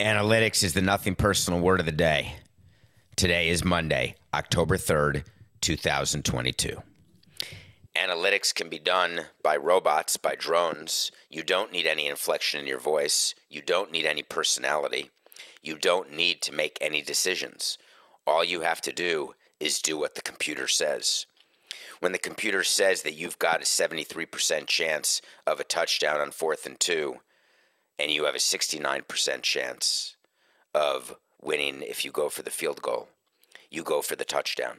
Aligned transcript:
Analytics 0.00 0.64
is 0.64 0.72
the 0.72 0.80
nothing 0.80 1.14
personal 1.14 1.60
word 1.60 1.78
of 1.78 1.84
the 1.84 1.92
day. 1.92 2.36
Today 3.16 3.50
is 3.50 3.66
Monday, 3.66 4.14
October 4.32 4.78
3rd, 4.78 5.26
2022. 5.60 6.78
Analytics 7.94 8.54
can 8.54 8.70
be 8.70 8.78
done 8.78 9.26
by 9.42 9.58
robots, 9.58 10.16
by 10.16 10.36
drones. 10.36 11.12
You 11.28 11.42
don't 11.42 11.70
need 11.70 11.86
any 11.86 12.06
inflection 12.06 12.60
in 12.60 12.66
your 12.66 12.78
voice. 12.78 13.34
You 13.50 13.60
don't 13.60 13.92
need 13.92 14.06
any 14.06 14.22
personality. 14.22 15.10
You 15.62 15.76
don't 15.76 16.10
need 16.10 16.40
to 16.42 16.54
make 16.54 16.78
any 16.80 17.02
decisions. 17.02 17.76
All 18.26 18.42
you 18.42 18.62
have 18.62 18.80
to 18.80 18.92
do 18.92 19.34
is 19.60 19.82
do 19.82 19.98
what 19.98 20.14
the 20.14 20.22
computer 20.22 20.66
says. 20.66 21.26
When 21.98 22.12
the 22.12 22.18
computer 22.18 22.64
says 22.64 23.02
that 23.02 23.18
you've 23.18 23.38
got 23.38 23.60
a 23.60 23.64
73% 23.64 24.66
chance 24.66 25.20
of 25.46 25.60
a 25.60 25.64
touchdown 25.64 26.22
on 26.22 26.30
fourth 26.30 26.64
and 26.64 26.80
two, 26.80 27.18
and 28.00 28.10
you 28.10 28.24
have 28.24 28.34
a 28.34 28.38
69% 28.38 29.42
chance 29.42 30.16
of 30.74 31.16
winning 31.40 31.82
if 31.82 32.04
you 32.04 32.10
go 32.10 32.30
for 32.30 32.42
the 32.42 32.50
field 32.50 32.80
goal, 32.80 33.08
you 33.70 33.82
go 33.82 34.00
for 34.00 34.16
the 34.16 34.24
touchdown. 34.24 34.78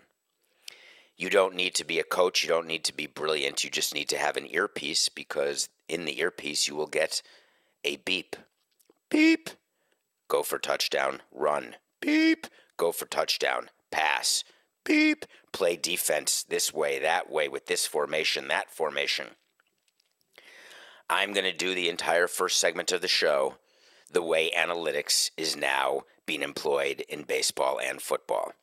You 1.17 1.30
don't 1.30 1.53
need 1.53 1.75
to 1.75 1.86
be 1.86 1.99
a 1.99 2.03
coach. 2.03 2.42
You 2.42 2.49
don't 2.49 2.66
need 2.66 2.83
to 2.86 2.95
be 2.95 3.05
brilliant. 3.05 3.64
You 3.64 3.69
just 3.69 3.94
need 3.94 4.09
to 4.09 4.17
have 4.17 4.38
an 4.38 4.47
earpiece 4.49 5.08
because 5.08 5.69
in 5.88 6.05
the 6.05 6.19
earpiece 6.19 6.67
you 6.67 6.75
will 6.75 6.88
get 6.88 7.22
a 7.83 7.97
beep. 7.97 8.36
Beep. 9.09 9.52
Go 10.27 10.42
for 10.42 10.58
touchdown. 10.58 11.22
Run. 11.31 11.75
Beep. 11.99 12.47
Go 12.77 12.92
for 12.92 13.05
touchdown. 13.05 13.70
Pass. 13.92 14.43
Beep. 14.83 15.26
Play 15.52 15.76
defense 15.76 16.42
this 16.42 16.73
way, 16.73 16.98
that 16.98 17.30
way, 17.30 17.48
with 17.48 17.67
this 17.67 17.86
formation, 17.86 18.48
that 18.48 18.71
formation. 18.71 19.27
I'm 21.11 21.33
going 21.33 21.44
to 21.44 21.52
do 21.52 21.76
the 21.76 21.89
entire 21.89 22.30
first 22.30 22.58
segment 22.58 22.94
of 22.94 23.02
the 23.02 23.08
show 23.10 23.55
the 24.10 24.22
way 24.22 24.49
analytics 24.58 25.30
is 25.36 25.58
now 25.58 26.04
being 26.26 26.42
employed 26.42 27.04
in 27.10 27.23
baseball 27.23 27.82
and 27.82 28.02
football. 28.02 28.54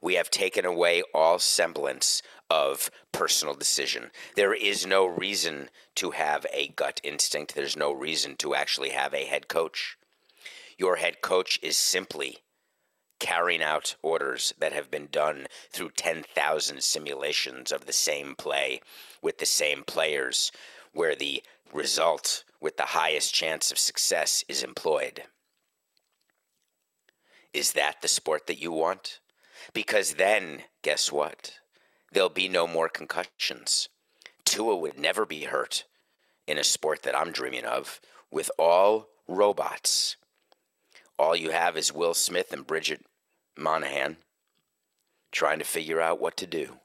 We 0.00 0.14
have 0.14 0.30
taken 0.30 0.64
away 0.64 1.02
all 1.14 1.38
semblance 1.38 2.22
of 2.48 2.90
personal 3.12 3.54
decision. 3.54 4.10
There 4.34 4.54
is 4.54 4.86
no 4.86 5.04
reason 5.04 5.68
to 5.96 6.12
have 6.12 6.46
a 6.54 6.68
gut 6.68 7.02
instinct. 7.04 7.54
There's 7.54 7.76
no 7.76 7.92
reason 7.92 8.36
to 8.36 8.54
actually 8.54 8.90
have 8.90 9.12
a 9.12 9.26
head 9.26 9.48
coach. 9.48 9.98
Your 10.78 10.96
head 10.96 11.20
coach 11.20 11.58
is 11.62 11.76
simply 11.76 12.38
carrying 13.18 13.62
out 13.62 13.96
orders 14.02 14.54
that 14.58 14.72
have 14.72 14.90
been 14.90 15.08
done 15.12 15.46
through 15.70 15.90
10,000 15.90 16.82
simulations 16.82 17.70
of 17.70 17.84
the 17.84 17.92
same 17.92 18.34
play 18.34 18.80
with 19.20 19.36
the 19.36 19.46
same 19.46 19.82
players, 19.82 20.50
where 20.92 21.14
the 21.14 21.42
result 21.72 22.44
with 22.60 22.76
the 22.76 22.86
highest 22.86 23.34
chance 23.34 23.70
of 23.70 23.78
success 23.78 24.44
is 24.48 24.62
employed. 24.62 25.22
Is 27.52 27.72
that 27.72 28.02
the 28.02 28.08
sport 28.08 28.46
that 28.46 28.60
you 28.60 28.70
want? 28.70 29.20
Because 29.72 30.14
then, 30.14 30.62
guess 30.82 31.10
what? 31.10 31.54
There'll 32.12 32.28
be 32.28 32.48
no 32.48 32.66
more 32.66 32.88
concussions. 32.88 33.88
Tua 34.44 34.76
would 34.76 34.98
never 34.98 35.26
be 35.26 35.44
hurt 35.44 35.84
in 36.46 36.58
a 36.58 36.64
sport 36.64 37.02
that 37.02 37.16
I'm 37.16 37.32
dreaming 37.32 37.64
of 37.64 38.00
with 38.30 38.50
all 38.58 39.08
robots. 39.28 40.16
All 41.18 41.36
you 41.36 41.50
have 41.50 41.76
is 41.76 41.92
Will 41.92 42.14
Smith 42.14 42.52
and 42.52 42.66
Bridget 42.66 43.04
Monahan 43.56 44.16
trying 45.32 45.58
to 45.58 45.64
figure 45.64 46.00
out 46.00 46.20
what 46.20 46.36
to 46.38 46.46
do. 46.46 46.78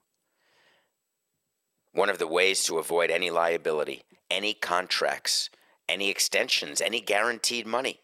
One 1.95 2.09
of 2.09 2.17
the 2.17 2.27
ways 2.27 2.61
to 2.63 2.77
avoid 2.77 3.09
any 3.09 3.29
liability, 3.29 4.03
any 4.29 4.53
contracts, 4.53 5.49
any 5.87 6.09
extensions, 6.09 6.81
any 6.81 6.99
guaranteed 6.99 7.65
money 7.65 8.01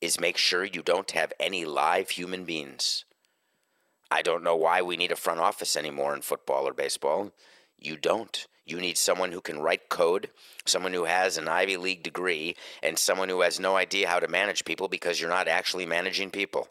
is 0.00 0.18
make 0.18 0.36
sure 0.36 0.64
you 0.64 0.82
don't 0.82 1.12
have 1.12 1.32
any 1.38 1.64
live 1.64 2.10
human 2.10 2.44
beings. 2.44 3.04
I 4.10 4.22
don't 4.22 4.42
know 4.42 4.56
why 4.56 4.82
we 4.82 4.96
need 4.96 5.12
a 5.12 5.16
front 5.16 5.38
office 5.38 5.76
anymore 5.76 6.12
in 6.12 6.22
football 6.22 6.66
or 6.66 6.72
baseball. 6.72 7.30
You 7.78 7.96
don't. 7.96 8.48
You 8.66 8.80
need 8.80 8.98
someone 8.98 9.30
who 9.30 9.42
can 9.42 9.60
write 9.60 9.88
code, 9.88 10.30
someone 10.66 10.92
who 10.92 11.04
has 11.04 11.38
an 11.38 11.46
Ivy 11.46 11.76
League 11.76 12.02
degree, 12.02 12.56
and 12.82 12.98
someone 12.98 13.28
who 13.28 13.42
has 13.42 13.60
no 13.60 13.76
idea 13.76 14.08
how 14.08 14.18
to 14.18 14.26
manage 14.26 14.64
people 14.64 14.88
because 14.88 15.20
you're 15.20 15.30
not 15.30 15.46
actually 15.46 15.86
managing 15.86 16.30
people. 16.30 16.66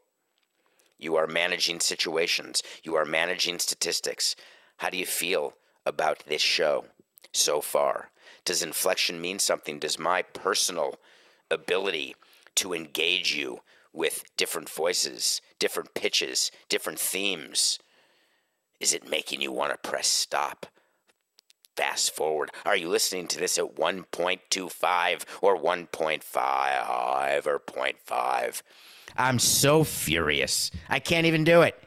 You 0.99 1.15
are 1.15 1.25
managing 1.25 1.79
situations, 1.79 2.63
you 2.83 2.95
are 2.95 3.05
managing 3.05 3.59
statistics. 3.59 4.35
How 4.75 4.89
do 4.89 4.97
you 4.97 5.05
feel 5.05 5.53
about 5.87 6.23
this 6.27 6.41
show 6.41 6.85
so 7.33 7.61
far? 7.61 8.11
Does 8.45 8.61
inflection 8.61 9.19
mean 9.21 9.39
something? 9.39 9.79
Does 9.79 9.97
my 9.97 10.21
personal 10.21 10.99
ability 11.49 12.15
to 12.55 12.73
engage 12.73 13.33
you 13.33 13.61
with 13.93 14.23
different 14.37 14.69
voices, 14.69 15.41
different 15.59 15.93
pitches, 15.93 16.51
different 16.69 16.99
themes, 16.99 17.79
is 18.79 18.93
it 18.93 19.09
making 19.09 19.41
you 19.41 19.51
want 19.51 19.71
to 19.71 19.89
press 19.89 20.07
stop? 20.07 20.67
Fast 21.75 22.15
forward. 22.15 22.51
Are 22.65 22.75
you 22.75 22.89
listening 22.89 23.27
to 23.27 23.39
this 23.39 23.57
at 23.57 23.75
1.25 23.75 25.25
or 25.41 25.57
1.5 25.57 27.47
or 27.47 27.59
0.5? 27.59 28.61
I'm 29.15 29.39
so 29.39 29.83
furious. 29.83 30.71
I 30.89 30.99
can't 30.99 31.25
even 31.25 31.43
do 31.43 31.61
it. 31.61 31.81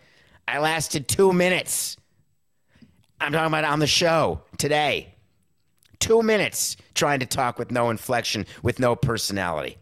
I 0.48 0.58
lasted 0.58 1.06
two 1.06 1.32
minutes. 1.32 1.96
I'm 3.20 3.32
talking 3.32 3.46
about 3.48 3.64
on 3.64 3.80
the 3.80 3.86
show 3.86 4.40
today. 4.56 5.14
Two 5.98 6.22
minutes 6.22 6.76
trying 6.94 7.20
to 7.20 7.26
talk 7.26 7.58
with 7.58 7.70
no 7.70 7.90
inflection, 7.90 8.46
with 8.62 8.78
no 8.78 8.96
personality. 8.96 9.76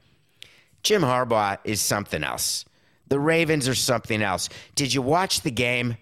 Jim 0.83 1.03
Harbaugh 1.03 1.59
is 1.65 1.81
something 1.81 2.25
else. 2.25 2.65
The 3.07 3.21
Ravens 3.21 3.69
are 3.69 3.75
something 3.75 4.23
else. 4.23 4.49
Did 4.75 4.93
you 4.93 5.03
watch 5.03 5.43
the 5.43 5.51
game? 5.51 5.97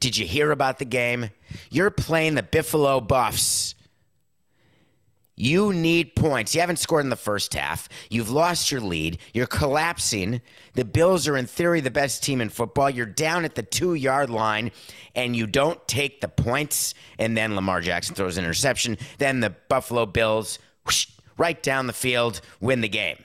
Did 0.00 0.16
you 0.16 0.26
hear 0.26 0.52
about 0.52 0.78
the 0.78 0.84
game? 0.84 1.30
You're 1.70 1.90
playing 1.90 2.36
the 2.36 2.42
Buffalo 2.42 3.00
Buffs. 3.00 3.74
You 5.40 5.72
need 5.72 6.16
points. 6.16 6.52
You 6.52 6.60
haven't 6.60 6.80
scored 6.80 7.04
in 7.04 7.10
the 7.10 7.16
first 7.16 7.54
half. 7.54 7.88
You've 8.10 8.28
lost 8.28 8.72
your 8.72 8.80
lead. 8.80 9.18
You're 9.32 9.46
collapsing. 9.46 10.42
The 10.74 10.84
Bills 10.84 11.28
are, 11.28 11.36
in 11.36 11.46
theory, 11.46 11.80
the 11.80 11.92
best 11.92 12.24
team 12.24 12.40
in 12.40 12.48
football. 12.48 12.90
You're 12.90 13.06
down 13.06 13.44
at 13.44 13.54
the 13.54 13.62
two 13.62 13.94
yard 13.94 14.30
line, 14.30 14.72
and 15.14 15.36
you 15.36 15.46
don't 15.46 15.86
take 15.86 16.20
the 16.20 16.26
points. 16.26 16.92
And 17.20 17.36
then 17.36 17.54
Lamar 17.54 17.80
Jackson 17.80 18.16
throws 18.16 18.36
an 18.36 18.44
interception. 18.44 18.98
Then 19.18 19.38
the 19.38 19.50
Buffalo 19.68 20.06
Bills, 20.06 20.58
whoosh, 20.84 21.06
right 21.36 21.62
down 21.62 21.86
the 21.86 21.92
field, 21.92 22.40
win 22.60 22.80
the 22.80 22.88
game. 22.88 23.18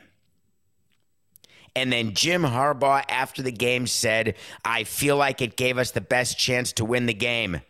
And 1.75 1.91
then 1.91 2.13
Jim 2.13 2.43
Harbaugh, 2.43 3.03
after 3.09 3.41
the 3.41 3.51
game, 3.51 3.87
said, 3.87 4.35
I 4.63 4.83
feel 4.83 5.17
like 5.17 5.41
it 5.41 5.57
gave 5.57 5.79
us 5.79 5.89
the 5.89 6.01
best 6.01 6.37
chance 6.37 6.73
to 6.73 6.85
win 6.85 7.07
the 7.07 7.13
game. 7.15 7.61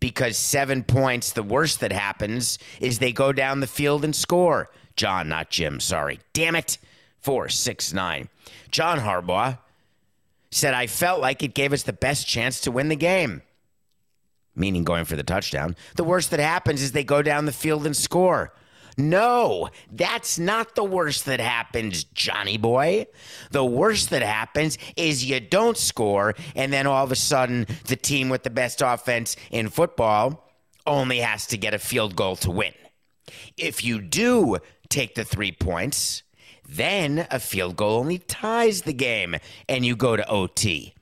Because 0.00 0.36
seven 0.36 0.82
points, 0.82 1.32
the 1.32 1.42
worst 1.42 1.80
that 1.80 1.92
happens 1.92 2.58
is 2.80 2.98
they 2.98 3.12
go 3.12 3.32
down 3.32 3.60
the 3.60 3.66
field 3.66 4.04
and 4.04 4.14
score. 4.14 4.70
John, 4.96 5.28
not 5.28 5.50
Jim, 5.50 5.80
sorry. 5.80 6.20
Damn 6.32 6.56
it. 6.56 6.78
Four, 7.20 7.48
six, 7.48 7.92
nine. 7.92 8.28
John 8.70 8.98
Harbaugh 8.98 9.58
said, 10.50 10.74
I 10.74 10.86
felt 10.86 11.20
like 11.20 11.42
it 11.42 11.54
gave 11.54 11.72
us 11.72 11.84
the 11.84 11.92
best 11.92 12.26
chance 12.26 12.60
to 12.62 12.70
win 12.70 12.88
the 12.88 12.96
game, 12.96 13.42
meaning 14.56 14.84
going 14.84 15.04
for 15.04 15.16
the 15.16 15.22
touchdown. 15.22 15.76
The 15.96 16.04
worst 16.04 16.30
that 16.30 16.40
happens 16.40 16.82
is 16.82 16.92
they 16.92 17.04
go 17.04 17.22
down 17.22 17.46
the 17.46 17.52
field 17.52 17.86
and 17.86 17.96
score. 17.96 18.52
No, 18.98 19.70
that's 19.90 20.38
not 20.38 20.74
the 20.74 20.84
worst 20.84 21.24
that 21.24 21.40
happens, 21.40 22.04
Johnny 22.04 22.58
boy. 22.58 23.06
The 23.50 23.64
worst 23.64 24.10
that 24.10 24.22
happens 24.22 24.76
is 24.96 25.24
you 25.24 25.40
don't 25.40 25.78
score, 25.78 26.34
and 26.54 26.72
then 26.72 26.86
all 26.86 27.04
of 27.04 27.12
a 27.12 27.16
sudden, 27.16 27.66
the 27.86 27.96
team 27.96 28.28
with 28.28 28.42
the 28.42 28.50
best 28.50 28.82
offense 28.82 29.36
in 29.50 29.68
football 29.68 30.50
only 30.86 31.18
has 31.18 31.46
to 31.46 31.56
get 31.56 31.74
a 31.74 31.78
field 31.78 32.16
goal 32.16 32.36
to 32.36 32.50
win. 32.50 32.74
If 33.56 33.84
you 33.84 34.00
do 34.00 34.58
take 34.88 35.14
the 35.14 35.24
three 35.24 35.52
points, 35.52 36.22
then 36.68 37.26
a 37.30 37.38
field 37.38 37.76
goal 37.76 38.00
only 38.00 38.18
ties 38.18 38.82
the 38.82 38.92
game, 38.92 39.36
and 39.68 39.86
you 39.86 39.96
go 39.96 40.16
to 40.16 40.28
OT. 40.28 40.94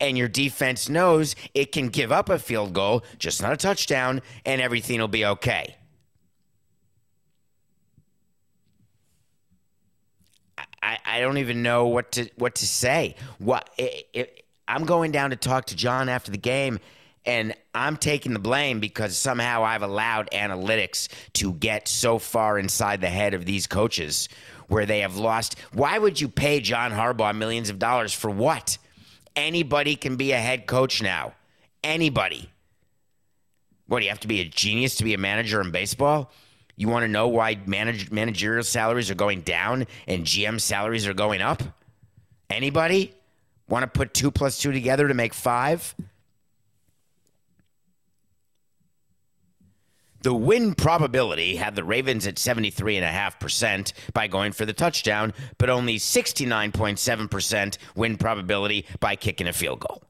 And 0.00 0.16
your 0.16 0.28
defense 0.28 0.88
knows 0.88 1.36
it 1.52 1.72
can 1.72 1.88
give 1.88 2.10
up 2.10 2.30
a 2.30 2.38
field 2.38 2.72
goal, 2.72 3.04
just 3.18 3.42
not 3.42 3.52
a 3.52 3.56
touchdown, 3.56 4.22
and 4.46 4.60
everything 4.60 4.98
will 4.98 5.08
be 5.08 5.26
okay. 5.26 5.76
I, 10.82 10.98
I 11.04 11.20
don't 11.20 11.38
even 11.38 11.62
know 11.62 11.86
what 11.86 12.12
to 12.12 12.28
what 12.36 12.56
to 12.56 12.66
say. 12.66 13.16
What 13.38 13.70
it, 13.76 14.08
it, 14.12 14.44
I'm 14.66 14.84
going 14.84 15.12
down 15.12 15.30
to 15.30 15.36
talk 15.36 15.66
to 15.66 15.76
John 15.76 16.08
after 16.08 16.30
the 16.30 16.38
game, 16.38 16.78
and 17.24 17.54
I'm 17.74 17.96
taking 17.96 18.32
the 18.32 18.38
blame 18.38 18.80
because 18.80 19.16
somehow 19.16 19.64
I've 19.64 19.82
allowed 19.82 20.30
analytics 20.30 21.08
to 21.34 21.52
get 21.52 21.88
so 21.88 22.18
far 22.18 22.58
inside 22.58 23.00
the 23.00 23.08
head 23.08 23.34
of 23.34 23.44
these 23.44 23.66
coaches 23.66 24.28
where 24.68 24.86
they 24.86 25.00
have 25.00 25.16
lost. 25.16 25.58
Why 25.72 25.98
would 25.98 26.20
you 26.20 26.28
pay 26.28 26.60
John 26.60 26.92
Harbaugh 26.92 27.36
millions 27.36 27.68
of 27.70 27.78
dollars 27.78 28.14
for 28.14 28.30
what? 28.30 28.78
Anybody 29.36 29.96
can 29.96 30.16
be 30.16 30.32
a 30.32 30.38
head 30.38 30.66
coach 30.66 31.02
now. 31.02 31.34
Anybody. 31.82 32.50
What 33.86 33.98
do 33.98 34.04
you 34.04 34.10
have 34.10 34.20
to 34.20 34.28
be 34.28 34.40
a 34.40 34.44
genius 34.44 34.94
to 34.96 35.04
be 35.04 35.14
a 35.14 35.18
manager 35.18 35.60
in 35.60 35.72
baseball? 35.72 36.30
You 36.80 36.88
want 36.88 37.02
to 37.02 37.08
know 37.08 37.28
why 37.28 37.58
manage, 37.66 38.10
managerial 38.10 38.64
salaries 38.64 39.10
are 39.10 39.14
going 39.14 39.42
down 39.42 39.86
and 40.08 40.24
GM 40.24 40.58
salaries 40.58 41.06
are 41.06 41.12
going 41.12 41.42
up? 41.42 41.62
Anybody 42.48 43.12
want 43.68 43.82
to 43.82 43.86
put 43.86 44.14
two 44.14 44.30
plus 44.30 44.58
two 44.58 44.72
together 44.72 45.06
to 45.06 45.12
make 45.12 45.34
five? 45.34 45.94
The 50.22 50.32
win 50.32 50.74
probability 50.74 51.56
had 51.56 51.76
the 51.76 51.84
Ravens 51.84 52.26
at 52.26 52.36
73.5% 52.36 53.92
by 54.14 54.26
going 54.26 54.52
for 54.52 54.64
the 54.64 54.72
touchdown, 54.72 55.34
but 55.58 55.68
only 55.68 55.98
69.7% 55.98 57.78
win 57.94 58.16
probability 58.16 58.86
by 59.00 59.16
kicking 59.16 59.48
a 59.48 59.52
field 59.52 59.80
goal. 59.80 60.02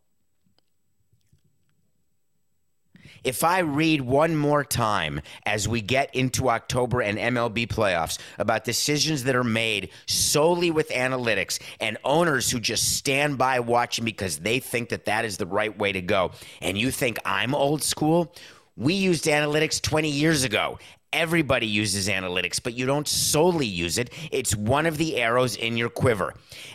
If 3.24 3.44
I 3.44 3.60
read 3.60 4.00
one 4.00 4.36
more 4.36 4.64
time 4.64 5.20
as 5.44 5.68
we 5.68 5.80
get 5.80 6.14
into 6.14 6.48
October 6.48 7.02
and 7.02 7.18
MLB 7.18 7.66
playoffs 7.68 8.18
about 8.38 8.64
decisions 8.64 9.24
that 9.24 9.36
are 9.36 9.44
made 9.44 9.90
solely 10.06 10.70
with 10.70 10.88
analytics 10.90 11.60
and 11.80 11.98
owners 12.04 12.50
who 12.50 12.60
just 12.60 12.96
stand 12.96 13.36
by 13.36 13.60
watching 13.60 14.04
because 14.04 14.38
they 14.38 14.58
think 14.58 14.88
that 14.88 15.04
that 15.04 15.24
is 15.24 15.36
the 15.36 15.46
right 15.46 15.76
way 15.76 15.92
to 15.92 16.00
go, 16.00 16.32
and 16.60 16.78
you 16.78 16.90
think 16.90 17.18
I'm 17.24 17.54
old 17.54 17.82
school, 17.82 18.32
we 18.76 18.94
used 18.94 19.24
analytics 19.26 19.80
20 19.80 20.08
years 20.08 20.44
ago. 20.44 20.78
Everybody 21.12 21.66
uses 21.66 22.08
analytics, 22.08 22.62
but 22.62 22.74
you 22.74 22.86
don't 22.86 23.08
solely 23.08 23.66
use 23.66 23.98
it. 23.98 24.10
It's 24.30 24.54
one 24.54 24.86
of 24.86 24.96
the 24.96 25.16
arrows 25.16 25.56
in 25.56 25.76
your 25.76 25.90
quiver. 25.90 26.34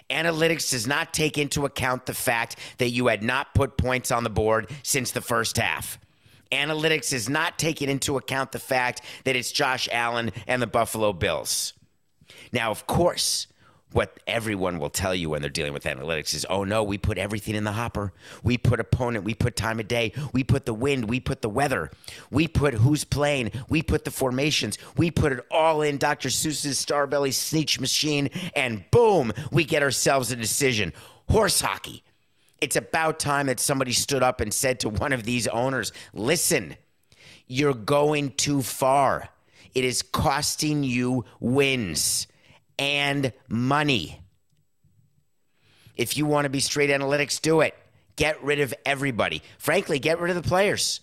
Analytics 0.10 0.72
does 0.72 0.86
not 0.86 1.14
take 1.14 1.38
into 1.38 1.66
account 1.66 2.06
the 2.06 2.14
fact 2.14 2.58
that 2.78 2.90
you 2.90 3.08
had 3.08 3.24
not 3.24 3.56
put 3.56 3.78
points 3.78 4.12
on 4.12 4.26
the 4.26 4.30
board 4.30 4.70
since 4.84 5.12
the 5.12 5.22
first 5.22 5.58
half. 5.58 5.98
Analytics 6.52 7.14
is 7.14 7.30
not 7.30 7.58
taking 7.58 7.90
into 7.90 8.18
account 8.18 8.52
the 8.52 8.60
fact 8.60 9.02
that 9.24 9.36
it's 9.36 9.52
Josh 9.52 9.90
Allen 9.92 10.32
and 10.48 10.62
the 10.62 10.68
Buffalo 10.68 11.14
Bills. 11.14 11.74
Now, 12.52 12.72
of 12.72 12.88
course, 12.88 13.48
what 13.96 14.20
everyone 14.28 14.78
will 14.78 14.90
tell 14.90 15.16
you 15.16 15.30
when 15.30 15.42
they're 15.42 15.50
dealing 15.50 15.72
with 15.72 15.86
analytics 15.86 16.34
is, 16.34 16.46
oh 16.50 16.66
no, 16.66 16.84
we 16.84 16.98
put 16.98 17.18
everything 17.18 17.56
in 17.56 17.64
the 17.64 17.72
hopper. 17.72 18.12
We 18.44 18.58
put 18.58 18.82
opponent, 18.82 19.24
we 19.24 19.34
put 19.34 19.56
time 19.56 19.80
of 19.80 19.88
day, 19.88 20.12
we 20.34 20.44
put 20.44 20.66
the 20.66 20.74
wind, 20.74 21.08
we 21.10 21.22
put 21.22 21.42
the 21.42 21.50
weather, 21.50 21.92
we 22.30 22.50
put 22.50 22.74
who's 22.74 23.06
playing, 23.06 23.52
we 23.70 23.82
put 23.82 24.04
the 24.04 24.12
formations, 24.12 24.78
we 24.98 25.12
put 25.12 25.32
it 25.32 25.46
all 25.50 25.82
in 25.82 25.98
Dr. 25.98 26.28
Seuss's 26.28 26.84
Starbelly 26.84 27.30
Sneetch 27.30 27.80
machine, 27.80 28.30
and 28.54 28.84
boom, 28.92 29.32
we 29.50 29.64
get 29.64 29.82
ourselves 29.82 30.30
a 30.30 30.36
decision. 30.36 30.92
Horse 31.30 31.62
hockey. 31.62 32.04
It's 32.62 32.76
about 32.76 33.20
time 33.20 33.48
that 33.48 33.60
somebody 33.60 33.92
stood 33.92 34.24
up 34.24 34.42
and 34.42 34.54
said 34.54 34.80
to 34.82 34.90
one 34.90 35.14
of 35.14 35.24
these 35.24 35.48
owners, 35.48 35.92
listen, 36.14 36.76
you're 37.48 37.74
going 37.74 38.32
too 38.32 38.62
far. 38.62 39.30
It 39.74 39.84
is 39.84 40.02
costing 40.02 40.84
you 40.84 41.26
wins 41.40 42.28
and 42.80 43.34
money. 43.48 44.22
If 45.96 46.18
you 46.18 46.26
want 46.26 46.46
to 46.46 46.50
be 46.50 46.60
straight 46.60 46.90
analytics, 46.90 47.42
do 47.42 47.62
it. 47.62 47.76
Get 48.16 48.42
rid 48.44 48.62
of 48.62 48.74
everybody. 48.86 49.42
Frankly, 49.58 50.00
get 50.00 50.20
rid 50.20 50.36
of 50.36 50.42
the 50.42 50.48
players. 50.48 51.02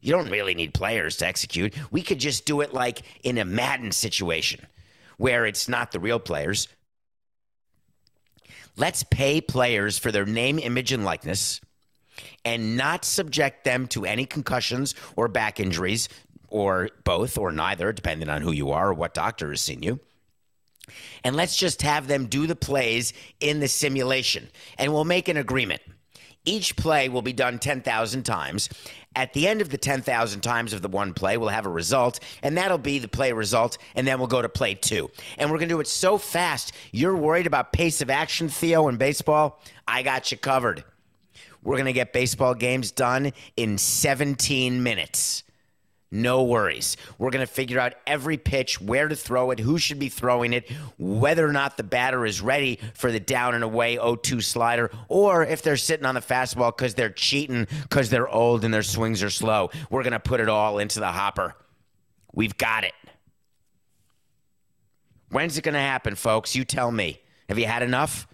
You 0.00 0.12
don't 0.12 0.30
really 0.30 0.54
need 0.54 0.74
players 0.74 1.16
to 1.18 1.26
execute. 1.26 1.74
We 1.90 2.02
could 2.02 2.18
just 2.18 2.44
do 2.44 2.60
it 2.60 2.72
like 2.72 3.02
in 3.22 3.38
a 3.38 3.44
Madden 3.44 3.92
situation 3.92 4.60
where 5.16 5.46
it's 5.46 5.68
not 5.68 5.92
the 5.92 6.00
real 6.00 6.18
players. 6.18 6.68
Let's 8.76 9.02
pay 9.04 9.40
players 9.40 9.98
for 9.98 10.12
their 10.12 10.26
name, 10.26 10.58
image, 10.58 10.92
and 10.92 11.04
likeness 11.04 11.60
and 12.44 12.76
not 12.76 13.04
subject 13.04 13.64
them 13.64 13.86
to 13.88 14.04
any 14.04 14.26
concussions 14.26 14.94
or 15.16 15.28
back 15.28 15.58
injuries 15.60 16.08
or 16.48 16.90
both 17.04 17.38
or 17.38 17.52
neither, 17.52 17.92
depending 17.92 18.28
on 18.28 18.42
who 18.42 18.52
you 18.52 18.70
are 18.70 18.90
or 18.90 18.94
what 18.94 19.14
doctor 19.14 19.50
has 19.50 19.60
seen 19.60 19.82
you. 19.82 19.98
And 21.24 21.34
let's 21.34 21.56
just 21.56 21.82
have 21.82 22.06
them 22.06 22.26
do 22.26 22.46
the 22.46 22.54
plays 22.54 23.12
in 23.40 23.60
the 23.60 23.68
simulation 23.68 24.48
and 24.78 24.92
we'll 24.92 25.04
make 25.04 25.28
an 25.28 25.36
agreement. 25.36 25.82
Each 26.46 26.76
play 26.76 27.08
will 27.08 27.22
be 27.22 27.32
done 27.32 27.58
10,000 27.58 28.22
times. 28.22 28.68
At 29.16 29.32
the 29.32 29.48
end 29.48 29.60
of 29.60 29.70
the 29.70 29.78
10,000 29.78 30.40
times 30.40 30.72
of 30.72 30.80
the 30.80 30.88
one 30.88 31.12
play, 31.12 31.36
we'll 31.36 31.48
have 31.48 31.66
a 31.66 31.70
result, 31.70 32.20
and 32.42 32.56
that'll 32.56 32.78
be 32.78 32.98
the 32.98 33.08
play 33.08 33.32
result, 33.32 33.78
and 33.94 34.06
then 34.06 34.18
we'll 34.18 34.28
go 34.28 34.42
to 34.42 34.48
play 34.48 34.74
two. 34.74 35.10
And 35.38 35.50
we're 35.50 35.58
going 35.58 35.68
to 35.68 35.74
do 35.74 35.80
it 35.80 35.88
so 35.88 36.18
fast. 36.18 36.72
You're 36.92 37.16
worried 37.16 37.46
about 37.46 37.72
pace 37.72 38.00
of 38.00 38.10
action, 38.10 38.48
Theo, 38.48 38.88
in 38.88 38.96
baseball? 38.96 39.60
I 39.88 40.02
got 40.02 40.30
you 40.30 40.38
covered. 40.38 40.84
We're 41.62 41.76
going 41.76 41.86
to 41.86 41.92
get 41.92 42.12
baseball 42.12 42.54
games 42.54 42.92
done 42.92 43.32
in 43.56 43.76
17 43.76 44.82
minutes. 44.82 45.42
No 46.16 46.44
worries. 46.44 46.96
We're 47.18 47.30
going 47.30 47.46
to 47.46 47.52
figure 47.52 47.78
out 47.78 47.92
every 48.06 48.38
pitch, 48.38 48.80
where 48.80 49.06
to 49.06 49.14
throw 49.14 49.50
it, 49.50 49.58
who 49.58 49.76
should 49.76 49.98
be 49.98 50.08
throwing 50.08 50.54
it, 50.54 50.70
whether 50.96 51.46
or 51.46 51.52
not 51.52 51.76
the 51.76 51.82
batter 51.82 52.24
is 52.24 52.40
ready 52.40 52.78
for 52.94 53.12
the 53.12 53.20
down 53.20 53.54
and 53.54 53.62
away 53.62 53.96
0 53.96 54.16
2 54.16 54.40
slider, 54.40 54.90
or 55.08 55.44
if 55.44 55.60
they're 55.60 55.76
sitting 55.76 56.06
on 56.06 56.14
the 56.14 56.22
fastball 56.22 56.74
because 56.74 56.94
they're 56.94 57.10
cheating 57.10 57.66
because 57.82 58.08
they're 58.08 58.28
old 58.28 58.64
and 58.64 58.72
their 58.72 58.82
swings 58.82 59.22
are 59.22 59.28
slow. 59.28 59.70
We're 59.90 60.02
going 60.02 60.14
to 60.14 60.18
put 60.18 60.40
it 60.40 60.48
all 60.48 60.78
into 60.78 61.00
the 61.00 61.12
hopper. 61.12 61.54
We've 62.32 62.56
got 62.56 62.84
it. 62.84 62.94
When's 65.28 65.58
it 65.58 65.62
going 65.62 65.74
to 65.74 65.80
happen, 65.80 66.14
folks? 66.14 66.56
You 66.56 66.64
tell 66.64 66.90
me. 66.90 67.20
Have 67.50 67.58
you 67.58 67.66
had 67.66 67.82
enough? 67.82 68.26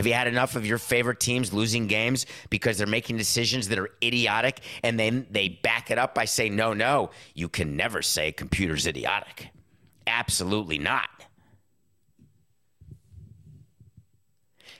Have 0.00 0.06
you 0.06 0.14
had 0.14 0.28
enough 0.28 0.56
of 0.56 0.64
your 0.64 0.78
favorite 0.78 1.20
teams 1.20 1.52
losing 1.52 1.86
games 1.86 2.24
because 2.48 2.78
they're 2.78 2.86
making 2.86 3.18
decisions 3.18 3.68
that 3.68 3.78
are 3.78 3.90
idiotic 4.02 4.60
and 4.82 4.98
then 4.98 5.26
they 5.30 5.50
back 5.50 5.90
it 5.90 5.98
up 5.98 6.14
by 6.14 6.24
saying, 6.24 6.56
no, 6.56 6.72
no, 6.72 7.10
you 7.34 7.50
can 7.50 7.76
never 7.76 8.00
say 8.00 8.32
computer's 8.32 8.86
idiotic. 8.86 9.50
Absolutely 10.06 10.78
not. 10.78 11.10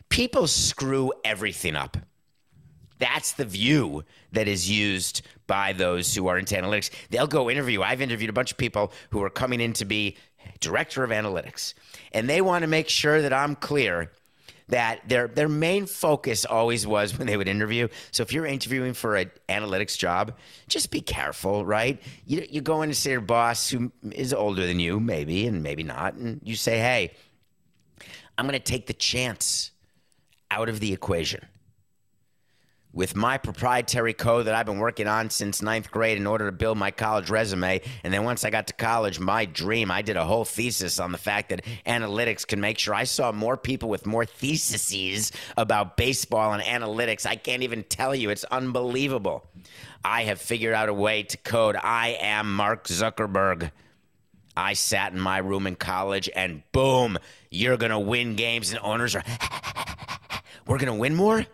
People 0.09 0.47
screw 0.47 1.13
everything 1.23 1.77
up. 1.77 1.99
That's 2.99 3.33
the 3.33 3.45
view 3.45 4.05
that 4.33 4.49
is 4.49 4.71
used 4.71 5.21
by 5.47 5.75
those 5.75 6.15
who 6.15 6.29
are 6.29 6.39
into 6.39 6.55
analytics. 6.55 6.89
They'll 7.11 7.27
go 7.27 7.51
interview. 7.51 7.83
I've 7.83 8.01
interviewed 8.01 8.31
a 8.31 8.33
bunch 8.33 8.53
of 8.53 8.57
people 8.57 8.91
who 9.11 9.23
are 9.23 9.29
coming 9.29 9.61
in 9.61 9.75
to 9.75 9.85
be 9.85 10.17
director 10.61 11.05
of 11.05 11.11
analytics, 11.11 11.75
and 12.13 12.27
they 12.27 12.41
want 12.41 12.63
to 12.63 12.69
make 12.69 12.89
sure 12.89 13.21
that 13.21 13.35
I'm 13.35 13.55
clear 13.55 14.11
that 14.71 15.09
their 15.09 15.29
their 15.29 15.49
main 15.49 15.87
focus 15.87 16.45
always 16.45 16.87
was 16.87 17.17
when 17.17 17.27
they 17.27 17.37
would 17.37 17.49
interview. 17.49 17.89
So 18.11 18.23
if 18.23 18.33
you're 18.33 18.47
interviewing 18.47 18.95
for 18.95 19.17
an 19.17 19.31
analytics 19.49 19.97
job, 19.99 20.37
just 20.69 20.91
be 20.91 21.01
careful, 21.01 21.65
right? 21.65 22.01
You 22.27 22.47
you 22.49 22.61
go 22.61 22.83
in 22.83 22.89
to 22.89 22.95
see 22.95 23.11
your 23.11 23.21
boss 23.21 23.71
who 23.71 23.93
is 24.13 24.33
older 24.33 24.67
than 24.67 24.81
you, 24.81 25.01
maybe 25.01 25.47
and 25.47 25.63
maybe 25.63 25.83
not, 25.83 26.15
and 26.15 26.41
you 26.45 26.57
say, 26.57 26.79
"Hey, 26.79 27.13
I'm 28.39 28.47
going 28.47 28.59
to 28.59 28.65
take 28.65 28.87
the 28.87 28.95
chance 28.95 29.71
out 30.51 30.69
of 30.69 30.81
the 30.81 30.93
equation." 30.93 31.47
With 32.93 33.15
my 33.15 33.39
proprietary 33.39 34.13
code 34.13 34.47
that 34.47 34.55
I've 34.55 34.67
been 34.67 34.79
working 34.79 35.07
on 35.07 35.31
since 35.31 35.63
ninth 35.63 35.91
grade 35.91 36.19
in 36.19 36.27
order 36.27 36.47
to 36.47 36.53
build 36.53 36.77
my 36.77 36.91
college 36.91 37.31
resume. 37.31 37.81
And 38.03 38.13
then 38.13 38.25
once 38.25 38.45
I 38.45 38.51
got 38.51 38.67
to 38.67 38.73
college, 38.75 39.21
my 39.21 39.45
dream, 39.45 39.91
I 39.91 40.03
did 40.03 40.17
a 40.17 40.25
whole 40.25 40.45
thesis 40.45 40.99
on 40.99 41.13
the 41.13 41.19
fact 41.19 41.51
that 41.51 41.65
analytics 41.87 42.47
can 42.47 42.61
make 42.61 42.79
sure 42.79 42.95
I 42.95 43.05
saw 43.05 43.31
more 43.31 43.57
people 43.57 43.89
with 43.89 44.07
more 44.07 44.25
theses 44.25 45.31
about 45.57 45.97
baseball 45.97 46.53
and 46.53 46.63
analytics. 46.63 47.27
I 47.27 47.37
can't 47.37 47.63
even 47.63 47.85
tell 47.85 48.15
you. 48.15 48.31
It's 48.31 48.45
unbelievable. 48.45 49.47
I 50.05 50.25
have 50.25 50.41
figured 50.41 50.75
out 50.75 50.89
a 50.89 50.95
way 50.95 51.23
to 51.23 51.37
code 51.37 51.77
I 51.77 52.17
am 52.21 52.55
Mark 52.55 52.89
Zuckerberg. 52.89 53.71
I 54.57 54.73
sat 54.73 55.13
in 55.13 55.21
my 55.21 55.39
room 55.39 55.67
in 55.67 55.77
college 55.77 56.29
and 56.35 56.63
boom, 56.73 57.19
you're 57.51 57.77
going 57.77 57.93
to 57.93 57.99
win 57.99 58.35
games 58.35 58.73
and 58.73 58.81
owners 58.83 59.15
are, 59.15 59.23
we're 60.67 60.79
going 60.79 60.93
to 60.93 60.95
win 60.95 61.15
more? 61.15 61.47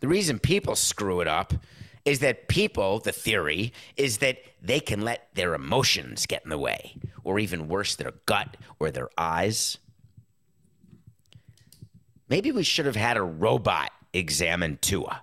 The 0.00 0.08
reason 0.08 0.38
people 0.38 0.76
screw 0.76 1.20
it 1.20 1.28
up 1.28 1.54
is 2.04 2.20
that 2.20 2.48
people, 2.48 3.00
the 3.00 3.12
theory, 3.12 3.72
is 3.96 4.18
that 4.18 4.38
they 4.62 4.78
can 4.80 5.02
let 5.02 5.28
their 5.34 5.54
emotions 5.54 6.26
get 6.26 6.44
in 6.44 6.50
the 6.50 6.58
way, 6.58 6.96
or 7.24 7.38
even 7.38 7.68
worse, 7.68 7.96
their 7.96 8.12
gut 8.26 8.56
or 8.78 8.90
their 8.90 9.08
eyes. 9.18 9.78
Maybe 12.28 12.52
we 12.52 12.62
should 12.62 12.86
have 12.86 12.96
had 12.96 13.16
a 13.16 13.22
robot 13.22 13.90
examine 14.12 14.78
Tua. 14.80 15.22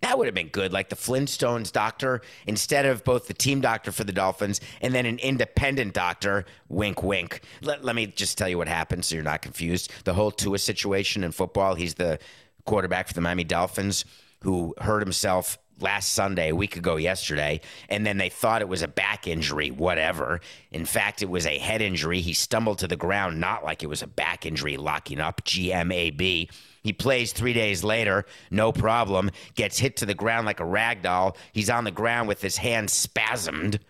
That 0.00 0.18
would 0.18 0.26
have 0.26 0.34
been 0.34 0.48
good, 0.48 0.70
like 0.70 0.90
the 0.90 0.96
Flintstones 0.96 1.72
doctor, 1.72 2.20
instead 2.46 2.84
of 2.84 3.04
both 3.04 3.26
the 3.26 3.32
team 3.32 3.62
doctor 3.62 3.90
for 3.90 4.04
the 4.04 4.12
Dolphins 4.12 4.60
and 4.82 4.94
then 4.94 5.06
an 5.06 5.18
independent 5.18 5.94
doctor. 5.94 6.44
Wink, 6.68 7.02
wink. 7.02 7.40
Let, 7.62 7.82
let 7.84 7.96
me 7.96 8.08
just 8.08 8.36
tell 8.36 8.48
you 8.48 8.58
what 8.58 8.68
happened 8.68 9.06
so 9.06 9.14
you're 9.14 9.24
not 9.24 9.40
confused. 9.40 9.90
The 10.04 10.12
whole 10.12 10.30
Tua 10.30 10.58
situation 10.58 11.24
in 11.24 11.32
football, 11.32 11.74
he's 11.74 11.94
the 11.94 12.18
quarterback 12.64 13.08
for 13.08 13.14
the 13.14 13.20
Miami 13.20 13.44
Dolphins 13.44 14.04
who 14.42 14.74
hurt 14.78 15.00
himself 15.00 15.58
last 15.80 16.12
Sunday, 16.12 16.50
a 16.50 16.56
week 16.56 16.76
ago 16.76 16.96
yesterday, 16.96 17.60
and 17.88 18.06
then 18.06 18.16
they 18.16 18.28
thought 18.28 18.62
it 18.62 18.68
was 18.68 18.82
a 18.82 18.88
back 18.88 19.26
injury, 19.26 19.70
whatever. 19.70 20.40
In 20.70 20.84
fact, 20.84 21.22
it 21.22 21.28
was 21.28 21.46
a 21.46 21.58
head 21.58 21.82
injury. 21.82 22.20
He 22.20 22.32
stumbled 22.32 22.78
to 22.78 22.86
the 22.86 22.96
ground, 22.96 23.40
not 23.40 23.64
like 23.64 23.82
it 23.82 23.88
was 23.88 24.02
a 24.02 24.06
back 24.06 24.46
injury 24.46 24.76
locking 24.76 25.20
up, 25.20 25.44
GMAB. 25.44 26.48
He 26.82 26.92
plays 26.92 27.32
three 27.32 27.52
days 27.52 27.82
later, 27.82 28.24
no 28.50 28.70
problem, 28.70 29.30
gets 29.54 29.78
hit 29.78 29.96
to 29.96 30.06
the 30.06 30.14
ground 30.14 30.46
like 30.46 30.60
a 30.60 30.64
rag 30.64 31.02
doll. 31.02 31.36
He's 31.52 31.70
on 31.70 31.84
the 31.84 31.90
ground 31.90 32.28
with 32.28 32.42
his 32.42 32.56
hand 32.56 32.88
spasmed. 32.88 33.80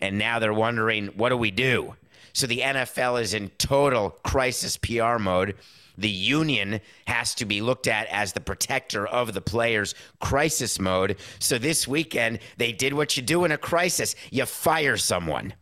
And 0.00 0.18
now 0.18 0.40
they're 0.40 0.52
wondering, 0.52 1.06
what 1.08 1.28
do 1.28 1.36
we 1.36 1.52
do? 1.52 1.94
So 2.32 2.46
the 2.46 2.60
NFL 2.60 3.20
is 3.22 3.34
in 3.34 3.50
total 3.50 4.10
crisis 4.10 4.76
PR 4.76 5.18
mode 5.18 5.54
the 5.98 6.08
union 6.08 6.80
has 7.06 7.34
to 7.34 7.44
be 7.44 7.60
looked 7.60 7.86
at 7.86 8.06
as 8.08 8.32
the 8.32 8.40
protector 8.40 9.06
of 9.06 9.34
the 9.34 9.40
players 9.40 9.94
crisis 10.20 10.78
mode 10.78 11.16
so 11.38 11.58
this 11.58 11.86
weekend 11.86 12.38
they 12.56 12.72
did 12.72 12.92
what 12.92 13.16
you 13.16 13.22
do 13.22 13.44
in 13.44 13.52
a 13.52 13.58
crisis 13.58 14.14
you 14.30 14.44
fire 14.44 14.96
someone 14.96 15.54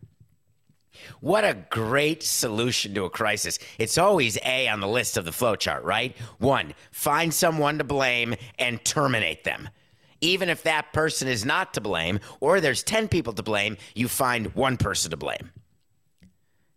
what 1.20 1.44
a 1.44 1.56
great 1.70 2.22
solution 2.22 2.94
to 2.94 3.04
a 3.04 3.10
crisis. 3.10 3.58
It's 3.78 3.98
always 3.98 4.38
A 4.44 4.68
on 4.68 4.80
the 4.80 4.88
list 4.88 5.16
of 5.16 5.24
the 5.24 5.30
flowchart, 5.30 5.82
right? 5.82 6.16
One, 6.38 6.74
find 6.92 7.32
someone 7.32 7.78
to 7.78 7.84
blame 7.84 8.34
and 8.58 8.84
terminate 8.84 9.44
them. 9.44 9.68
Even 10.20 10.48
if 10.48 10.62
that 10.64 10.92
person 10.92 11.28
is 11.28 11.44
not 11.44 11.74
to 11.74 11.80
blame, 11.80 12.20
or 12.40 12.60
there's 12.60 12.82
10 12.82 13.08
people 13.08 13.32
to 13.32 13.42
blame, 13.42 13.76
you 13.94 14.06
find 14.06 14.54
one 14.54 14.76
person 14.76 15.10
to 15.10 15.16
blame. 15.16 15.50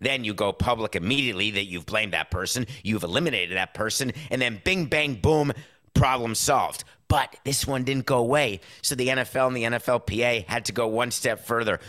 Then 0.03 0.23
you 0.23 0.33
go 0.33 0.51
public 0.51 0.95
immediately 0.95 1.51
that 1.51 1.65
you've 1.65 1.85
blamed 1.85 2.13
that 2.13 2.29
person, 2.29 2.67
you've 2.83 3.03
eliminated 3.03 3.57
that 3.57 3.73
person, 3.73 4.11
and 4.29 4.41
then 4.41 4.61
bing, 4.63 4.85
bang, 4.85 5.15
boom, 5.15 5.53
problem 5.93 6.35
solved. 6.35 6.83
But 7.07 7.35
this 7.45 7.65
one 7.67 7.83
didn't 7.83 8.05
go 8.05 8.17
away. 8.17 8.61
So 8.81 8.95
the 8.95 9.09
NFL 9.09 9.47
and 9.47 9.55
the 9.55 9.63
NFLPA 9.63 10.45
had 10.47 10.65
to 10.65 10.71
go 10.71 10.87
one 10.87 11.11
step 11.11 11.45
further 11.45 11.79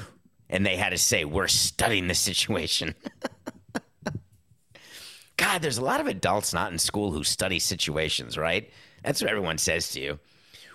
and 0.50 0.64
they 0.64 0.76
had 0.76 0.90
to 0.90 0.98
say, 0.98 1.24
We're 1.24 1.48
studying 1.48 2.08
the 2.08 2.14
situation. 2.14 2.94
God, 5.36 5.62
there's 5.62 5.78
a 5.78 5.84
lot 5.84 6.00
of 6.00 6.06
adults 6.06 6.52
not 6.52 6.70
in 6.70 6.78
school 6.78 7.10
who 7.10 7.24
study 7.24 7.58
situations, 7.58 8.38
right? 8.38 8.70
That's 9.02 9.20
what 9.20 9.30
everyone 9.30 9.58
says 9.58 9.90
to 9.92 10.00
you. 10.00 10.20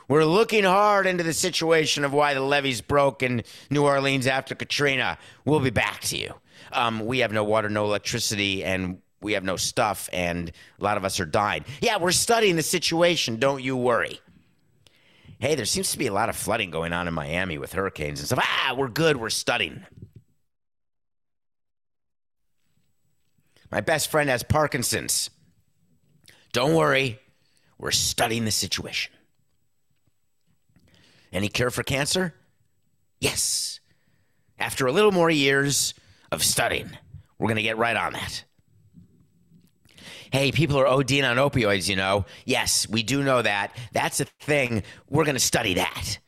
We're 0.08 0.26
looking 0.26 0.64
hard 0.64 1.06
into 1.06 1.24
the 1.24 1.34
situation 1.34 2.04
of 2.04 2.12
why 2.12 2.34
the 2.34 2.42
levees 2.42 2.82
broke 2.82 3.22
in 3.22 3.44
New 3.70 3.86
Orleans 3.86 4.26
after 4.26 4.56
Katrina. 4.56 5.20
We'll 5.46 5.60
be 5.60 5.70
back 5.70 6.02
to 6.02 6.18
you 6.18 6.34
um, 6.72 7.06
we 7.06 7.20
have 7.20 7.32
no 7.32 7.44
water, 7.44 7.70
no 7.70 7.86
electricity, 7.86 8.64
and 8.64 9.00
we 9.22 9.34
have 9.34 9.44
no 9.44 9.58
stuff, 9.58 10.10
and 10.14 10.52
a 10.80 10.84
lot 10.84 10.98
of 10.98 11.06
us 11.06 11.20
are 11.20 11.26
dying. 11.26 11.66
Yeah, 11.82 11.98
we're 11.98 12.12
studying 12.12 12.56
the 12.56 12.64
situation. 12.64 13.38
Don't 13.38 13.64
you 13.64 13.76
worry. 13.76 14.20
Hey, 15.40 15.56
there 15.56 15.66
seems 15.66 15.92
to 15.92 15.98
be 15.98 16.08
a 16.08 16.14
lot 16.14 16.30
of 16.30 16.36
flooding 16.36 16.70
going 16.70 16.92
on 16.92 17.08
in 17.08 17.14
Miami 17.14 17.58
with 17.58 17.74
hurricanes 17.74 18.20
and 18.20 18.28
stuff. 18.28 18.40
Ah, 18.42 18.76
we're 18.78 18.90
good. 18.90 19.18
We're 19.18 19.30
studying. 19.30 19.86
My 23.72 23.82
best 23.82 24.10
friend 24.10 24.30
has 24.30 24.44
Parkinson's. 24.44 25.30
Don't 26.52 26.76
worry. 26.76 27.20
We're 27.78 27.92
studying 27.92 28.46
the 28.46 28.52
situation. 28.52 29.14
Any 31.32 31.48
cure 31.48 31.70
for 31.70 31.84
cancer? 31.84 32.34
Yes. 33.22 33.80
After 34.58 34.88
a 34.88 34.92
little 34.92 35.12
more 35.12 35.30
years, 35.30 35.94
of 36.32 36.44
studying. 36.44 36.90
We're 37.38 37.48
going 37.48 37.58
to 37.58 37.64
get 37.64 37.78
right 37.78 37.96
on 37.96 38.14
that. 38.14 38.44
Hey, 40.32 40.52
people 40.52 40.78
are 40.78 40.86
ODing 40.86 41.28
on 41.28 41.38
opioids, 41.38 41.90
you 41.90 41.96
know. 41.96 42.26
Yes, 42.46 42.88
we 42.88 43.02
do 43.02 43.24
know 43.24 43.42
that. 43.42 43.76
That's 43.94 44.20
a 44.20 44.26
thing. 44.26 44.84
We're 45.10 45.24
going 45.24 45.36
to 45.36 45.40
study 45.40 45.76
that. 45.76 46.20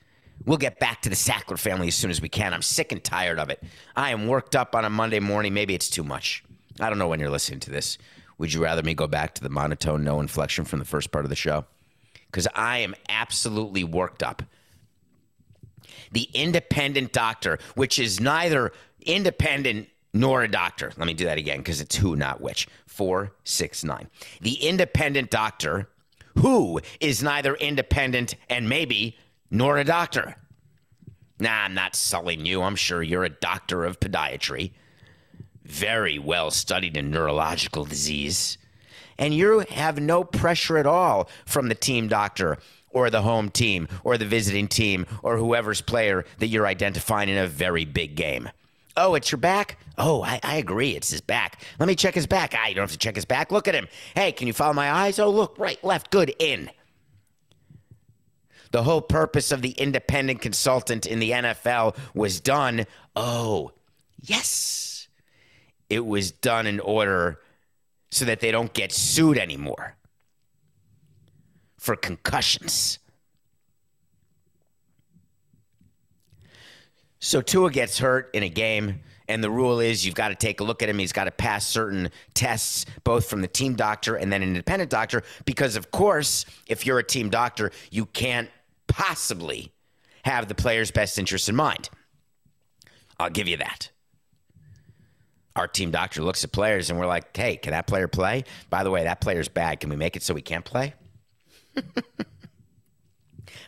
We'll 0.46 0.58
get 0.58 0.79
back 0.79 1.03
to 1.03 1.10
the 1.10 1.15
Sackler 1.15 1.60
family 1.60 1.88
as 1.88 1.96
soon 1.96 2.10
as 2.10 2.20
we 2.20 2.29
can. 2.29 2.53
I'm 2.53 2.63
sick 2.63 2.91
and 2.91 3.03
tired 3.03 3.38
of 3.38 3.50
it. 3.51 3.63
I 3.96 4.10
am 4.12 4.27
worked 4.27 4.55
up 4.55 4.75
on 4.75 4.86
a 4.86 4.89
Monday 4.89 5.20
morning. 5.20 5.53
Maybe 5.53 5.75
it's 5.75 5.89
too 5.89 6.03
much. 6.03 6.43
I 6.79 6.89
don't 6.89 6.98
know 6.98 7.08
when 7.08 7.20
you're 7.20 7.29
listening 7.29 7.60
to 7.62 7.70
this. 7.70 8.00
Would 8.39 8.53
you 8.53 8.63
rather 8.63 8.81
me 8.81 8.96
go 8.96 9.05
back 9.05 9.36
to 9.36 9.43
the 9.43 9.50
monotone, 9.50 10.03
no 10.03 10.20
inflection 10.20 10.65
from 10.65 10.79
the 10.79 10.86
first 10.86 11.12
part 11.12 11.25
of 11.25 11.29
the 11.29 11.36
show? 11.36 11.65
Because 12.25 12.48
I 12.55 12.79
am 12.79 12.96
absolutely 13.08 13.84
worked 13.84 14.24
up. 14.24 14.41
The 16.12 16.27
independent 16.34 17.12
doctor, 17.12 17.60
which 17.75 18.00
is 18.00 18.20
neither 18.20 18.72
independent 19.05 19.89
nor 20.13 20.43
a 20.43 20.48
doctor. 20.48 20.91
Let 20.98 21.08
me 21.08 21.13
do 21.13 21.25
that 21.25 21.38
again 21.38 21.60
because 21.60 21.81
it's 21.81 21.96
who, 21.96 22.15
not 22.15 22.41
which. 22.41 22.67
Four, 22.86 23.34
six, 23.43 23.84
nine. 23.84 24.10
The 24.41 24.55
independent 24.55 25.29
doctor 25.29 25.89
who 26.39 26.79
is 27.00 27.24
neither 27.24 27.55
independent 27.55 28.36
and 28.50 28.67
maybe 28.67 29.17
nor 29.50 29.77
a 29.77 29.84
doctor. 29.84 30.36
Nah, 31.39 31.63
I'm 31.63 31.74
not 31.74 31.96
sullying 31.96 32.46
you. 32.46 32.62
I'm 32.62 32.75
sure 32.75 33.01
you're 33.01 33.24
a 33.24 33.29
doctor 33.29 33.84
of 33.84 34.00
podiatry, 34.00 34.72
very 35.63 36.20
well 36.20 36.51
studied 36.51 36.96
in 36.96 37.10
neurological 37.10 37.86
disease. 37.86 38.58
And 39.17 39.34
you 39.34 39.65
have 39.70 40.00
no 40.00 40.24
pressure 40.24 40.77
at 40.77 40.86
all 40.86 41.29
from 41.46 41.67
the 41.67 41.75
team 41.75 42.08
doctor 42.08 42.58
or 42.89 43.10
the 43.10 43.22
home 43.22 43.50
team 43.50 43.88
or 44.03 44.17
the 44.17 44.25
visiting 44.25 44.67
team 44.67 45.05
or 45.24 45.38
whoever's 45.38 45.81
player 45.81 46.25
that 46.39 46.48
you're 46.48 46.67
identifying 46.67 47.29
in 47.29 47.38
a 47.38 47.48
very 47.48 47.86
big 47.86 48.15
game. 48.15 48.50
Oh, 48.98 49.16
it's 49.16 49.32
your 49.32 49.40
back? 49.40 49.78
Oh, 49.98 50.22
I, 50.24 50.40
I 50.44 50.56
agree. 50.58 50.92
It's 50.92 51.10
his 51.10 51.22
back. 51.22 51.62
Let 51.80 51.88
me 51.88 51.96
check 51.96 52.14
his 52.14 52.28
back. 52.28 52.54
Ah, 52.58 52.68
you 52.68 52.76
don't 52.76 52.84
have 52.84 52.92
to 52.92 52.98
check 52.98 53.16
his 53.16 53.26
back. 53.26 53.52
Look 53.52 53.68
at 53.68 53.76
him. 53.76 53.88
Hey, 54.16 54.32
can 54.32 54.48
you 54.48 54.54
follow 54.54 54.74
my 54.74 54.92
eyes? 54.92 55.20
Oh, 55.20 55.30
look, 55.30 55.56
right, 55.58 55.82
left, 55.84 56.12
good, 56.12 56.34
in. 56.40 56.70
The 58.72 58.84
whole 58.84 59.02
purpose 59.02 59.52
of 59.52 59.62
the 59.62 59.72
independent 59.72 60.42
consultant 60.42 61.06
in 61.06 61.20
the 61.20 61.32
NFL 61.32 61.98
was 62.14 62.40
done. 62.40 62.86
Oh, 63.16 63.72
yes. 64.22 65.08
It 65.90 66.06
was 66.06 66.32
done 66.32 66.68
in 66.68 66.80
order 66.80 67.42
so 68.12 68.26
that 68.26 68.40
they 68.40 68.52
don't 68.52 68.74
get 68.74 68.92
sued 68.92 69.38
anymore 69.38 69.96
for 71.78 71.96
concussions. 71.96 73.00
So 77.22 77.40
Tua 77.40 77.70
gets 77.70 78.00
hurt 78.00 78.32
in 78.34 78.42
a 78.42 78.50
game, 78.50 79.00
and 79.28 79.44
the 79.44 79.50
rule 79.50 79.80
is 79.80 80.04
you've 80.04 80.16
got 80.16 80.30
to 80.30 80.36
take 80.36 80.60
a 80.60 80.63
look 80.63 80.82
at 80.82 80.90
him. 80.90 80.98
He's 80.98 81.13
got 81.13 81.25
to 81.25 81.32
pass 81.32 81.68
certain 81.68 82.10
tests, 82.34 82.88
both 83.04 83.30
from 83.30 83.42
the 83.42 83.48
team 83.48 83.75
doctor 83.75 84.16
and 84.16 84.34
then 84.34 84.42
an 84.42 84.50
independent 84.50 84.90
doctor, 84.90 85.22
because 85.46 85.75
of 85.75 85.92
course, 85.92 86.48
if 86.68 86.86
you're 86.86 86.98
a 86.98 87.04
team 87.04 87.30
doctor, 87.30 87.72
you 87.92 88.08
can't 88.08 88.50
possibly 88.88 89.72
have 90.25 90.48
the 90.48 90.56
player's 90.56 90.90
best 90.90 91.20
interest 91.20 91.48
in 91.48 91.56
mind. 91.56 91.92
I'll 93.20 93.30
give 93.30 93.48
you 93.48 93.58
that. 93.58 93.92
Our 95.56 95.68
team 95.68 95.92
doctor 95.92 96.24
looks 96.24 96.44
at 96.44 96.51
players 96.51 96.90
and 96.90 96.98
we're 96.98 97.06
like, 97.06 97.38
hey, 97.38 97.56
can 97.56 97.72
that 97.72 97.86
player 97.86 98.08
play? 98.08 98.46
By 98.72 98.84
the 98.84 98.90
way, 98.90 99.04
that 99.04 99.22
player's 99.22 99.48
bad. 99.48 99.80
Can 99.80 99.92
we 99.92 99.96
make 99.96 100.16
it 100.16 100.24
so 100.24 100.34
he 100.34 100.42
can't 100.42 100.66
play? 100.66 100.96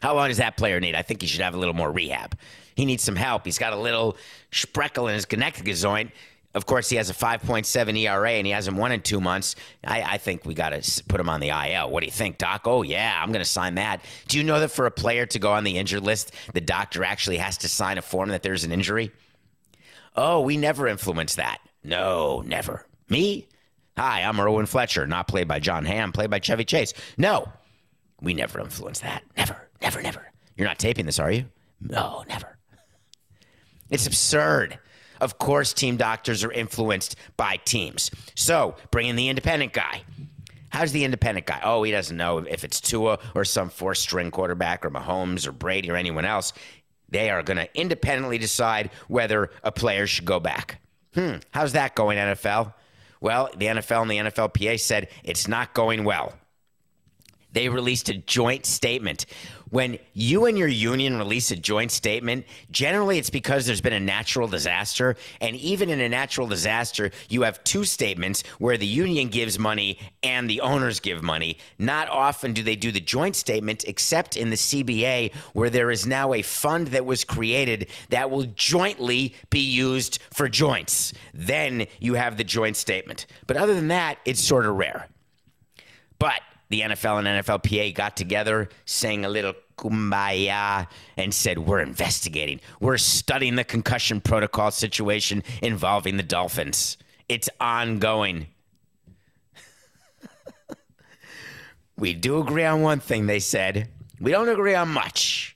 How 0.01 0.15
long 0.15 0.29
does 0.29 0.38
that 0.38 0.57
player 0.57 0.79
need? 0.79 0.95
I 0.95 1.03
think 1.03 1.22
he 1.22 1.27
should 1.27 1.41
have 1.41 1.53
a 1.53 1.57
little 1.57 1.75
more 1.75 1.91
rehab. 1.91 2.36
He 2.75 2.86
needs 2.86 3.03
some 3.03 3.15
help. 3.15 3.46
He's 3.46 3.58
got 3.58 3.74
a 3.74 3.77
little 3.77 4.18
spreckle 4.51 5.08
in 5.08 5.15
his 5.15 5.25
connective 5.25 5.65
joint. 5.75 6.12
Of 6.53 6.68
course, 6.68 6.88
he 6.89 6.98
has 6.98 7.10
a 7.10 7.13
5.7 7.13 7.98
ERA 8.00 8.32
and 8.32 8.46
he 8.46 8.53
hasn't 8.53 8.77
won 8.77 8.92
in 8.92 9.01
two 9.01 9.20
months. 9.20 9.56
I, 9.84 10.03
I 10.03 10.18
think 10.20 10.46
we 10.46 10.53
got 10.53 10.70
to 10.70 11.03
put 11.06 11.20
him 11.20 11.27
on 11.27 11.39
the 11.39 11.50
IL. 11.50 11.89
What 11.89 12.01
do 12.01 12.06
you 12.06 12.12
think, 12.12 12.38
Doc? 12.38 12.63
Oh, 12.65 12.84
yeah, 12.84 13.20
I'm 13.20 13.30
going 13.30 13.44
to 13.44 13.50
sign 13.50 13.75
that. 13.75 14.03
Do 14.27 14.38
you 14.38 14.44
know 14.44 14.60
that 14.60 14.70
for 14.70 14.86
a 14.86 14.92
player 14.92 15.25
to 15.27 15.39
go 15.39 15.51
on 15.51 15.63
the 15.63 15.77
injured 15.80 16.03
list, 16.03 16.32
the 16.53 16.62
doctor 16.62 17.03
actually 17.03 17.38
has 17.38 17.58
to 17.60 17.70
sign 17.70 17.98
a 17.98 18.03
form 18.03 18.30
that 18.30 18.44
there's 18.44 18.63
an 18.63 18.72
injury? 18.72 19.12
Oh, 20.15 20.42
we 20.42 20.58
never 20.58 20.88
influence 20.88 21.36
that. 21.36 21.60
No, 21.84 22.44
never. 22.46 22.86
Me? 23.10 23.48
Hi, 23.98 24.22
I'm 24.22 24.39
Irwin 24.39 24.68
Fletcher, 24.68 25.08
not 25.08 25.27
played 25.27 25.48
by 25.48 25.60
Jon 25.60 25.86
Hamm, 25.86 26.12
played 26.12 26.30
by 26.30 26.39
Chevy 26.39 26.65
Chase. 26.65 26.94
No, 27.18 27.51
we 28.22 28.34
never 28.34 28.60
influence 28.60 29.00
that. 29.00 29.24
Never, 29.38 29.70
never, 29.82 30.01
never. 30.01 30.32
You're 30.56 30.68
not 30.68 30.80
taping 30.80 31.06
this, 31.06 31.20
are 31.20 31.32
you? 31.32 31.46
No, 31.82 32.24
never. 32.30 32.58
It's 33.93 34.07
absurd. 34.07 34.79
Of 35.21 35.38
course, 35.38 35.71
team 35.71 35.97
doctors 35.97 36.43
are 36.43 36.51
influenced 36.51 37.15
by 37.38 37.57
teams. 37.57 38.09
So 38.33 38.75
bring 38.89 39.07
in 39.07 39.15
the 39.15 39.29
independent 39.29 39.71
guy. 39.71 40.01
How's 40.69 40.91
the 40.91 41.03
independent 41.03 41.45
guy? 41.45 41.62
Oh, 41.63 41.83
he 41.83 41.91
doesn't 41.91 42.17
know 42.17 42.39
if 42.39 42.63
it's 42.63 42.81
Tua 42.81 43.19
or 43.35 43.45
some 43.45 43.69
four 43.69 43.93
string 43.93 44.31
quarterback 44.31 44.83
or 44.83 44.89
Mahomes 44.89 45.45
or 45.45 45.51
Brady 45.51 45.91
or 45.91 45.95
anyone 45.95 46.25
else. 46.25 46.53
They 47.09 47.29
are 47.29 47.43
going 47.43 47.57
to 47.57 47.69
independently 47.79 48.39
decide 48.39 48.89
whether 49.07 49.51
a 49.63 49.71
player 49.71 50.07
should 50.07 50.25
go 50.25 50.39
back. 50.39 50.81
Hmm, 51.13 51.35
how's 51.51 51.73
that 51.73 51.93
going, 51.93 52.17
NFL? 52.17 52.73
Well, 53.21 53.51
the 53.55 53.67
NFL 53.67 54.01
and 54.01 54.12
the 54.12 54.17
NFLPA 54.17 54.79
said 54.79 55.09
it's 55.23 55.47
not 55.47 55.75
going 55.75 56.03
well. 56.03 56.33
They 57.53 57.69
released 57.69 58.10
a 58.10 58.15
joint 58.15 58.65
statement 58.65 59.25
when 59.74 59.98
you 60.13 60.45
and 60.45 60.55
your 60.55 60.67
union 60.67 61.17
release 61.17 61.50
a 61.50 61.55
joint 61.55 61.89
statement, 61.89 62.45
generally 62.69 63.17
it's 63.17 63.31
because 63.31 63.65
there's 63.65 63.81
been 63.81 63.91
a 63.91 64.00
natural 64.00 64.48
disaster. 64.48 65.15
And 65.41 65.55
even 65.55 65.89
in 65.89 66.00
a 66.00 66.07
natural 66.07 66.45
disaster, 66.45 67.10
you 67.27 67.41
have 67.41 67.63
two 67.63 67.83
statements 67.83 68.43
where 68.60 68.77
the 68.77 68.86
union 68.86 69.29
gives 69.29 69.57
money 69.57 69.98
and 70.22 70.48
the 70.48 70.62
owners 70.62 71.00
give 71.00 71.24
money. 71.24 71.57
Not 71.79 72.07
often 72.07 72.53
do 72.53 72.62
they 72.62 72.75
do 72.75 72.91
the 72.91 73.00
joint 73.00 73.36
statement, 73.36 73.83
except 73.88 74.38
in 74.38 74.51
the 74.51 74.57
CBA, 74.57 75.33
where 75.53 75.72
there 75.72 75.89
is 75.89 76.05
now 76.05 76.33
a 76.33 76.43
fund 76.43 76.89
that 76.89 77.07
was 77.07 77.24
created 77.24 77.88
that 78.10 78.29
will 78.29 78.45
jointly 78.53 79.33
be 79.50 79.62
used 79.62 80.19
for 80.31 80.48
joints. 80.48 81.13
Then 81.33 81.88
you 82.00 82.13
have 82.13 82.38
the 82.38 82.43
joint 82.43 82.77
statement. 82.77 83.25
But 83.48 83.57
other 83.57 83.74
than 83.74 83.88
that, 83.88 84.19
it's 84.24 84.39
sort 84.39 84.67
of 84.67 84.75
rare. 84.75 85.07
But 86.19 86.41
the 86.74 86.82
NFL 86.82 87.20
and 87.20 87.27
NFLPA 87.27 87.94
got 87.94 88.18
together, 88.18 88.68
sang 88.86 89.25
a 89.25 89.30
little 89.30 89.53
kumbaya, 89.77 90.88
and 91.18 91.32
said, 91.32 91.60
We're 91.60 91.82
investigating. 91.82 92.60
We're 92.80 92.98
studying 92.98 93.53
the 93.58 93.63
concussion 93.63 94.20
protocol 94.20 94.72
situation 94.72 95.44
involving 95.62 96.18
the 96.18 96.24
Dolphins. 96.24 96.98
It's 97.30 97.48
ongoing. 97.62 98.48
we 101.96 102.15
do 102.15 102.39
agree 102.39 102.65
on 102.65 102.82
one 102.82 103.00
thing, 103.00 103.27
they 103.27 103.39
said. 103.39 103.89
We 104.20 104.32
don't 104.32 104.50
agree 104.50 104.74
on 104.74 104.89
much. 104.89 105.56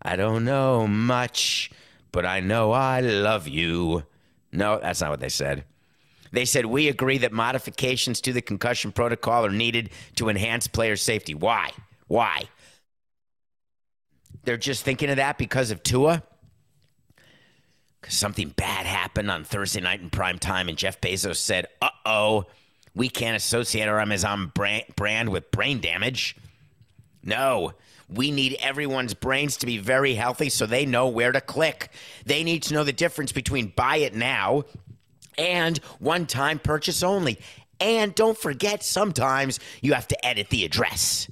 I 0.00 0.16
don't 0.16 0.46
know 0.46 0.86
much, 0.86 1.70
but 2.10 2.24
I 2.24 2.40
know 2.40 2.72
I 2.72 3.00
love 3.00 3.48
you. 3.48 4.04
No, 4.50 4.78
that's 4.80 5.02
not 5.02 5.10
what 5.10 5.20
they 5.20 5.28
said. 5.28 5.66
They 6.34 6.44
said, 6.44 6.66
We 6.66 6.88
agree 6.88 7.18
that 7.18 7.32
modifications 7.32 8.20
to 8.22 8.32
the 8.32 8.42
concussion 8.42 8.90
protocol 8.90 9.46
are 9.46 9.50
needed 9.50 9.90
to 10.16 10.28
enhance 10.28 10.66
player 10.66 10.96
safety. 10.96 11.32
Why? 11.32 11.70
Why? 12.08 12.44
They're 14.42 14.56
just 14.56 14.84
thinking 14.84 15.10
of 15.10 15.16
that 15.16 15.38
because 15.38 15.70
of 15.70 15.82
Tua? 15.82 16.22
Because 18.00 18.16
something 18.16 18.48
bad 18.50 18.84
happened 18.84 19.30
on 19.30 19.44
Thursday 19.44 19.80
night 19.80 20.00
in 20.00 20.10
prime 20.10 20.38
time, 20.38 20.68
and 20.68 20.76
Jeff 20.76 21.00
Bezos 21.00 21.36
said, 21.36 21.66
Uh 21.80 21.90
oh, 22.04 22.46
we 22.94 23.08
can't 23.08 23.36
associate 23.36 23.86
our 23.86 24.00
Amazon 24.00 24.52
brand 24.54 25.28
with 25.28 25.50
brain 25.52 25.80
damage. 25.80 26.36
No, 27.22 27.72
we 28.08 28.30
need 28.30 28.58
everyone's 28.60 29.14
brains 29.14 29.56
to 29.58 29.66
be 29.66 29.78
very 29.78 30.14
healthy 30.14 30.50
so 30.50 30.66
they 30.66 30.84
know 30.84 31.08
where 31.08 31.32
to 31.32 31.40
click. 31.40 31.90
They 32.26 32.42
need 32.42 32.64
to 32.64 32.74
know 32.74 32.84
the 32.84 32.92
difference 32.92 33.32
between 33.32 33.68
buy 33.68 33.98
it 33.98 34.14
now 34.14 34.64
and 35.38 35.78
one 35.98 36.26
time 36.26 36.58
purchase 36.58 37.02
only. 37.02 37.38
And 37.80 38.14
don't 38.14 38.38
forget, 38.38 38.82
sometimes 38.82 39.60
you 39.82 39.94
have 39.94 40.08
to 40.08 40.26
edit 40.26 40.48
the 40.50 40.64
address. 40.64 41.28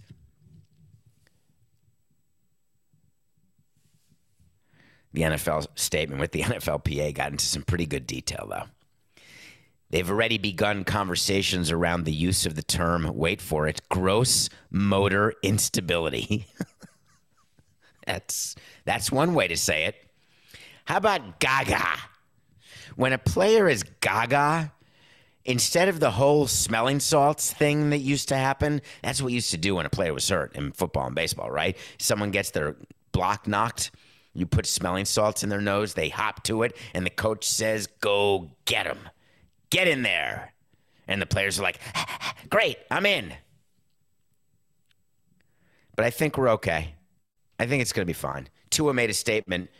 The 5.12 5.22
NFL 5.22 5.66
statement 5.74 6.20
with 6.20 6.32
the 6.32 6.40
NFLPA 6.42 7.14
got 7.14 7.32
into 7.32 7.44
some 7.44 7.62
pretty 7.62 7.86
good 7.86 8.06
detail, 8.06 8.46
though. 8.48 8.64
They've 9.90 10.08
already 10.08 10.38
begun 10.38 10.84
conversations 10.84 11.70
around 11.70 12.04
the 12.04 12.12
use 12.12 12.46
of 12.46 12.54
the 12.54 12.62
term, 12.62 13.10
wait 13.14 13.42
for 13.42 13.68
it, 13.68 13.86
gross 13.90 14.48
motor 14.70 15.34
instability. 15.42 16.46
that's, 18.06 18.56
that's 18.86 19.12
one 19.12 19.34
way 19.34 19.48
to 19.48 19.56
say 19.56 19.84
it. 19.84 19.96
How 20.86 20.96
about 20.96 21.40
gaga? 21.40 21.84
When 22.96 23.12
a 23.12 23.18
player 23.18 23.68
is 23.68 23.84
gaga, 24.00 24.72
instead 25.44 25.88
of 25.88 26.00
the 26.00 26.12
whole 26.12 26.46
smelling 26.46 27.00
salts 27.00 27.52
thing 27.52 27.90
that 27.90 27.98
used 27.98 28.28
to 28.28 28.36
happen, 28.36 28.80
that's 29.02 29.20
what 29.22 29.32
used 29.32 29.50
to 29.50 29.56
do 29.58 29.76
when 29.76 29.86
a 29.86 29.90
player 29.90 30.14
was 30.14 30.28
hurt 30.28 30.54
in 30.54 30.72
football 30.72 31.06
and 31.06 31.14
baseball, 31.14 31.50
right? 31.50 31.76
Someone 31.98 32.30
gets 32.30 32.50
their 32.50 32.76
block 33.12 33.46
knocked. 33.46 33.90
You 34.34 34.46
put 34.46 34.66
smelling 34.66 35.04
salts 35.04 35.42
in 35.42 35.50
their 35.50 35.60
nose, 35.60 35.94
they 35.94 36.08
hop 36.08 36.42
to 36.44 36.62
it, 36.62 36.76
and 36.94 37.04
the 37.04 37.10
coach 37.10 37.46
says, 37.46 37.86
Go 38.00 38.50
get 38.64 38.84
them. 38.86 39.08
Get 39.70 39.88
in 39.88 40.02
there. 40.02 40.54
And 41.06 41.20
the 41.20 41.26
players 41.26 41.58
are 41.58 41.62
like, 41.62 41.78
Great, 42.50 42.78
I'm 42.90 43.04
in. 43.04 43.34
But 45.96 46.06
I 46.06 46.10
think 46.10 46.38
we're 46.38 46.50
okay. 46.50 46.94
I 47.58 47.66
think 47.66 47.82
it's 47.82 47.92
going 47.92 48.04
to 48.04 48.06
be 48.06 48.14
fine. 48.14 48.48
Tua 48.70 48.94
made 48.94 49.10
a 49.10 49.14
statement 49.14 49.70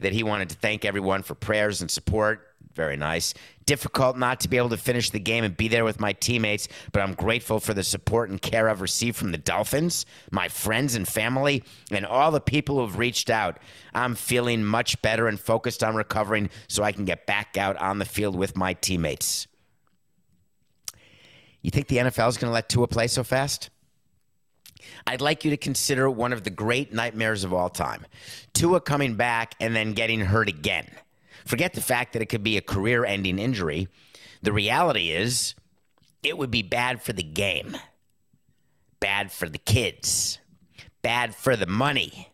that 0.00 0.12
he 0.12 0.22
wanted 0.22 0.50
to 0.50 0.56
thank 0.56 0.84
everyone 0.84 1.22
for 1.22 1.34
prayers 1.34 1.80
and 1.80 1.90
support 1.90 2.46
very 2.74 2.96
nice. 2.96 3.34
Difficult 3.66 4.16
not 4.16 4.40
to 4.40 4.48
be 4.48 4.56
able 4.56 4.70
to 4.70 4.76
finish 4.76 5.10
the 5.10 5.20
game 5.20 5.44
and 5.44 5.56
be 5.56 5.68
there 5.68 5.84
with 5.84 6.00
my 6.00 6.12
teammates, 6.12 6.68
but 6.92 7.02
I'm 7.02 7.14
grateful 7.14 7.60
for 7.60 7.74
the 7.74 7.82
support 7.82 8.30
and 8.30 8.40
care 8.40 8.68
I've 8.68 8.80
received 8.80 9.16
from 9.16 9.32
the 9.32 9.38
Dolphins, 9.38 10.06
my 10.30 10.48
friends 10.48 10.94
and 10.94 11.06
family, 11.06 11.62
and 11.90 12.04
all 12.04 12.30
the 12.30 12.40
people 12.40 12.76
who 12.76 12.82
have 12.82 12.98
reached 12.98 13.30
out. 13.30 13.58
I'm 13.94 14.14
feeling 14.14 14.64
much 14.64 15.00
better 15.02 15.28
and 15.28 15.38
focused 15.38 15.84
on 15.84 15.94
recovering 15.94 16.50
so 16.68 16.82
I 16.82 16.92
can 16.92 17.04
get 17.04 17.26
back 17.26 17.56
out 17.56 17.76
on 17.76 17.98
the 17.98 18.04
field 18.04 18.36
with 18.36 18.56
my 18.56 18.74
teammates. 18.74 19.46
You 21.60 21.70
think 21.70 21.86
the 21.86 21.98
NFL 21.98 22.28
is 22.28 22.36
going 22.36 22.50
to 22.50 22.54
let 22.54 22.68
Tua 22.68 22.88
play 22.88 23.06
so 23.06 23.22
fast? 23.22 23.70
I'd 25.06 25.20
like 25.20 25.44
you 25.44 25.50
to 25.50 25.56
consider 25.56 26.10
one 26.10 26.32
of 26.32 26.42
the 26.42 26.50
great 26.50 26.92
nightmares 26.92 27.44
of 27.44 27.52
all 27.52 27.68
time 27.68 28.04
Tua 28.52 28.80
coming 28.80 29.14
back 29.14 29.54
and 29.60 29.74
then 29.74 29.92
getting 29.92 30.20
hurt 30.20 30.48
again. 30.48 30.88
Forget 31.44 31.74
the 31.74 31.80
fact 31.80 32.12
that 32.12 32.22
it 32.22 32.26
could 32.26 32.42
be 32.42 32.56
a 32.56 32.62
career 32.62 33.04
ending 33.04 33.38
injury. 33.38 33.88
The 34.42 34.52
reality 34.52 35.10
is, 35.10 35.54
it 36.22 36.38
would 36.38 36.50
be 36.50 36.62
bad 36.62 37.02
for 37.02 37.12
the 37.12 37.22
game, 37.22 37.76
bad 39.00 39.32
for 39.32 39.48
the 39.48 39.58
kids, 39.58 40.38
bad 41.02 41.34
for 41.34 41.56
the 41.56 41.66
money. 41.66 42.28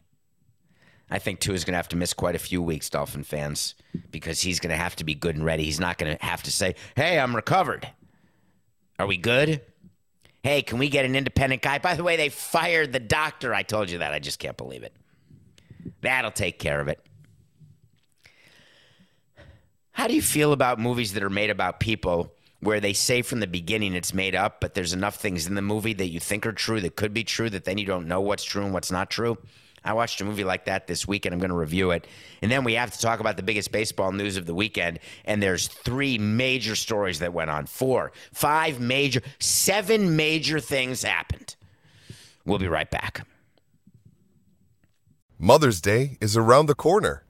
I 1.11 1.19
think 1.19 1.41
Tua 1.41 1.55
is 1.55 1.65
going 1.65 1.73
to 1.73 1.79
have 1.79 1.89
to 1.89 1.97
miss 1.97 2.13
quite 2.13 2.35
a 2.35 2.39
few 2.39 2.63
weeks, 2.63 2.91
Dolphin 2.91 3.25
fans, 3.25 3.75
because 4.11 4.43
he's 4.43 4.61
going 4.61 4.71
to 4.71 4.77
have 4.77 4.95
to 4.97 5.05
be 5.05 5.15
good 5.15 5.37
and 5.37 5.45
ready. 5.45 5.65
He's 5.65 5.81
not 5.81 5.97
going 5.97 6.17
to 6.17 6.25
have 6.25 6.43
to 6.43 6.53
say, 6.53 6.75
hey, 6.97 7.19
I'm 7.19 7.35
recovered. 7.35 7.89
Are 8.99 9.07
we 9.07 9.17
good? 9.17 9.63
Hey, 10.43 10.61
can 10.61 10.79
we 10.79 10.89
get 10.89 11.05
an 11.05 11.17
independent 11.17 11.63
guy? 11.63 11.79
By 11.79 11.95
the 11.95 12.05
way, 12.05 12.17
they 12.17 12.29
fired 12.29 12.93
the 12.93 13.01
doctor. 13.01 13.55
I 13.55 13.63
told 13.63 13.91
you 13.91 13.99
that. 13.99 14.13
I 14.13 14.19
just 14.19 14.39
can't 14.39 14.57
believe 14.57 14.83
it. 14.83 14.95
That'll 16.03 16.31
take 16.31 16.59
care 16.59 16.81
of 16.81 16.89
it. 16.89 17.01
How 19.99 20.07
do 20.07 20.15
you 20.15 20.23
feel 20.23 20.53
about 20.53 20.79
movies 20.79 21.15
that 21.15 21.25
are 21.25 21.29
made 21.29 21.51
about 21.51 21.81
people 21.81 22.33
where 22.61 22.79
they 22.79 22.93
say 22.93 23.21
from 23.21 23.41
the 23.41 23.49
beginning 23.49 23.95
it's 23.95 24.15
made 24.15 24.37
up, 24.37 24.61
but 24.61 24.75
there's 24.75 24.93
enough 24.93 25.17
things 25.17 25.49
in 25.49 25.57
the 25.57 25.61
movie 25.61 25.93
that 25.93 26.07
you 26.07 26.21
think 26.21 26.47
are 26.47 26.53
true 26.53 26.81
that 26.83 26.95
could 26.95 27.13
be 27.13 27.25
true 27.25 27.51
that 27.51 27.65
then 27.65 27.79
you 27.79 27.85
don't 27.85 28.07
know 28.07 28.21
what's 28.21 28.45
true 28.45 28.63
and 28.63 28.73
what's 28.73 28.93
not 28.93 29.11
true? 29.11 29.37
I 29.85 29.95
watched 29.95 30.21
a 30.21 30.25
movie 30.25 30.45
like 30.45 30.67
that 30.67 30.87
this 30.87 31.09
week 31.09 31.27
and 31.27 31.33
I'm 31.33 31.41
going 31.41 31.51
to 31.51 31.57
review 31.57 31.91
it. 31.91 32.07
And 32.43 32.49
then 32.49 32.63
we 32.63 32.75
have 32.75 32.93
to 32.93 32.99
talk 33.01 33.19
about 33.19 33.37
the 33.37 33.43
biggest 33.43 33.73
baseball 33.73 34.13
news 34.13 34.37
of 34.37 34.47
the 34.47 34.55
weekend. 34.55 35.01
And 35.25 35.43
there's 35.43 35.67
three 35.67 36.17
major 36.17 36.77
stories 36.77 37.19
that 37.19 37.33
went 37.33 37.51
on 37.51 37.67
four, 37.67 38.13
five 38.33 38.79
major, 38.79 39.21
seven 39.41 40.15
major 40.15 40.61
things 40.61 41.03
happened. 41.03 41.57
We'll 42.45 42.59
be 42.59 42.69
right 42.69 42.89
back. 42.89 43.27
Mother's 45.41 45.81
Day 45.81 46.19
is 46.21 46.37
around 46.37 46.67
the 46.67 46.77
corner. 46.77 47.25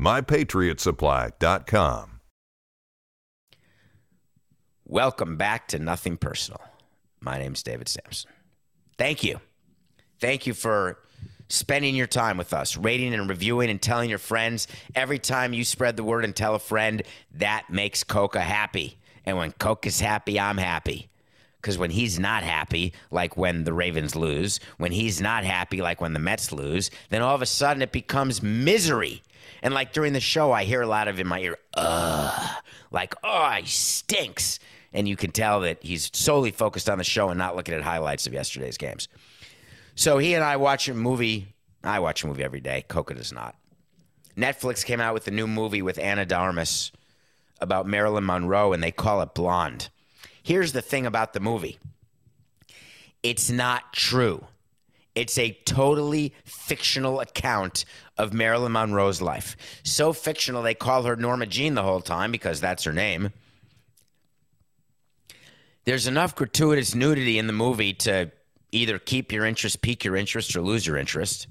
MyPatriotSupply.com. 0.00 2.20
Welcome 4.86 5.36
back 5.36 5.68
to 5.68 5.78
Nothing 5.78 6.16
Personal. 6.16 6.62
My 7.20 7.38
name's 7.38 7.62
David 7.62 7.86
Samson. 7.86 8.30
Thank 8.96 9.22
you. 9.22 9.40
Thank 10.18 10.46
you 10.46 10.54
for 10.54 11.00
spending 11.48 11.94
your 11.94 12.06
time 12.06 12.38
with 12.38 12.54
us, 12.54 12.78
rating 12.78 13.12
and 13.12 13.28
reviewing 13.28 13.68
and 13.68 13.82
telling 13.82 14.08
your 14.08 14.18
friends. 14.18 14.68
Every 14.94 15.18
time 15.18 15.52
you 15.52 15.64
spread 15.64 15.98
the 15.98 16.04
word 16.04 16.24
and 16.24 16.34
tell 16.34 16.54
a 16.54 16.58
friend, 16.58 17.02
that 17.34 17.68
makes 17.68 18.02
Coca 18.02 18.40
happy. 18.40 18.96
And 19.26 19.36
when 19.36 19.52
Coca's 19.52 20.00
happy, 20.00 20.40
I'm 20.40 20.56
happy. 20.56 21.10
Because 21.60 21.76
when 21.76 21.90
he's 21.90 22.18
not 22.18 22.42
happy, 22.42 22.92
like 23.10 23.36
when 23.36 23.64
the 23.64 23.72
Ravens 23.72 24.16
lose, 24.16 24.60
when 24.78 24.92
he's 24.92 25.20
not 25.20 25.44
happy, 25.44 25.82
like 25.82 26.00
when 26.00 26.14
the 26.14 26.18
Mets 26.18 26.52
lose, 26.52 26.90
then 27.10 27.22
all 27.22 27.34
of 27.34 27.42
a 27.42 27.46
sudden 27.46 27.82
it 27.82 27.92
becomes 27.92 28.42
misery. 28.42 29.22
And 29.62 29.74
like 29.74 29.92
during 29.92 30.14
the 30.14 30.20
show, 30.20 30.52
I 30.52 30.64
hear 30.64 30.80
a 30.80 30.86
lot 30.86 31.08
of 31.08 31.20
in 31.20 31.26
my 31.26 31.40
ear, 31.40 31.58
ugh, 31.74 32.62
like, 32.90 33.14
oh, 33.22 33.50
he 33.60 33.66
stinks 33.66 34.58
and 34.92 35.08
you 35.08 35.16
can 35.16 35.30
tell 35.30 35.60
that 35.60 35.82
he's 35.82 36.10
solely 36.12 36.50
focused 36.50 36.88
on 36.88 36.98
the 36.98 37.04
show 37.04 37.28
and 37.28 37.38
not 37.38 37.56
looking 37.56 37.74
at 37.74 37.82
highlights 37.82 38.26
of 38.26 38.32
yesterday's 38.32 38.76
games. 38.76 39.08
So 39.94 40.18
he 40.18 40.34
and 40.34 40.44
I 40.44 40.56
watch 40.56 40.88
a 40.88 40.94
movie. 40.94 41.54
I 41.84 42.00
watch 42.00 42.24
a 42.24 42.26
movie 42.26 42.42
every 42.42 42.60
day. 42.60 42.84
Coca 42.88 43.14
does 43.14 43.32
not. 43.32 43.54
Netflix 44.36 44.84
came 44.84 45.00
out 45.00 45.14
with 45.14 45.28
a 45.28 45.30
new 45.30 45.46
movie 45.46 45.82
with 45.82 45.98
Ana 45.98 46.24
de 46.24 46.34
Armas 46.34 46.92
about 47.60 47.86
Marilyn 47.86 48.24
Monroe, 48.24 48.72
and 48.72 48.82
they 48.82 48.90
call 48.90 49.20
it 49.20 49.34
Blonde. 49.34 49.90
Here's 50.42 50.72
the 50.72 50.82
thing 50.82 51.06
about 51.06 51.32
the 51.32 51.40
movie 51.40 51.78
it's 53.22 53.50
not 53.50 53.92
true. 53.92 54.44
It's 55.14 55.38
a 55.38 55.50
totally 55.64 56.32
fictional 56.44 57.20
account 57.20 57.84
of 58.16 58.32
Marilyn 58.32 58.72
Monroe's 58.72 59.20
life. 59.20 59.56
So 59.82 60.12
fictional, 60.12 60.62
they 60.62 60.74
call 60.74 61.02
her 61.02 61.16
Norma 61.16 61.46
Jean 61.46 61.74
the 61.74 61.82
whole 61.82 62.00
time 62.00 62.30
because 62.30 62.60
that's 62.60 62.84
her 62.84 62.92
name 62.92 63.30
there's 65.84 66.06
enough 66.06 66.34
gratuitous 66.34 66.94
nudity 66.94 67.38
in 67.38 67.46
the 67.46 67.52
movie 67.52 67.92
to 67.94 68.30
either 68.72 68.98
keep 68.98 69.32
your 69.32 69.44
interest, 69.44 69.82
pique 69.82 70.04
your 70.04 70.16
interest, 70.16 70.54
or 70.54 70.60
lose 70.60 70.86
your 70.86 70.96
interest. 70.96 71.46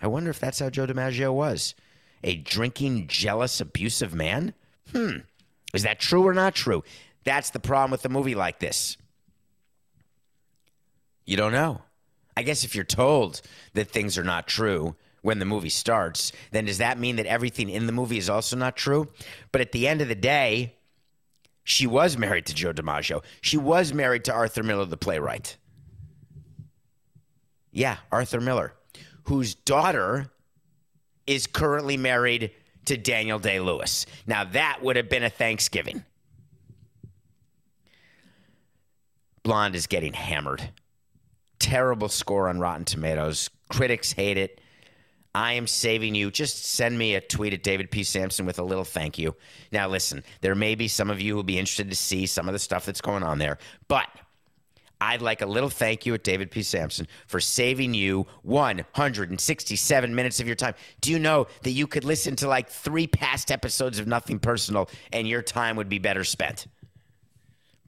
I 0.00 0.06
wonder 0.06 0.30
if 0.30 0.40
that's 0.40 0.58
how 0.58 0.70
Joe 0.70 0.86
DiMaggio 0.86 1.32
was. 1.32 1.74
A 2.22 2.36
drinking, 2.36 3.06
jealous, 3.06 3.60
abusive 3.60 4.14
man? 4.14 4.54
Hmm. 4.92 5.18
Is 5.72 5.82
that 5.82 6.00
true 6.00 6.26
or 6.26 6.34
not 6.34 6.54
true? 6.54 6.84
That's 7.24 7.50
the 7.50 7.60
problem 7.60 7.90
with 7.90 8.04
a 8.04 8.08
movie 8.08 8.34
like 8.34 8.58
this. 8.58 8.96
You 11.24 11.36
don't 11.36 11.52
know. 11.52 11.82
I 12.36 12.42
guess 12.42 12.64
if 12.64 12.74
you're 12.74 12.84
told 12.84 13.40
that 13.74 13.90
things 13.90 14.18
are 14.18 14.24
not 14.24 14.46
true 14.46 14.96
when 15.22 15.38
the 15.38 15.44
movie 15.46 15.70
starts, 15.70 16.32
then 16.50 16.66
does 16.66 16.78
that 16.78 16.98
mean 16.98 17.16
that 17.16 17.26
everything 17.26 17.70
in 17.70 17.86
the 17.86 17.92
movie 17.92 18.18
is 18.18 18.28
also 18.28 18.56
not 18.56 18.76
true? 18.76 19.08
But 19.52 19.62
at 19.62 19.72
the 19.72 19.88
end 19.88 20.02
of 20.02 20.08
the 20.08 20.14
day, 20.14 20.74
she 21.62 21.86
was 21.86 22.18
married 22.18 22.44
to 22.46 22.54
Joe 22.54 22.74
DiMaggio. 22.74 23.22
She 23.40 23.56
was 23.56 23.94
married 23.94 24.24
to 24.24 24.34
Arthur 24.34 24.62
Miller, 24.62 24.84
the 24.84 24.98
playwright. 24.98 25.56
Yeah, 27.74 27.98
Arthur 28.10 28.40
Miller, 28.40 28.72
whose 29.24 29.54
daughter 29.54 30.30
is 31.26 31.46
currently 31.46 31.98
married 31.98 32.52
to 32.86 32.96
Daniel 32.96 33.38
Day 33.38 33.60
Lewis. 33.60 34.06
Now, 34.26 34.44
that 34.44 34.82
would 34.82 34.96
have 34.96 35.10
been 35.10 35.24
a 35.24 35.30
Thanksgiving. 35.30 36.04
Blonde 39.42 39.74
is 39.74 39.86
getting 39.86 40.14
hammered 40.14 40.70
terrible 41.64 42.10
score 42.10 42.48
on 42.48 42.60
Rotten 42.60 42.84
Tomatoes. 42.84 43.48
Critics 43.70 44.12
hate 44.12 44.36
it. 44.36 44.60
I 45.34 45.54
am 45.54 45.66
saving 45.66 46.14
you. 46.14 46.30
Just 46.30 46.64
send 46.64 46.96
me 46.96 47.14
a 47.14 47.20
tweet 47.20 47.54
at 47.54 47.62
David 47.62 47.90
P. 47.90 48.04
Samson 48.04 48.44
with 48.44 48.58
a 48.58 48.62
little 48.62 48.84
thank 48.84 49.18
you. 49.18 49.34
Now, 49.72 49.88
listen, 49.88 50.22
there 50.42 50.54
may 50.54 50.74
be 50.74 50.88
some 50.88 51.10
of 51.10 51.20
you 51.22 51.32
who 51.32 51.36
will 51.36 51.42
be 51.42 51.58
interested 51.58 51.88
to 51.88 51.96
see 51.96 52.26
some 52.26 52.48
of 52.48 52.52
the 52.52 52.58
stuff 52.58 52.84
that's 52.84 53.00
going 53.00 53.22
on 53.22 53.38
there, 53.38 53.58
but 53.88 54.06
I'd 55.04 55.20
like 55.20 55.42
a 55.42 55.46
little 55.46 55.68
thank 55.68 56.06
you 56.06 56.14
at 56.14 56.24
David 56.24 56.50
P. 56.50 56.62
Samson 56.62 57.06
for 57.26 57.38
saving 57.38 57.92
you 57.92 58.26
167 58.42 60.14
minutes 60.14 60.40
of 60.40 60.46
your 60.46 60.56
time. 60.56 60.74
Do 61.00 61.12
you 61.12 61.18
know 61.18 61.46
that 61.62 61.72
you 61.72 61.86
could 61.86 62.04
listen 62.04 62.36
to 62.36 62.48
like 62.48 62.68
three 62.68 63.06
past 63.06 63.50
episodes 63.52 63.98
of 63.98 64.06
Nothing 64.06 64.38
Personal 64.38 64.88
and 65.12 65.28
your 65.28 65.42
time 65.42 65.76
would 65.76 65.90
be 65.90 65.98
better 65.98 66.24
spent? 66.24 66.66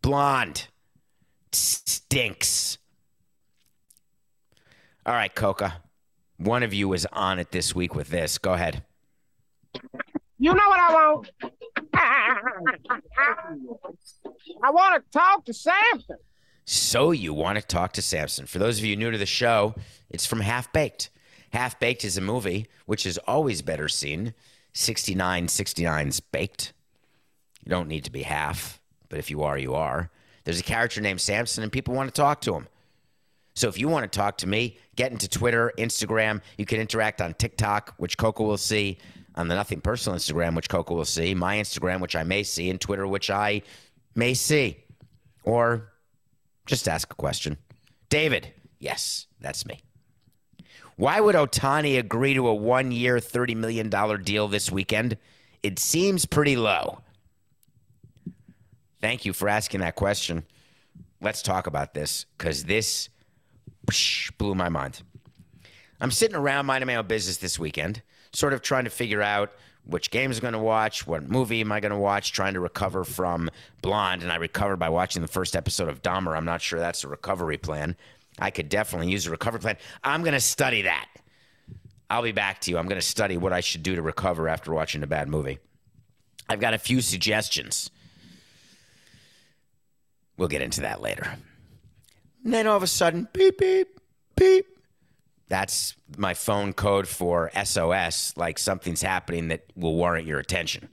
Blonde 0.03 0.69
stinks. 1.53 2.77
All 5.07 5.15
right, 5.15 5.35
Coca. 5.35 5.81
One 6.37 6.63
of 6.63 6.75
you 6.75 6.87
was 6.89 7.07
on 7.07 7.39
it 7.39 7.51
this 7.51 7.75
week 7.75 7.95
with 7.95 8.09
this. 8.09 8.37
Go 8.37 8.53
ahead. 8.53 8.83
You 10.39 10.53
know 10.53 10.69
what 10.69 10.81
I 10.81 10.93
want? 10.93 11.31
I 14.63 14.71
want 14.71 15.03
to 15.03 15.11
talk 15.19 15.47
to 15.47 15.55
Samson. 15.55 16.19
So 16.67 17.13
you 17.13 17.33
want 17.33 17.59
to 17.59 17.65
talk 17.65 17.93
to 17.93 18.03
Samson. 18.03 18.47
For 18.47 18.59
those 18.59 18.79
of 18.79 18.85
you 18.85 18.97
new 18.97 19.13
to 19.13 19.19
the 19.19 19.25
show, 19.25 19.77
it's 20.11 20.27
from 20.27 20.41
Half 20.41 20.73
Baked. 20.73 21.11
Half 21.53 21.79
Baked 21.79 22.05
is 22.05 22.19
a 22.19 22.21
movie 22.21 22.67
which 22.87 23.07
is 23.07 23.19
always 23.19 23.63
better 23.63 23.89
seen. 23.89 24.35
69 24.73 25.47
69's 25.47 26.21
baked. 26.21 26.73
You 27.65 27.71
don't 27.71 27.89
need 27.89 28.05
to 28.05 28.11
be 28.11 28.25
half, 28.25 28.79
but 29.09 29.19
if 29.19 29.31
you 29.31 29.43
are, 29.45 29.57
you 29.57 29.75
are. 29.75 30.11
There's 30.45 30.61
a 30.61 30.65
character 30.65 31.01
named 31.01 31.21
Samson, 31.21 31.63
and 31.63 31.73
people 31.73 31.95
want 31.95 32.13
to 32.13 32.21
talk 32.21 32.43
to 32.43 32.55
him. 32.55 32.69
So 33.55 33.69
if 33.69 33.79
you 33.79 33.89
want 33.89 34.11
to 34.11 34.19
talk 34.19 34.37
to 34.39 34.47
me, 34.47 34.77
get 34.97 35.13
into 35.13 35.29
Twitter, 35.29 35.73
Instagram. 35.79 36.43
You 36.59 36.67
can 36.67 36.79
interact 36.79 37.23
on 37.23 37.33
TikTok, 37.35 37.95
which 37.97 38.19
Coco 38.19 38.45
will 38.45 38.59
see, 38.59 38.99
on 39.35 39.49
the 39.49 39.55
Nothing 39.55 39.81
Personal 39.81 40.19
Instagram, 40.19 40.55
which 40.55 40.69
Coco 40.69 40.95
will 40.95 41.07
see, 41.07 41.35
my 41.35 41.57
Instagram, 41.57 42.01
which 42.01 42.17
I 42.17 42.25
may 42.25 42.43
see, 42.43 42.69
and 42.69 42.81
Twitter, 42.81 43.07
which 43.07 43.31
I 43.31 43.63
may 44.15 44.35
see. 44.35 44.77
Or 45.43 45.93
just 46.67 46.89
ask 46.89 47.11
a 47.13 47.17
question. 47.17 47.57
David, 48.09 48.53
yes, 48.79 49.27
that's 49.41 49.65
me. 49.65 49.81
Why 50.97 51.21
would 51.21 51.35
Ohtani 51.35 51.99
agree 51.99 52.35
to 52.35 52.49
a 52.49 52.55
one 52.55 52.91
year, 52.91 53.17
$30 53.17 53.57
million 53.57 53.91
deal 54.23 54.49
this 54.49 54.71
weekend? 54.71 55.17
It 55.63 55.79
seems 55.79 56.25
pretty 56.27 56.57
low. 56.57 57.01
Thank 59.01 59.25
you 59.25 59.33
for 59.33 59.49
asking 59.49 59.81
that 59.81 59.95
question. 59.95 60.45
Let's 61.21 61.43
talk 61.43 61.67
about 61.67 61.95
this 61.95 62.27
because 62.37 62.65
this 62.65 63.09
blew 64.39 64.55
my 64.55 64.69
mind. 64.69 65.03
I'm 66.01 66.11
sitting 66.11 66.37
around 66.37 66.67
minding 66.67 66.87
my 66.87 66.97
own 66.97 67.07
business 67.07 67.39
this 67.39 67.59
weekend, 67.59 68.03
sort 68.33 68.53
of 68.53 68.63
trying 68.63 68.85
to 68.85 68.91
figure 68.91 69.23
out 69.23 69.53
which 69.87 70.11
games 70.11 70.39
I'm 70.39 70.43
going 70.43 70.53
to 70.53 70.59
watch, 70.59 71.07
what 71.07 71.29
movie 71.29 71.61
am 71.61 71.73
I 71.73 71.81
going 71.81 71.93
to 71.93 71.99
watch, 71.99 72.33
trying 72.33 72.55
to 72.55 72.61
recover 72.61 73.05
from 73.05 73.49
Blonde. 73.83 74.23
And 74.23 74.33
I 74.33 74.37
recovered 74.37 74.77
by 74.77 74.89
watching 74.89 75.23
the 75.23 75.29
first 75.29 75.55
episode 75.55 75.89
of 75.89 76.03
Dahmer. 76.03 76.37
I'm 76.37 76.45
not 76.45 76.61
sure 76.61 76.79
that's 76.79 77.05
a 77.05 77.09
recovery 77.09 77.57
plan. 77.57 77.97
I 78.39 78.51
could 78.51 78.69
definitely 78.69 79.11
use 79.11 79.27
a 79.27 79.31
recovery 79.31 79.61
plan. 79.61 79.77
I'm 80.03 80.23
going 80.23 80.35
to 80.35 80.41
study 80.41 80.83
that. 80.83 81.09
I'll 82.11 82.23
be 82.23 82.33
back 82.33 82.61
to 82.63 82.71
you. 82.71 82.79
I'm 82.79 82.87
going 82.87 83.01
to 83.01 83.07
study 83.07 83.37
what 83.37 83.53
I 83.53 83.61
should 83.61 83.83
do 83.83 83.97
to 83.97 84.03
recover 84.03 84.49
after 84.49 84.73
watching 84.73 85.03
a 85.03 85.07
bad 85.07 85.29
movie. 85.29 85.59
I've 86.49 86.61
got 86.61 86.75
a 86.75 86.79
few 86.79 87.01
suggestions. 87.01 87.91
We'll 90.37 90.49
get 90.49 90.63
into 90.63 90.83
that 90.83 91.01
later. 91.01 91.37
And 92.45 92.53
then 92.53 92.67
all 92.67 92.77
of 92.77 92.83
a 92.83 92.87
sudden, 92.87 93.27
beep, 93.33 93.59
beep, 93.59 94.01
beep. 94.37 94.76
That's 95.49 95.95
my 96.17 96.35
phone 96.35 96.73
code 96.73 97.07
for 97.07 97.51
SOS, 97.65 98.37
like 98.37 98.59
something's 98.59 99.03
happening 99.03 99.49
that 99.49 99.65
will 99.77 99.95
warrant 99.95 100.27
your 100.27 100.41
attention. 100.41 100.89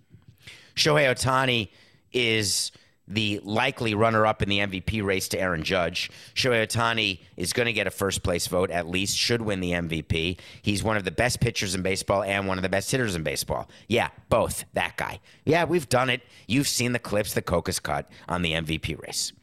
Shohei 0.75 1.11
Ohtani 1.11 1.69
is 2.11 2.71
the 3.07 3.41
likely 3.43 3.93
runner 3.93 4.25
up 4.25 4.41
in 4.41 4.49
the 4.49 4.59
MVP 4.59 5.03
race 5.03 5.27
to 5.29 5.39
Aaron 5.39 5.63
Judge. 5.63 6.09
Shohei 6.35 6.65
Ohtani 6.65 7.19
is 7.35 7.51
going 7.51 7.65
to 7.65 7.73
get 7.73 7.85
a 7.87 7.91
first 7.91 8.23
place 8.23 8.47
vote, 8.47 8.71
at 8.71 8.87
least, 8.87 9.17
should 9.17 9.41
win 9.41 9.59
the 9.59 9.71
MVP. 9.71 10.39
He's 10.61 10.83
one 10.83 10.97
of 10.97 11.03
the 11.03 11.11
best 11.11 11.39
pitchers 11.39 11.75
in 11.75 11.81
baseball 11.81 12.23
and 12.23 12.47
one 12.47 12.57
of 12.57 12.61
the 12.61 12.69
best 12.69 12.91
hitters 12.91 13.15
in 13.15 13.23
baseball. 13.23 13.69
Yeah, 13.87 14.09
both. 14.29 14.63
That 14.73 14.95
guy. 14.97 15.19
Yeah, 15.45 15.65
we've 15.65 15.89
done 15.89 16.09
it. 16.09 16.21
You've 16.47 16.67
seen 16.67 16.93
the 16.93 16.99
clips 16.99 17.33
that 17.33 17.45
Cocos 17.45 17.79
cut 17.79 18.09
on 18.29 18.41
the 18.41 18.53
MVP 18.53 19.01
race. 19.01 19.33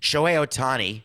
Shohei 0.00 0.46
Ohtani 0.46 1.02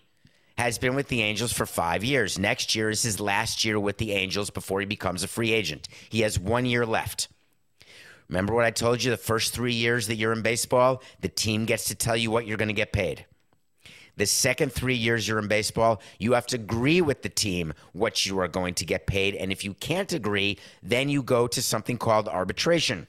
has 0.60 0.78
been 0.78 0.94
with 0.94 1.08
the 1.08 1.22
Angels 1.22 1.54
for 1.54 1.66
five 1.66 2.04
years. 2.04 2.38
Next 2.38 2.76
year 2.76 2.90
is 2.90 3.02
his 3.02 3.22
last 3.22 3.64
year 3.64 3.80
with 3.80 3.98
the 3.98 4.12
Angels 4.12 4.50
before 4.50 4.82
he 4.82 4.86
becomes 4.86 5.24
a 5.24 5.28
free 5.28 5.54
agent. 5.54 5.88
He 6.10 6.20
has 6.20 6.38
one 6.38 6.66
year 6.66 6.86
left. 6.86 7.30
Remember 8.28 8.54
what 8.54 8.66
I 8.66 8.72
told 8.72 9.02
you 9.02 9.10
the 9.10 9.16
first 9.18 9.54
three 9.54 9.74
years 9.74 10.08
that 10.08 10.18
you're 10.18 10.34
in 10.34 10.42
baseball? 10.42 11.02
The 11.22 11.30
team 11.30 11.64
gets 11.64 11.86
to 11.86 11.96
tell 11.96 12.18
you 12.18 12.30
what 12.30 12.46
you're 12.46 12.58
going 12.58 12.68
to 12.68 12.74
get 12.74 12.92
paid. 12.92 13.26
The 14.18 14.26
second 14.26 14.74
three 14.74 14.96
years 14.96 15.26
you're 15.26 15.40
in 15.40 15.48
baseball, 15.48 16.02
you 16.20 16.34
have 16.34 16.46
to 16.48 16.58
agree 16.58 17.00
with 17.00 17.22
the 17.22 17.30
team 17.30 17.74
what 17.94 18.26
you 18.26 18.38
are 18.40 18.50
going 18.50 18.74
to 18.76 18.86
get 18.86 19.08
paid. 19.08 19.36
And 19.36 19.54
if 19.54 19.64
you 19.64 19.74
can't 19.76 20.12
agree, 20.12 20.60
then 20.84 21.08
you 21.08 21.24
go 21.24 21.48
to 21.48 21.62
something 21.62 21.98
called 21.98 22.28
arbitration. 22.28 23.08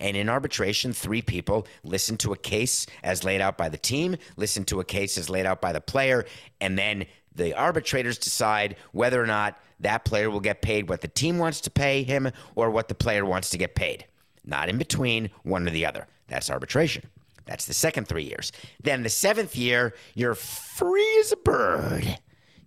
And 0.00 0.16
in 0.16 0.28
arbitration, 0.28 0.92
three 0.92 1.22
people 1.22 1.66
listen 1.84 2.16
to 2.18 2.32
a 2.32 2.36
case 2.36 2.86
as 3.02 3.24
laid 3.24 3.40
out 3.40 3.56
by 3.56 3.68
the 3.68 3.78
team, 3.78 4.16
listen 4.36 4.64
to 4.66 4.80
a 4.80 4.84
case 4.84 5.18
as 5.18 5.30
laid 5.30 5.46
out 5.46 5.60
by 5.60 5.72
the 5.72 5.80
player, 5.80 6.24
and 6.60 6.78
then 6.78 7.06
the 7.34 7.54
arbitrators 7.54 8.18
decide 8.18 8.76
whether 8.92 9.22
or 9.22 9.26
not 9.26 9.58
that 9.80 10.04
player 10.04 10.30
will 10.30 10.40
get 10.40 10.62
paid 10.62 10.88
what 10.88 11.02
the 11.02 11.08
team 11.08 11.38
wants 11.38 11.60
to 11.60 11.70
pay 11.70 12.02
him 12.02 12.30
or 12.54 12.70
what 12.70 12.88
the 12.88 12.94
player 12.94 13.26
wants 13.26 13.50
to 13.50 13.58
get 13.58 13.74
paid 13.74 14.06
not 14.46 14.68
in 14.68 14.78
between, 14.78 15.30
one 15.42 15.66
or 15.66 15.70
the 15.70 15.84
other. 15.84 16.06
That's 16.28 16.50
arbitration. 16.50 17.04
That's 17.44 17.66
the 17.66 17.74
second 17.74 18.08
three 18.08 18.24
years. 18.24 18.52
Then 18.82 19.02
the 19.02 19.08
seventh 19.08 19.56
year, 19.56 19.94
you're 20.14 20.34
free 20.34 21.18
as 21.20 21.32
a 21.32 21.36
bird. 21.36 22.04
You 22.04 22.14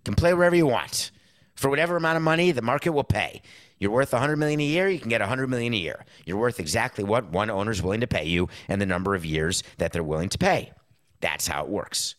can 0.04 0.14
play 0.14 0.32
wherever 0.32 0.56
you 0.56 0.66
want 0.66 1.10
for 1.54 1.68
whatever 1.68 1.96
amount 1.96 2.16
of 2.16 2.22
money 2.22 2.52
the 2.52 2.62
market 2.62 2.92
will 2.92 3.04
pay. 3.04 3.42
You're 3.80 3.90
worth 3.90 4.12
100 4.12 4.36
million 4.36 4.60
a 4.60 4.64
year, 4.64 4.88
you 4.88 5.00
can 5.00 5.08
get 5.08 5.22
100 5.22 5.48
million 5.48 5.72
a 5.72 5.78
year. 5.78 6.04
You're 6.26 6.36
worth 6.36 6.60
exactly 6.60 7.02
what 7.02 7.32
one 7.32 7.50
owner's 7.50 7.82
willing 7.82 8.02
to 8.02 8.06
pay 8.06 8.26
you 8.26 8.48
and 8.68 8.80
the 8.80 8.86
number 8.86 9.14
of 9.14 9.24
years 9.24 9.64
that 9.78 9.92
they're 9.92 10.04
willing 10.04 10.28
to 10.28 10.38
pay. 10.38 10.72
That's 11.20 11.48
how 11.48 11.64
it 11.64 11.70
works. 11.70 12.14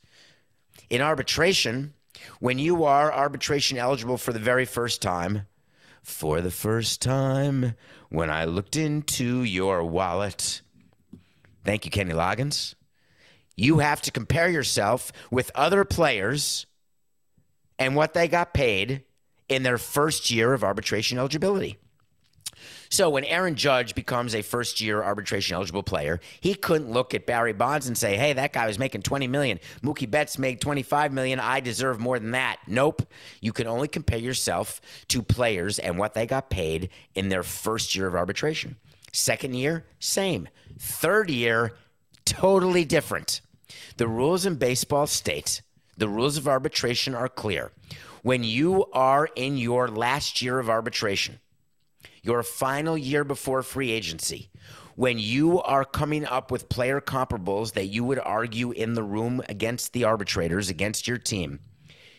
In 0.89 1.01
arbitration, 1.01 1.93
when 2.39 2.59
you 2.59 2.83
are 2.83 3.13
arbitration 3.13 3.77
eligible 3.77 4.17
for 4.17 4.33
the 4.33 4.39
very 4.39 4.65
first 4.65 5.01
time, 5.01 5.45
for 6.01 6.41
the 6.41 6.51
first 6.51 7.01
time 7.01 7.75
when 8.09 8.29
I 8.29 8.45
looked 8.45 8.75
into 8.75 9.43
your 9.43 9.83
wallet. 9.83 10.61
Thank 11.63 11.85
you, 11.85 11.91
Kenny 11.91 12.13
Loggins. 12.13 12.73
You 13.55 13.79
have 13.79 14.01
to 14.03 14.11
compare 14.11 14.49
yourself 14.49 15.11
with 15.29 15.51
other 15.53 15.85
players 15.85 16.65
and 17.77 17.95
what 17.95 18.13
they 18.13 18.27
got 18.27 18.53
paid 18.53 19.03
in 19.51 19.63
their 19.63 19.77
first 19.77 20.31
year 20.31 20.53
of 20.53 20.63
arbitration 20.63 21.17
eligibility. 21.17 21.77
So 22.89 23.09
when 23.09 23.25
Aaron 23.25 23.55
Judge 23.55 23.95
becomes 23.95 24.33
a 24.33 24.41
first 24.41 24.79
year 24.79 25.03
arbitration 25.03 25.55
eligible 25.55 25.83
player, 25.83 26.19
he 26.39 26.53
couldn't 26.53 26.91
look 26.91 27.13
at 27.13 27.25
Barry 27.25 27.53
Bonds 27.53 27.87
and 27.87 27.97
say, 27.97 28.17
"Hey, 28.17 28.33
that 28.33 28.53
guy 28.53 28.67
was 28.67 28.79
making 28.79 29.01
20 29.01 29.27
million. 29.27 29.59
Mookie 29.81 30.09
Betts 30.09 30.37
made 30.37 30.61
25 30.61 31.11
million. 31.11 31.39
I 31.39 31.59
deserve 31.59 31.99
more 31.99 32.17
than 32.17 32.31
that." 32.31 32.59
Nope. 32.67 33.03
You 33.41 33.51
can 33.53 33.67
only 33.67 33.87
compare 33.87 34.19
yourself 34.19 34.81
to 35.09 35.21
players 35.21 35.79
and 35.79 35.97
what 35.97 36.13
they 36.13 36.25
got 36.25 36.49
paid 36.49 36.89
in 37.13 37.29
their 37.29 37.43
first 37.43 37.95
year 37.95 38.07
of 38.07 38.15
arbitration. 38.15 38.77
Second 39.11 39.55
year, 39.55 39.85
same. 39.99 40.47
Third 40.79 41.29
year, 41.29 41.73
totally 42.25 42.85
different. 42.85 43.41
The 43.97 44.07
rules 44.07 44.45
in 44.45 44.55
baseball 44.55 45.07
state 45.07 45.61
the 46.01 46.09
rules 46.09 46.35
of 46.35 46.47
arbitration 46.47 47.13
are 47.13 47.29
clear. 47.29 47.71
When 48.21 48.43
you 48.43 48.85
are 48.93 49.27
in 49.35 49.57
your 49.57 49.87
last 49.87 50.41
year 50.41 50.59
of 50.59 50.69
arbitration, 50.69 51.39
your 52.21 52.43
final 52.43 52.97
year 52.97 53.23
before 53.23 53.63
free 53.63 53.91
agency, 53.91 54.49
when 54.95 55.17
you 55.17 55.59
are 55.61 55.83
coming 55.83 56.25
up 56.25 56.51
with 56.51 56.69
player 56.69 57.01
comparables 57.01 57.73
that 57.73 57.87
you 57.87 58.03
would 58.03 58.19
argue 58.19 58.71
in 58.71 58.93
the 58.93 59.03
room 59.03 59.41
against 59.49 59.93
the 59.93 60.03
arbitrators, 60.03 60.69
against 60.69 61.07
your 61.07 61.17
team, 61.17 61.59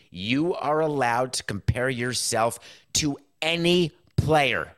you 0.09 0.53
are 0.55 0.81
allowed 0.81 1.33
to 1.33 1.43
compare 1.43 1.89
yourself 1.89 2.59
to 2.93 3.17
any 3.41 3.91
player. 4.17 4.75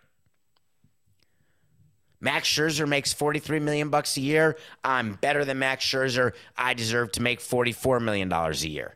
Max 2.22 2.48
Scherzer 2.48 2.88
makes 2.88 3.14
43 3.14 3.60
million 3.60 3.90
bucks 3.90 4.18
a 4.18 4.22
year. 4.22 4.58
I'm 4.84 5.14
better 5.14 5.44
than 5.44 5.60
Max 5.60 5.86
Scherzer. 5.86 6.34
I 6.58 6.74
deserve 6.74 7.12
to 7.14 7.22
make 7.22 7.42
44 7.42 8.00
million 8.00 8.30
dollars 8.30 8.64
a 8.64 8.70
year. 8.70 8.96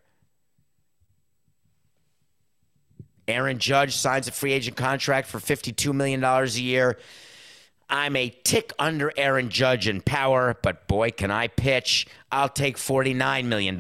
Aaron 3.30 3.60
Judge 3.60 3.96
signs 3.96 4.28
a 4.28 4.32
free 4.32 4.54
agent 4.54 4.76
contract 4.76 5.28
for 5.28 5.40
$52 5.40 5.94
million 5.94 6.24
a 6.24 6.46
year. 6.48 6.98
I'm 7.90 8.16
a 8.16 8.30
tick 8.30 8.72
under 8.78 9.12
Aaron 9.18 9.50
Judge 9.50 9.88
in 9.88 10.02
power, 10.02 10.58
but 10.62 10.88
boy, 10.88 11.12
can 11.12 11.32
I 11.32 11.48
pitch. 11.48 12.08
I'll 12.32 12.50
take 12.50 12.78
$49 12.78 13.46
million. 13.46 13.76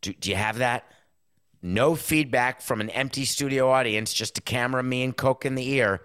Do, 0.00 0.12
do, 0.12 0.30
you 0.30 0.36
have 0.36 0.58
that? 0.58 0.84
No 1.62 1.94
feedback 1.94 2.60
from 2.60 2.80
an 2.80 2.90
empty 2.90 3.24
studio 3.24 3.70
audience, 3.70 4.12
just 4.12 4.38
a 4.38 4.40
camera, 4.40 4.82
me, 4.82 5.04
and 5.04 5.16
Coke 5.16 5.46
in 5.46 5.54
the 5.54 5.68
ear. 5.70 6.02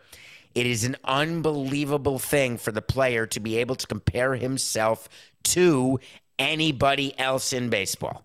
It 0.53 0.67
is 0.67 0.83
an 0.83 0.95
unbelievable 1.03 2.19
thing 2.19 2.57
for 2.57 2.71
the 2.71 2.81
player 2.81 3.25
to 3.27 3.39
be 3.39 3.57
able 3.57 3.75
to 3.75 3.87
compare 3.87 4.35
himself 4.35 5.09
to 5.45 5.99
anybody 6.37 7.17
else 7.19 7.53
in 7.53 7.69
baseball. 7.69 8.23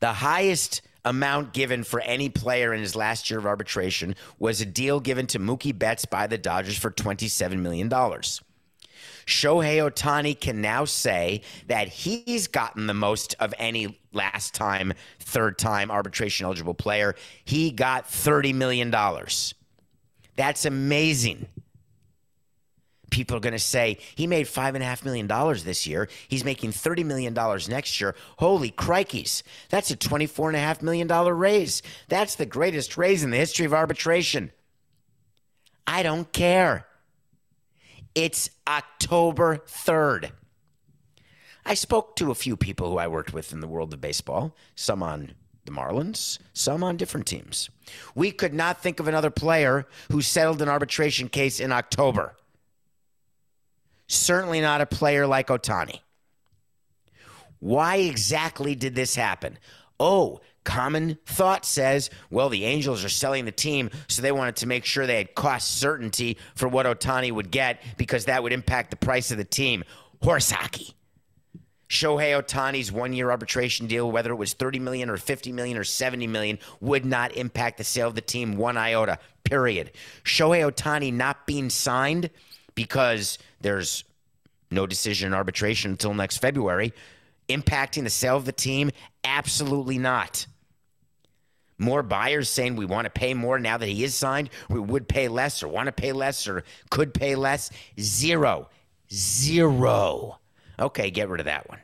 The 0.00 0.14
highest 0.14 0.82
amount 1.04 1.52
given 1.52 1.84
for 1.84 2.00
any 2.00 2.28
player 2.28 2.74
in 2.74 2.80
his 2.80 2.96
last 2.96 3.30
year 3.30 3.38
of 3.38 3.46
arbitration 3.46 4.16
was 4.38 4.60
a 4.60 4.66
deal 4.66 5.00
given 5.00 5.26
to 5.28 5.38
Mookie 5.38 5.76
Betts 5.76 6.04
by 6.04 6.26
the 6.26 6.36
Dodgers 6.36 6.76
for 6.76 6.90
$27 6.90 7.58
million. 7.58 7.88
Shohei 7.88 9.78
Ohtani 9.78 10.38
can 10.38 10.60
now 10.60 10.84
say 10.84 11.42
that 11.66 11.88
he's 11.88 12.46
gotten 12.46 12.86
the 12.86 12.94
most 12.94 13.34
of 13.40 13.54
any 13.58 13.98
last 14.12 14.54
time, 14.54 14.92
third 15.18 15.58
time 15.58 15.90
arbitration 15.90 16.46
eligible 16.46 16.74
player. 16.74 17.14
He 17.44 17.70
got 17.70 18.08
$30 18.08 18.54
million. 18.54 18.94
That's 20.36 20.64
amazing. 20.64 21.46
People 23.10 23.36
are 23.36 23.40
going 23.40 23.52
to 23.52 23.58
say 23.58 23.98
he 24.14 24.26
made 24.26 24.48
five 24.48 24.74
and 24.74 24.82
a 24.82 24.86
half 24.86 25.04
million 25.04 25.26
dollars 25.26 25.64
this 25.64 25.86
year. 25.86 26.08
He's 26.28 26.44
making 26.44 26.72
thirty 26.72 27.04
million 27.04 27.34
dollars 27.34 27.68
next 27.68 28.00
year. 28.00 28.14
Holy 28.38 28.70
crikeys! 28.70 29.42
That's 29.68 29.90
a 29.90 29.96
twenty-four 29.96 30.48
and 30.48 30.56
a 30.56 30.60
half 30.60 30.82
million 30.82 31.06
dollar 31.06 31.34
raise. 31.34 31.82
That's 32.08 32.34
the 32.34 32.46
greatest 32.46 32.96
raise 32.96 33.22
in 33.22 33.30
the 33.30 33.36
history 33.36 33.64
of 33.64 33.72
arbitration. 33.72 34.50
I 35.86 36.02
don't 36.02 36.32
care. 36.32 36.86
It's 38.14 38.50
October 38.66 39.58
third. 39.66 40.32
I 41.64 41.74
spoke 41.74 42.16
to 42.16 42.30
a 42.30 42.34
few 42.34 42.56
people 42.56 42.90
who 42.90 42.98
I 42.98 43.08
worked 43.08 43.32
with 43.32 43.52
in 43.52 43.60
the 43.60 43.68
world 43.68 43.92
of 43.92 44.00
baseball. 44.00 44.56
Some 44.74 45.02
on 45.02 45.34
the 45.64 45.72
Marlins, 45.72 46.38
some 46.52 46.82
on 46.82 46.96
different 46.96 47.26
teams. 47.26 47.70
We 48.14 48.30
could 48.30 48.54
not 48.54 48.82
think 48.82 49.00
of 49.00 49.08
another 49.08 49.30
player 49.30 49.86
who 50.10 50.22
settled 50.22 50.62
an 50.62 50.68
arbitration 50.68 51.28
case 51.28 51.60
in 51.60 51.72
October. 51.72 52.36
Certainly 54.08 54.60
not 54.60 54.80
a 54.80 54.86
player 54.86 55.26
like 55.26 55.48
Ohtani. 55.48 56.00
Why 57.58 57.96
exactly 57.96 58.74
did 58.74 58.94
this 58.94 59.14
happen? 59.14 59.58
Oh, 59.98 60.40
common 60.64 61.18
thought 61.24 61.64
says, 61.64 62.10
well, 62.30 62.48
the 62.48 62.64
Angels 62.64 63.04
are 63.04 63.08
selling 63.08 63.44
the 63.44 63.52
team, 63.52 63.90
so 64.08 64.20
they 64.20 64.32
wanted 64.32 64.56
to 64.56 64.66
make 64.66 64.84
sure 64.84 65.06
they 65.06 65.16
had 65.16 65.34
cost 65.34 65.78
certainty 65.78 66.36
for 66.54 66.68
what 66.68 66.86
Ohtani 66.86 67.32
would 67.32 67.50
get 67.50 67.82
because 67.96 68.26
that 68.26 68.42
would 68.42 68.52
impact 68.52 68.90
the 68.90 68.96
price 68.96 69.30
of 69.30 69.38
the 69.38 69.44
team. 69.44 69.84
Horse 70.22 70.50
hockey. 70.50 70.94
Shohei 71.88 72.40
Ohtani's 72.40 72.90
one-year 72.90 73.30
arbitration 73.30 73.86
deal, 73.86 74.10
whether 74.10 74.32
it 74.32 74.36
was 74.36 74.54
30 74.54 74.80
million 74.80 75.08
or 75.08 75.16
50 75.16 75.52
million 75.52 75.78
or 75.78 75.84
70 75.84 76.26
million, 76.26 76.58
would 76.80 77.04
not 77.04 77.36
impact 77.36 77.78
the 77.78 77.84
sale 77.84 78.08
of 78.08 78.16
the 78.16 78.20
team 78.20 78.56
one 78.56 78.76
iota. 78.76 79.18
Period. 79.44 79.92
Shohei 80.24 80.68
Ohtani 80.68 81.12
not 81.12 81.46
being 81.46 81.70
signed 81.70 82.30
because 82.76 83.38
there's 83.60 84.04
no 84.70 84.86
decision 84.86 85.26
in 85.26 85.34
arbitration 85.34 85.90
until 85.90 86.14
next 86.14 86.36
February, 86.36 86.92
impacting 87.48 88.04
the 88.04 88.10
sale 88.10 88.36
of 88.36 88.44
the 88.44 88.52
team? 88.52 88.92
Absolutely 89.24 89.98
not. 89.98 90.46
More 91.78 92.02
buyers 92.02 92.48
saying 92.48 92.76
we 92.76 92.86
want 92.86 93.06
to 93.06 93.10
pay 93.10 93.34
more 93.34 93.58
now 93.58 93.76
that 93.76 93.88
he 93.88 94.04
is 94.04 94.14
signed, 94.14 94.50
we 94.70 94.80
would 94.80 95.08
pay 95.08 95.28
less 95.28 95.62
or 95.62 95.68
want 95.68 95.86
to 95.86 95.92
pay 95.92 96.12
less 96.12 96.46
or 96.46 96.62
could 96.90 97.12
pay 97.12 97.34
less. 97.34 97.70
Zero. 97.98 98.70
Zero. 99.12 100.38
Okay, 100.78 101.10
get 101.10 101.28
rid 101.28 101.40
of 101.40 101.46
that 101.46 101.68
one. 101.68 101.78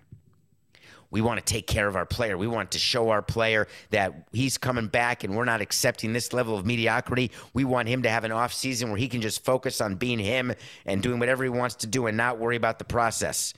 We 1.13 1.21
want 1.21 1.39
to 1.39 1.45
take 1.45 1.67
care 1.67 1.87
of 1.87 1.95
our 1.95 2.07
player. 2.07 2.39
We 2.39 2.47
want 2.47 2.71
to 2.71 2.79
show 2.79 3.11
our 3.11 3.21
player 3.21 3.69
that 3.91 4.15
he's 4.33 4.57
coming 4.57 4.87
back 4.87 5.25
and 5.25 5.37
we're 5.37 5.45
not 5.45 5.61
accepting 5.61 6.15
this 6.15 6.33
level 6.33 6.57
of 6.57 6.65
mediocrity. 6.65 7.31
We 7.53 7.65
want 7.65 7.89
him 7.89 8.03
to 8.05 8.09
have 8.09 8.25
an 8.25 8.33
off 8.33 8.55
season 8.55 8.89
where 8.89 8.97
he 8.97 9.09
can 9.09 9.21
just 9.21 9.45
focus 9.45 9.83
on 9.83 9.97
being 9.97 10.19
him 10.19 10.55
and 10.87 11.03
doing 11.03 11.21
whatever 11.21 11.45
he 11.45 11.51
wants 11.51 11.75
to 11.77 11.87
do 11.87 12.07
and 12.07 12.17
not 12.17 12.39
worry 12.39 12.57
about 12.57 12.79
the 12.79 12.87
process. 12.87 13.53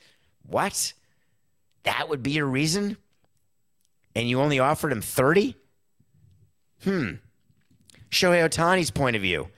What? 0.49 0.93
That 1.85 2.09
would 2.09 2.25
be 2.25 2.33
your 2.33 2.47
reason? 2.47 2.97
And 4.17 4.29
you 4.29 4.41
only 4.41 4.59
offered 4.59 4.91
him 4.91 5.01
30? 5.01 5.55
Hmm. 6.83 7.11
Shohei 8.11 8.49
Ohtani's 8.49 8.91
point 8.91 9.15
of 9.15 9.23
view. 9.23 9.49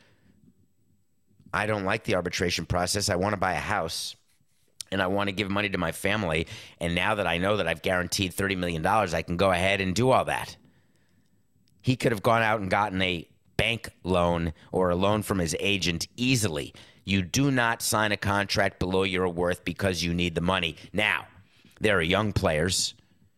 I 1.51 1.65
don't 1.65 1.87
like 1.87 2.05
the 2.05 2.15
arbitration 2.15 2.67
process. 2.67 3.09
I 3.09 3.17
want 3.17 3.33
to 3.33 3.39
buy 3.39 3.55
a 3.55 3.61
house 3.61 4.17
and 4.91 5.03
I 5.03 5.07
want 5.07 5.29
to 5.29 5.33
give 5.33 5.51
money 5.51 5.69
to 5.69 5.79
my 5.79 5.93
family. 5.93 6.47
And 6.81 6.95
now 6.95 7.15
that 7.17 7.27
I 7.27 7.39
know 7.39 7.57
that 7.57 7.69
I've 7.69 7.83
guaranteed 7.83 8.35
$30 8.35 8.57
million, 8.57 8.85
I 8.87 9.23
can 9.23 9.37
go 9.37 9.51
ahead 9.51 9.81
and 9.81 9.95
do 9.95 10.11
all 10.11 10.25
that. 10.27 10.57
He 11.81 11.97
could 11.97 12.13
have 12.13 12.23
gone 12.23 12.43
out 12.43 12.61
and 12.61 12.71
gotten 12.71 13.01
a 13.03 13.29
bank 13.57 13.91
loan 14.03 14.53
or 14.73 14.91
a 14.91 14.97
loan 14.97 15.23
from 15.23 15.39
his 15.39 15.57
agent 15.61 16.09
easily. 16.17 16.75
You 17.05 17.23
do 17.23 17.51
not 17.51 17.83
sign 17.83 18.13
a 18.13 18.17
contract 18.17 18.79
below 18.79 19.05
your 19.05 19.29
worth 19.29 19.65
because 19.65 20.03
you 20.03 20.13
need 20.13 20.35
the 20.35 20.41
money. 20.41 20.77
Now, 20.93 21.27
there 21.81 21.97
are 21.97 22.03
young 22.03 22.33
players 22.33 22.95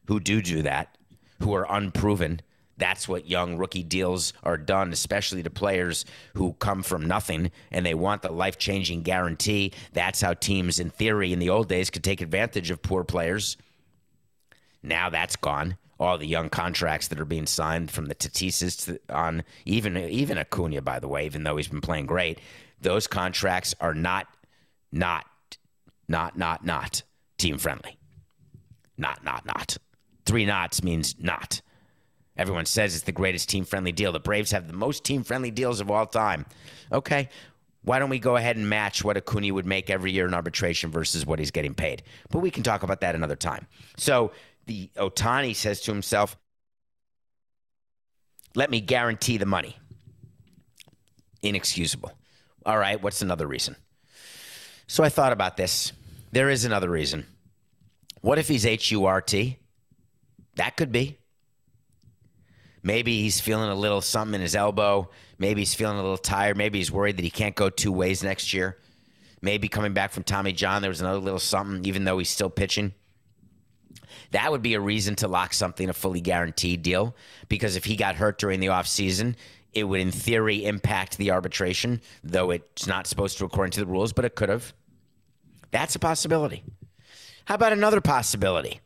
who 0.06 0.20
do 0.20 0.40
do 0.40 0.62
that, 0.62 0.96
who 1.40 1.52
are 1.54 1.66
unproven, 1.68 2.40
that's 2.79 3.09
what 3.09 3.29
young 3.29 3.59
rookie 3.59 3.83
deals 3.83 4.33
are 4.43 4.57
done, 4.57 4.93
especially 4.93 5.43
to 5.43 5.51
players 5.51 6.05
who 6.35 6.55
come 6.55 6.83
from 6.83 7.07
nothing 7.07 7.51
and 7.71 7.85
they 7.85 7.95
want 7.95 8.23
the 8.23 8.33
life 8.33 8.57
changing 8.57 9.03
guarantee. 9.03 9.73
That's 9.93 10.21
how 10.21 10.35
teams, 10.35 10.79
in 10.79 10.91
theory, 10.91 11.33
in 11.33 11.41
the 11.41 11.51
old 11.51 11.69
days, 11.69 11.91
could 11.91 12.05
take 12.05 12.21
advantage 12.21 12.71
of 12.71 12.81
poor 12.81 13.05
players. 13.05 13.57
Now 14.83 15.11
that's 15.11 15.37
gone. 15.37 15.77
All 16.01 16.17
the 16.17 16.27
young 16.27 16.49
contracts 16.49 17.09
that 17.09 17.19
are 17.19 17.25
being 17.25 17.47
signed 17.47 17.91
from 17.91 18.07
the 18.07 18.14
Tatises 18.14 18.99
on 19.11 19.43
even 19.64 19.97
even 19.97 20.38
Acuna, 20.38 20.81
by 20.81 21.01
the 21.01 21.09
way, 21.09 21.27
even 21.27 21.43
though 21.43 21.57
he's 21.57 21.67
been 21.67 21.81
playing 21.81 22.07
great, 22.07 22.38
those 22.81 23.09
contracts 23.09 23.75
are 23.81 23.95
not 23.95 24.29
not 24.93 25.27
not 26.09 26.38
not 26.38 26.64
not 26.64 27.03
team 27.37 27.59
friendly. 27.59 27.99
Not 28.97 29.25
not 29.25 29.45
not. 29.45 29.77
Three 30.25 30.47
knots 30.47 30.85
means 30.85 31.17
not. 31.19 31.62
Everyone 32.38 32.66
says 32.66 32.94
it's 32.94 33.05
the 33.05 33.12
greatest 33.12 33.48
team 33.48 33.64
friendly 33.64 33.92
deal. 33.92 34.12
The 34.12 34.20
Braves 34.20 34.53
have 34.53 34.68
the 34.68 34.72
most 34.72 35.05
team 35.05 35.24
friendly 35.24 35.51
deals 35.51 35.81
of 35.81 35.90
all 35.90 36.07
time. 36.07 36.46
Okay, 36.92 37.29
why 37.83 37.98
don't 37.98 38.11
we 38.11 38.20
go 38.20 38.37
ahead 38.37 38.57
and 38.57 38.68
match 38.68 39.03
what 39.03 39.16
Acuna 39.16 39.53
would 39.53 39.66
make 39.66 39.90
every 39.90 40.12
year 40.12 40.27
in 40.27 40.35
arbitration 40.35 40.90
versus 40.90 41.27
what 41.27 41.40
he's 41.40 41.51
getting 41.51 41.74
paid? 41.74 42.03
But 42.31 42.38
we 42.38 42.51
can 42.51 42.62
talk 42.62 42.85
about 42.85 43.01
that 43.01 43.16
another 43.16 43.37
time. 43.37 43.66
So 43.96 44.31
the 44.66 44.88
Ohtani 44.96 45.55
says 45.55 45.81
to 45.83 45.90
himself, 45.90 46.37
let 48.55 48.70
me 48.70 48.81
guarantee 48.81 49.37
the 49.37 49.46
money. 49.46 49.77
Inexcusable. 51.42 52.12
All 52.64 52.79
right, 52.79 53.03
what's 53.03 53.22
another 53.22 53.46
reason? 53.46 53.77
So 54.87 55.03
I 55.03 55.09
thought 55.09 55.33
about 55.33 55.57
this. 55.57 55.92
There 56.33 56.51
is 56.51 56.64
another 56.64 56.88
reason. 56.88 57.27
What 58.20 58.38
if 58.38 58.48
he's 58.48 58.66
H 58.66 58.90
U 58.90 59.07
R 59.07 59.20
T? 59.20 59.59
That 60.57 60.77
could 60.77 60.92
be. 60.92 61.18
Maybe 62.83 63.23
he's 63.23 63.41
feeling 63.41 63.71
a 63.71 63.75
little 63.75 64.01
something 64.01 64.35
in 64.35 64.41
his 64.41 64.55
elbow. 64.55 65.11
Maybe 65.38 65.61
he's 65.61 65.75
feeling 65.75 65.99
a 65.99 66.03
little 66.03 66.19
tired. 66.19 66.57
Maybe 66.57 66.79
he's 66.79 66.93
worried 66.93 67.17
that 67.17 67.25
he 67.25 67.31
can't 67.31 67.55
go 67.55 67.71
two 67.71 67.93
ways 67.93 68.23
next 68.23 68.53
year. 68.53 68.79
Maybe 69.41 69.69
coming 69.69 69.93
back 69.93 70.12
from 70.12 70.25
Tommy 70.25 70.53
John, 70.53 70.83
there 70.83 70.91
was 70.91 71.01
another 71.01 71.19
little 71.19 71.38
something, 71.38 71.85
even 71.85 72.05
though 72.05 72.19
he's 72.19 72.31
still 72.31 72.51
pitching. 72.51 72.93
That 74.33 74.51
would 74.51 74.62
be 74.62 74.75
a 74.75 74.81
reason 74.81 75.14
to 75.17 75.29
lock 75.29 75.53
something 75.53 75.88
a 75.88 75.93
fully 75.93 76.21
guaranteed 76.21 76.83
deal 76.83 77.14
because 77.49 77.77
if 77.77 77.85
he 77.85 77.97
got 77.97 78.17
hurt 78.17 78.38
during 78.38 78.61
the 78.61 78.67
offseason, 78.67 79.37
it 79.73 79.85
would, 79.85 80.01
in 80.01 80.11
theory, 80.11 80.64
impact 80.64 81.19
the 81.19 81.31
arbitration, 81.31 82.01
though 82.25 82.51
it's 82.51 82.87
not 82.87 83.07
supposed 83.07 83.38
to 83.38 83.45
according 83.45 83.73
to 83.73 83.81
the 83.81 83.87
rules, 83.87 84.12
but 84.12 84.25
it 84.25 84.35
could 84.35 84.49
have. 84.49 84.73
That's 85.71 85.95
a 85.95 85.99
possibility. 85.99 86.64
How 87.45 87.55
about 87.55 87.73
another 87.73 88.01
possibility? 88.01 88.81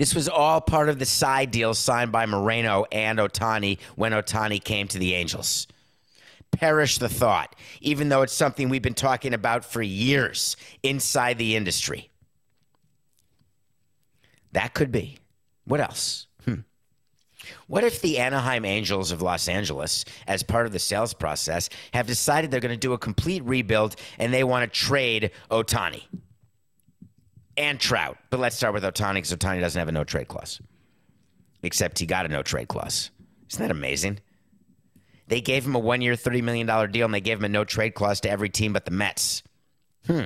This 0.00 0.14
was 0.14 0.30
all 0.30 0.62
part 0.62 0.88
of 0.88 0.98
the 0.98 1.04
side 1.04 1.50
deal 1.50 1.74
signed 1.74 2.10
by 2.10 2.24
Moreno 2.24 2.86
and 2.90 3.18
Ohtani 3.18 3.78
when 3.96 4.12
Ohtani 4.12 4.64
came 4.64 4.88
to 4.88 4.98
the 4.98 5.12
Angels. 5.12 5.66
Perish 6.52 6.96
the 6.96 7.10
thought, 7.10 7.54
even 7.82 8.08
though 8.08 8.22
it's 8.22 8.32
something 8.32 8.70
we've 8.70 8.80
been 8.80 8.94
talking 8.94 9.34
about 9.34 9.62
for 9.62 9.82
years 9.82 10.56
inside 10.82 11.36
the 11.36 11.54
industry. 11.54 12.08
That 14.52 14.72
could 14.72 14.90
be. 14.90 15.18
What 15.66 15.80
else? 15.80 16.28
Hmm. 16.46 16.60
What 17.66 17.84
if 17.84 18.00
the 18.00 18.20
Anaheim 18.20 18.64
Angels 18.64 19.12
of 19.12 19.20
Los 19.20 19.48
Angeles, 19.48 20.06
as 20.26 20.42
part 20.42 20.64
of 20.64 20.72
the 20.72 20.78
sales 20.78 21.12
process, 21.12 21.68
have 21.92 22.06
decided 22.06 22.50
they're 22.50 22.60
going 22.60 22.70
to 22.70 22.78
do 22.78 22.94
a 22.94 22.98
complete 22.98 23.44
rebuild 23.44 23.96
and 24.18 24.32
they 24.32 24.44
want 24.44 24.62
to 24.62 24.80
trade 24.80 25.30
Ohtani? 25.50 26.04
And 27.60 27.78
Trout. 27.78 28.16
But 28.30 28.40
let's 28.40 28.56
start 28.56 28.72
with 28.72 28.84
Ohtani 28.84 29.14
because 29.14 29.34
Ohtani 29.34 29.60
doesn't 29.60 29.78
have 29.78 29.88
a 29.88 29.92
no 29.92 30.02
trade 30.02 30.28
clause, 30.28 30.62
except 31.62 31.98
he 31.98 32.06
got 32.06 32.24
a 32.24 32.28
no 32.30 32.42
trade 32.42 32.68
clause. 32.68 33.10
Isn't 33.50 33.62
that 33.62 33.70
amazing? 33.70 34.20
They 35.28 35.42
gave 35.42 35.66
him 35.66 35.74
a 35.74 35.78
one 35.78 36.00
year, 36.00 36.14
$30 36.14 36.42
million 36.42 36.90
deal, 36.90 37.04
and 37.04 37.12
they 37.12 37.20
gave 37.20 37.36
him 37.36 37.44
a 37.44 37.50
no 37.50 37.64
trade 37.64 37.92
clause 37.92 38.18
to 38.22 38.30
every 38.30 38.48
team 38.48 38.72
but 38.72 38.86
the 38.86 38.90
Mets. 38.90 39.42
Hmm. 40.06 40.24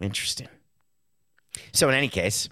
Interesting. 0.00 0.46
So, 1.72 1.88
in 1.88 1.96
any 1.96 2.08
case, 2.08 2.48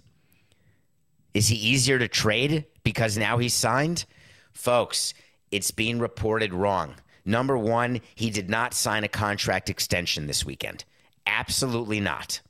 is 1.33 1.46
he 1.46 1.57
easier 1.57 1.98
to 2.00 2.09
trade 2.09 2.66
because 2.83 3.16
now 3.16 3.38
he's 3.38 3.55
signed? 3.55 4.05
Folks, 4.53 5.14
it's 5.53 5.70
being 5.70 6.00
reported 6.00 6.53
wrong. 6.53 6.97
Number 7.24 7.57
one, 7.57 8.01
he 8.16 8.30
did 8.30 8.51
not 8.51 8.74
sign 8.74 9.05
a 9.05 9.09
contract 9.09 9.70
extension 9.70 10.26
this 10.26 10.45
weekend. 10.45 10.84
Absolutely 11.24 12.01
not. 12.01 12.41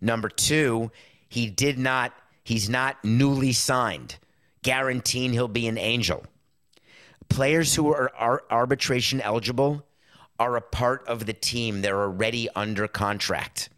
Number 0.00 0.28
two, 0.28 0.90
he 1.28 1.48
did 1.48 1.78
not, 1.78 2.12
he's 2.44 2.68
not 2.68 3.02
newly 3.04 3.52
signed, 3.52 4.16
guaranteeing 4.62 5.32
he'll 5.32 5.48
be 5.48 5.66
an 5.66 5.78
angel. 5.78 6.24
Players 7.28 7.74
who 7.74 7.92
are, 7.92 8.12
are 8.16 8.42
arbitration 8.50 9.20
eligible 9.20 9.84
are 10.38 10.56
a 10.56 10.60
part 10.60 11.06
of 11.06 11.26
the 11.26 11.32
team. 11.32 11.82
They're 11.82 12.00
already 12.00 12.48
under 12.54 12.88
contract. 12.88 13.68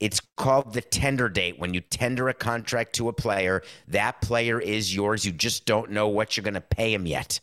It's 0.00 0.20
called 0.36 0.74
the 0.74 0.82
tender 0.82 1.28
date. 1.28 1.58
When 1.58 1.72
you 1.72 1.80
tender 1.80 2.28
a 2.28 2.34
contract 2.34 2.94
to 2.96 3.08
a 3.08 3.12
player, 3.12 3.62
that 3.88 4.20
player 4.20 4.60
is 4.60 4.94
yours. 4.94 5.24
You 5.24 5.32
just 5.32 5.64
don't 5.64 5.92
know 5.92 6.08
what 6.08 6.36
you're 6.36 6.44
going 6.44 6.54
to 6.54 6.60
pay 6.60 6.92
him 6.92 7.06
yet. 7.06 7.40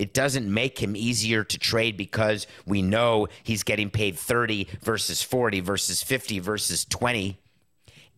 It 0.00 0.14
doesn't 0.14 0.50
make 0.50 0.82
him 0.82 0.96
easier 0.96 1.44
to 1.44 1.58
trade 1.58 1.98
because 1.98 2.46
we 2.64 2.80
know 2.80 3.28
he's 3.42 3.62
getting 3.62 3.90
paid 3.90 4.16
30 4.16 4.66
versus 4.80 5.20
40 5.20 5.60
versus 5.60 6.02
50 6.02 6.38
versus 6.38 6.86
20. 6.86 7.38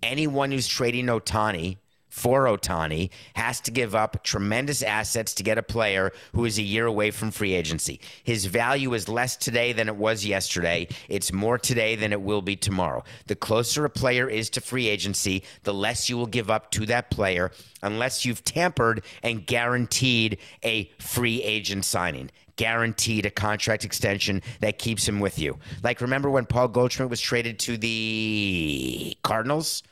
Anyone 0.00 0.52
who's 0.52 0.68
trading 0.68 1.06
Ohtani 1.06 1.78
for 2.12 2.44
Ohtani 2.44 3.08
has 3.34 3.58
to 3.62 3.70
give 3.70 3.94
up 3.94 4.22
tremendous 4.22 4.82
assets 4.82 5.32
to 5.32 5.42
get 5.42 5.56
a 5.56 5.62
player 5.62 6.12
who 6.34 6.44
is 6.44 6.58
a 6.58 6.62
year 6.62 6.84
away 6.84 7.10
from 7.10 7.30
free 7.30 7.54
agency. 7.54 8.00
His 8.22 8.44
value 8.44 8.92
is 8.92 9.08
less 9.08 9.34
today 9.34 9.72
than 9.72 9.88
it 9.88 9.96
was 9.96 10.22
yesterday. 10.22 10.88
It's 11.08 11.32
more 11.32 11.56
today 11.56 11.96
than 11.96 12.12
it 12.12 12.20
will 12.20 12.42
be 12.42 12.54
tomorrow. 12.54 13.02
The 13.28 13.34
closer 13.34 13.86
a 13.86 13.90
player 13.90 14.28
is 14.28 14.50
to 14.50 14.60
free 14.60 14.88
agency, 14.88 15.42
the 15.62 15.72
less 15.72 16.10
you 16.10 16.18
will 16.18 16.26
give 16.26 16.50
up 16.50 16.70
to 16.72 16.84
that 16.84 17.10
player 17.10 17.50
unless 17.82 18.26
you've 18.26 18.44
tampered 18.44 19.02
and 19.22 19.46
guaranteed 19.46 20.36
a 20.62 20.90
free 20.98 21.42
agent 21.42 21.86
signing 21.86 22.30
guaranteed 22.56 23.24
a 23.24 23.30
contract 23.30 23.82
extension 23.82 24.42
that 24.60 24.78
keeps 24.78 25.08
him 25.08 25.18
with 25.18 25.38
you. 25.38 25.58
Like, 25.82 26.02
remember 26.02 26.28
when 26.28 26.44
Paul 26.44 26.68
Goldschmidt 26.68 27.08
was 27.08 27.20
traded 27.20 27.58
to 27.60 27.78
the 27.78 29.16
Cardinals? 29.22 29.82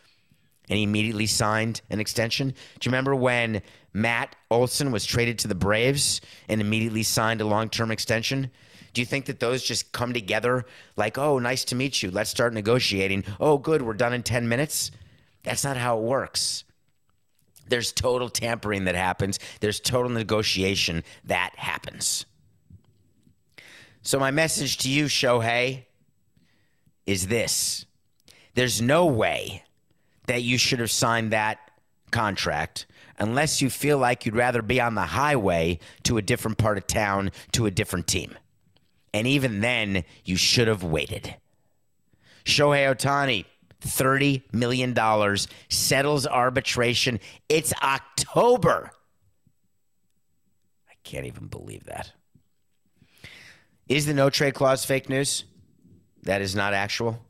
And 0.71 0.79
he 0.79 0.85
immediately 0.85 1.27
signed 1.27 1.83
an 1.91 2.01
extension. 2.01 2.49
Do 2.49 2.89
you 2.89 2.91
remember 2.91 3.15
when 3.15 3.61
Matt 3.93 4.37
Olson 4.51 4.93
was 4.93 5.05
traded 5.05 5.39
to 5.41 5.49
the 5.49 5.55
Braves 5.55 6.21
and 6.49 6.61
immediately 6.61 7.03
signed 7.03 7.41
a 7.41 7.45
long 7.45 7.69
term 7.69 7.91
extension? 7.91 8.51
Do 8.93 9.01
you 9.01 9.07
think 9.07 9.27
that 9.27 9.41
those 9.41 9.63
just 9.63 9.93
come 9.93 10.13
together 10.13 10.65
like, 10.97 11.19
oh, 11.19 11.39
nice 11.39 11.65
to 11.67 11.75
meet 11.75 12.03
you. 12.03 12.11
Let's 12.11 12.31
start 12.31 12.55
negotiating. 12.55 13.25
Oh, 13.39 13.59
good, 13.59 13.83
we're 13.83 13.95
done 13.95 14.13
in 14.13 14.23
10 14.23 14.49
minutes? 14.49 14.91
That's 15.43 15.65
not 15.65 15.77
how 15.77 15.99
it 15.99 16.05
works. 16.05 16.65
There's 17.69 17.93
total 17.93 18.29
tampering 18.29 18.85
that 18.85 18.95
happens, 18.95 19.39
there's 19.61 19.81
total 19.81 20.11
negotiation 20.11 21.05
that 21.25 21.53
happens. 21.57 22.27
So, 24.03 24.19
my 24.19 24.31
message 24.31 24.79
to 24.79 24.89
you, 24.89 25.05
Shohei, 25.05 25.85
is 27.07 27.27
this 27.29 27.87
there's 28.55 28.81
no 28.81 29.07
way 29.07 29.63
that 30.31 30.45
you 30.45 30.57
should 30.57 30.79
have 30.79 30.93
signed 30.93 31.33
that 31.33 31.59
contract 32.13 32.87
unless 33.19 33.61
you 33.61 33.69
feel 33.69 33.99
like 33.99 34.25
you'd 34.25 34.37
rather 34.37 34.63
be 34.63 34.81
on 34.81 34.95
the 34.95 35.03
highway 35.03 35.77
to 36.05 36.19
a 36.19 36.23
different 36.23 36.57
part 36.57 36.79
of 36.79 36.87
town 36.87 37.33
to 37.51 37.67
a 37.67 37.71
different 37.71 38.07
team. 38.07 38.39
And 39.13 39.27
even 39.27 39.61
then, 39.61 40.05
you 40.25 40.37
should 40.37 40.69
have 40.69 40.85
waited. 40.85 41.35
Shohei 42.45 42.95
Ohtani, 42.95 43.45
$30 43.81 44.43
million, 44.53 44.97
settles 45.69 46.29
arbitration. 46.29 47.19
It's 47.49 47.73
October. 47.83 48.93
I 50.89 50.93
can't 51.03 51.27
even 51.27 51.49
believe 51.49 51.87
that. 51.87 52.13
Is 53.89 54.07
the 54.07 54.15
no 54.15 54.31
trade 54.31 54.55
clause 54.55 54.85
fake 54.85 55.09
news? 55.09 55.43
That 56.23 56.41
is 56.41 56.55
not 56.55 56.73
actual. 56.73 57.21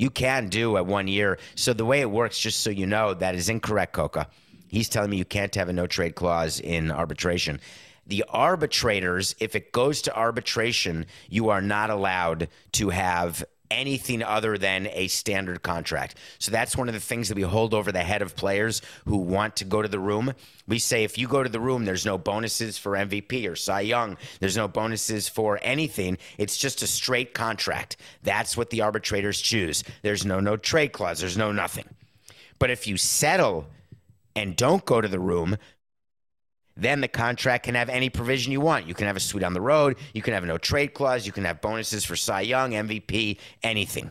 You 0.00 0.08
can 0.08 0.48
do 0.48 0.78
at 0.78 0.86
one 0.86 1.08
year. 1.08 1.38
So 1.56 1.74
the 1.74 1.84
way 1.84 2.00
it 2.00 2.10
works, 2.10 2.38
just 2.38 2.60
so 2.60 2.70
you 2.70 2.86
know, 2.86 3.12
that 3.12 3.34
is 3.34 3.50
incorrect, 3.50 3.92
Coca. 3.92 4.28
He's 4.68 4.88
telling 4.88 5.10
me 5.10 5.18
you 5.18 5.26
can't 5.26 5.54
have 5.56 5.68
a 5.68 5.74
no 5.74 5.86
trade 5.86 6.14
clause 6.14 6.58
in 6.58 6.90
arbitration. 6.90 7.60
The 8.06 8.24
arbitrators, 8.30 9.36
if 9.40 9.54
it 9.54 9.72
goes 9.72 10.00
to 10.02 10.16
arbitration, 10.16 11.04
you 11.28 11.50
are 11.50 11.60
not 11.60 11.90
allowed 11.90 12.48
to 12.72 12.88
have 12.88 13.44
anything 13.70 14.22
other 14.22 14.58
than 14.58 14.88
a 14.92 15.08
standard 15.08 15.62
contract. 15.62 16.16
So 16.38 16.50
that's 16.50 16.76
one 16.76 16.88
of 16.88 16.94
the 16.94 17.00
things 17.00 17.28
that 17.28 17.36
we 17.36 17.42
hold 17.42 17.74
over 17.74 17.92
the 17.92 18.02
head 18.02 18.22
of 18.22 18.36
players 18.36 18.82
who 19.06 19.16
want 19.16 19.56
to 19.56 19.64
go 19.64 19.82
to 19.82 19.88
the 19.88 19.98
room. 19.98 20.32
We 20.66 20.78
say 20.78 21.04
if 21.04 21.18
you 21.18 21.28
go 21.28 21.42
to 21.42 21.48
the 21.48 21.60
room, 21.60 21.84
there's 21.84 22.06
no 22.06 22.18
bonuses 22.18 22.78
for 22.78 22.92
MVP 22.92 23.48
or 23.48 23.56
Cy 23.56 23.80
Young, 23.80 24.16
there's 24.40 24.56
no 24.56 24.68
bonuses 24.68 25.28
for 25.28 25.58
anything. 25.62 26.18
It's 26.38 26.56
just 26.56 26.82
a 26.82 26.86
straight 26.86 27.34
contract. 27.34 27.96
That's 28.22 28.56
what 28.56 28.70
the 28.70 28.82
arbitrators 28.82 29.40
choose. 29.40 29.84
There's 30.02 30.24
no 30.24 30.40
no 30.40 30.56
trade 30.56 30.92
clause, 30.92 31.20
there's 31.20 31.38
no 31.38 31.52
nothing. 31.52 31.88
But 32.58 32.70
if 32.70 32.86
you 32.86 32.96
settle 32.96 33.66
and 34.36 34.56
don't 34.56 34.84
go 34.84 35.00
to 35.00 35.08
the 35.08 35.18
room, 35.18 35.56
then 36.76 37.00
the 37.00 37.08
contract 37.08 37.64
can 37.64 37.74
have 37.74 37.88
any 37.88 38.08
provision 38.08 38.52
you 38.52 38.60
want. 38.60 38.86
You 38.86 38.94
can 38.94 39.06
have 39.06 39.16
a 39.16 39.20
suite 39.20 39.44
on 39.44 39.52
the 39.52 39.60
road, 39.60 39.96
you 40.14 40.22
can 40.22 40.34
have 40.34 40.44
no 40.44 40.58
trade 40.58 40.94
clause, 40.94 41.26
you 41.26 41.32
can 41.32 41.44
have 41.44 41.60
bonuses 41.60 42.04
for 42.04 42.16
Cy 42.16 42.42
Young, 42.42 42.72
MVP, 42.72 43.38
anything. 43.62 44.10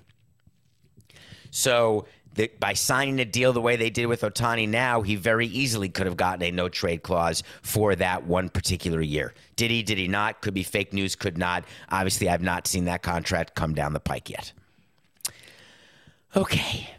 So 1.51 2.05
the, 2.35 2.49
by 2.59 2.73
signing 2.73 3.19
a 3.19 3.25
deal 3.25 3.53
the 3.53 3.61
way 3.61 3.75
they 3.75 3.89
did 3.89 4.05
with 4.05 4.21
Ohtani 4.21 4.67
now, 4.67 5.01
he 5.01 5.15
very 5.15 5.47
easily 5.47 5.89
could 5.89 6.05
have 6.05 6.17
gotten 6.17 6.43
a 6.43 6.51
no 6.51 6.69
trade 6.69 7.03
clause 7.03 7.43
for 7.61 7.95
that 7.95 8.25
one 8.25 8.49
particular 8.49 9.01
year. 9.01 9.33
Did 9.55 9.71
he? 9.71 9.83
Did 9.83 9.97
he 9.97 10.07
not? 10.07 10.41
Could 10.41 10.53
be 10.53 10.63
fake 10.63 10.93
news, 10.93 11.15
could 11.15 11.37
not. 11.37 11.65
Obviously, 11.89 12.29
I've 12.29 12.41
not 12.41 12.67
seen 12.67 12.85
that 12.85 13.01
contract 13.01 13.55
come 13.55 13.73
down 13.73 13.93
the 13.93 13.99
pike 13.99 14.29
yet. 14.29 14.53
Okay. 16.35 16.89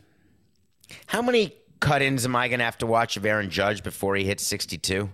How 1.06 1.22
many 1.22 1.54
cut 1.78 2.02
ins 2.02 2.24
am 2.24 2.34
I 2.34 2.48
going 2.48 2.58
to 2.58 2.64
have 2.64 2.78
to 2.78 2.86
watch 2.86 3.16
of 3.16 3.24
Aaron 3.24 3.50
Judge 3.50 3.82
before 3.82 4.16
he 4.16 4.24
hits 4.24 4.46
62? 4.46 5.08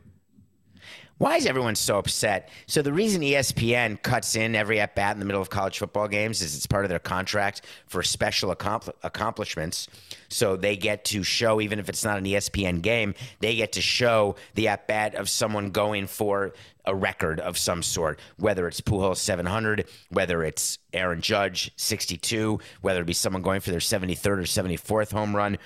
Why 1.19 1.37
is 1.37 1.47
everyone 1.47 1.77
so 1.77 1.99
upset? 1.99 2.51
So 2.67 2.83
the 2.83 2.93
reason 2.93 3.23
ESPN 3.23 4.03
cuts 4.03 4.37
in 4.37 4.55
every 4.55 4.81
at 4.81 4.95
bat 4.95 5.15
in 5.15 5.19
the 5.19 5.25
middle 5.25 5.41
of 5.41 5.49
college 5.49 5.79
football 5.79 6.09
games 6.09 6.43
is 6.43 6.55
it's 6.55 6.67
part 6.67 6.85
of 6.85 6.91
their 6.91 6.99
contract 6.99 7.63
for 7.87 8.03
special 8.03 8.51
accompli- 8.51 8.93
accomplishments. 9.03 9.89
So 10.29 10.57
they 10.57 10.77
get 10.77 11.07
to 11.07 11.23
show, 11.23 11.63
even 11.63 11.79
if 11.79 11.89
it's 11.89 12.05
not 12.05 12.19
an 12.19 12.25
ESPN 12.25 12.83
game, 12.83 13.15
they 13.41 13.57
get 13.57 13.73
to 13.73 13.81
show 13.81 14.37
the 14.57 14.69
at 14.69 14.87
bat 14.87 15.15
of 15.15 15.31
someone 15.31 15.71
going 15.71 16.07
for 16.07 16.53
a 16.85 16.95
record 16.95 17.41
of 17.41 17.57
some 17.57 17.83
sort, 17.83 18.21
whether 18.37 18.69
it's 18.69 18.83
Pujols 18.83 19.17
700, 19.17 19.89
whether 20.11 20.45
it's 20.45 20.79
Aaron 20.93 21.23
Judge 21.23 21.73
62, 21.77 22.61
whether 22.83 23.01
it 23.01 23.07
be 23.07 23.15
someone 23.15 23.41
going 23.41 23.61
for 23.61 23.71
their 23.71 23.81
73rd 23.81 24.27
or 24.27 24.43
74th 24.43 25.13
home 25.13 25.35
run 25.35 25.57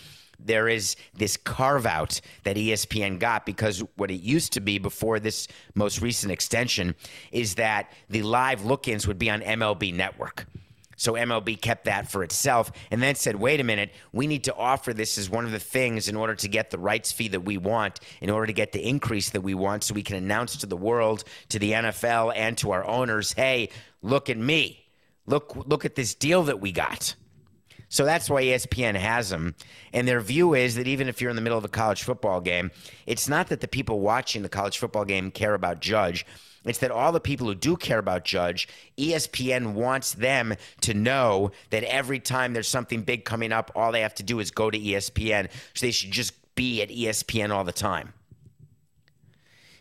there 0.46 0.68
is 0.68 0.96
this 1.14 1.36
carve 1.36 1.86
out 1.86 2.20
that 2.44 2.56
ESPN 2.56 3.18
got 3.18 3.46
because 3.46 3.82
what 3.96 4.10
it 4.10 4.20
used 4.20 4.52
to 4.54 4.60
be 4.60 4.78
before 4.78 5.20
this 5.20 5.48
most 5.74 6.00
recent 6.00 6.32
extension 6.32 6.94
is 7.32 7.56
that 7.56 7.92
the 8.08 8.22
live 8.22 8.64
look 8.64 8.88
ins 8.88 9.06
would 9.06 9.18
be 9.18 9.30
on 9.30 9.40
MLB 9.40 9.94
Network. 9.94 10.46
So 11.00 11.14
MLB 11.14 11.58
kept 11.58 11.86
that 11.86 12.10
for 12.10 12.22
itself 12.22 12.70
and 12.90 13.02
then 13.02 13.14
said, 13.14 13.36
wait 13.36 13.58
a 13.58 13.64
minute, 13.64 13.94
we 14.12 14.26
need 14.26 14.44
to 14.44 14.54
offer 14.54 14.92
this 14.92 15.16
as 15.16 15.30
one 15.30 15.46
of 15.46 15.50
the 15.50 15.58
things 15.58 16.10
in 16.10 16.14
order 16.14 16.34
to 16.34 16.46
get 16.46 16.70
the 16.70 16.78
rights 16.78 17.10
fee 17.10 17.28
that 17.28 17.40
we 17.40 17.56
want, 17.56 18.00
in 18.20 18.28
order 18.28 18.46
to 18.46 18.52
get 18.52 18.72
the 18.72 18.86
increase 18.86 19.30
that 19.30 19.40
we 19.40 19.54
want, 19.54 19.82
so 19.82 19.94
we 19.94 20.02
can 20.02 20.16
announce 20.16 20.58
to 20.58 20.66
the 20.66 20.76
world, 20.76 21.24
to 21.48 21.58
the 21.58 21.72
NFL, 21.72 22.34
and 22.36 22.58
to 22.58 22.72
our 22.72 22.84
owners, 22.86 23.32
hey, 23.32 23.70
look 24.02 24.28
at 24.28 24.36
me. 24.36 24.84
Look, 25.24 25.56
look 25.66 25.86
at 25.86 25.94
this 25.94 26.14
deal 26.14 26.42
that 26.42 26.60
we 26.60 26.70
got. 26.70 27.14
So 27.90 28.04
that's 28.04 28.30
why 28.30 28.44
ESPN 28.44 28.94
has 28.94 29.30
them. 29.30 29.56
And 29.92 30.06
their 30.06 30.20
view 30.20 30.54
is 30.54 30.76
that 30.76 30.86
even 30.86 31.08
if 31.08 31.20
you're 31.20 31.28
in 31.28 31.36
the 31.36 31.42
middle 31.42 31.58
of 31.58 31.64
a 31.64 31.68
college 31.68 32.04
football 32.04 32.40
game, 32.40 32.70
it's 33.04 33.28
not 33.28 33.48
that 33.48 33.60
the 33.60 33.68
people 33.68 33.98
watching 33.98 34.42
the 34.42 34.48
college 34.48 34.78
football 34.78 35.04
game 35.04 35.32
care 35.32 35.54
about 35.54 35.80
Judge. 35.80 36.24
It's 36.64 36.78
that 36.78 36.92
all 36.92 37.10
the 37.10 37.20
people 37.20 37.48
who 37.48 37.54
do 37.56 37.76
care 37.76 37.98
about 37.98 38.24
Judge, 38.24 38.68
ESPN 38.96 39.72
wants 39.72 40.14
them 40.14 40.54
to 40.82 40.94
know 40.94 41.50
that 41.70 41.82
every 41.82 42.20
time 42.20 42.52
there's 42.52 42.68
something 42.68 43.02
big 43.02 43.24
coming 43.24 43.50
up, 43.50 43.72
all 43.74 43.90
they 43.90 44.02
have 44.02 44.14
to 44.16 44.22
do 44.22 44.38
is 44.38 44.52
go 44.52 44.70
to 44.70 44.78
ESPN. 44.78 45.50
So 45.74 45.86
they 45.86 45.90
should 45.90 46.12
just 46.12 46.34
be 46.54 46.82
at 46.82 46.90
ESPN 46.90 47.50
all 47.50 47.64
the 47.64 47.72
time. 47.72 48.12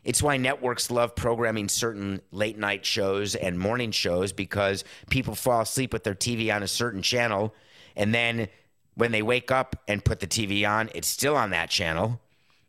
It's 0.03 0.23
why 0.23 0.37
networks 0.37 0.89
love 0.89 1.15
programming 1.15 1.69
certain 1.69 2.21
late 2.31 2.57
night 2.57 2.85
shows 2.85 3.35
and 3.35 3.59
morning 3.59 3.91
shows 3.91 4.31
because 4.31 4.83
people 5.11 5.35
fall 5.35 5.61
asleep 5.61 5.93
with 5.93 6.03
their 6.03 6.15
TV 6.15 6.51
on 6.51 6.63
a 6.63 6.67
certain 6.67 7.03
channel 7.03 7.53
and 7.95 8.13
then 8.13 8.47
when 8.95 9.11
they 9.11 9.21
wake 9.21 9.51
up 9.51 9.75
and 9.87 10.03
put 10.03 10.19
the 10.19 10.27
TV 10.27 10.69
on, 10.69 10.89
it's 10.93 11.07
still 11.07 11.35
on 11.35 11.51
that 11.51 11.69
channel. 11.69 12.19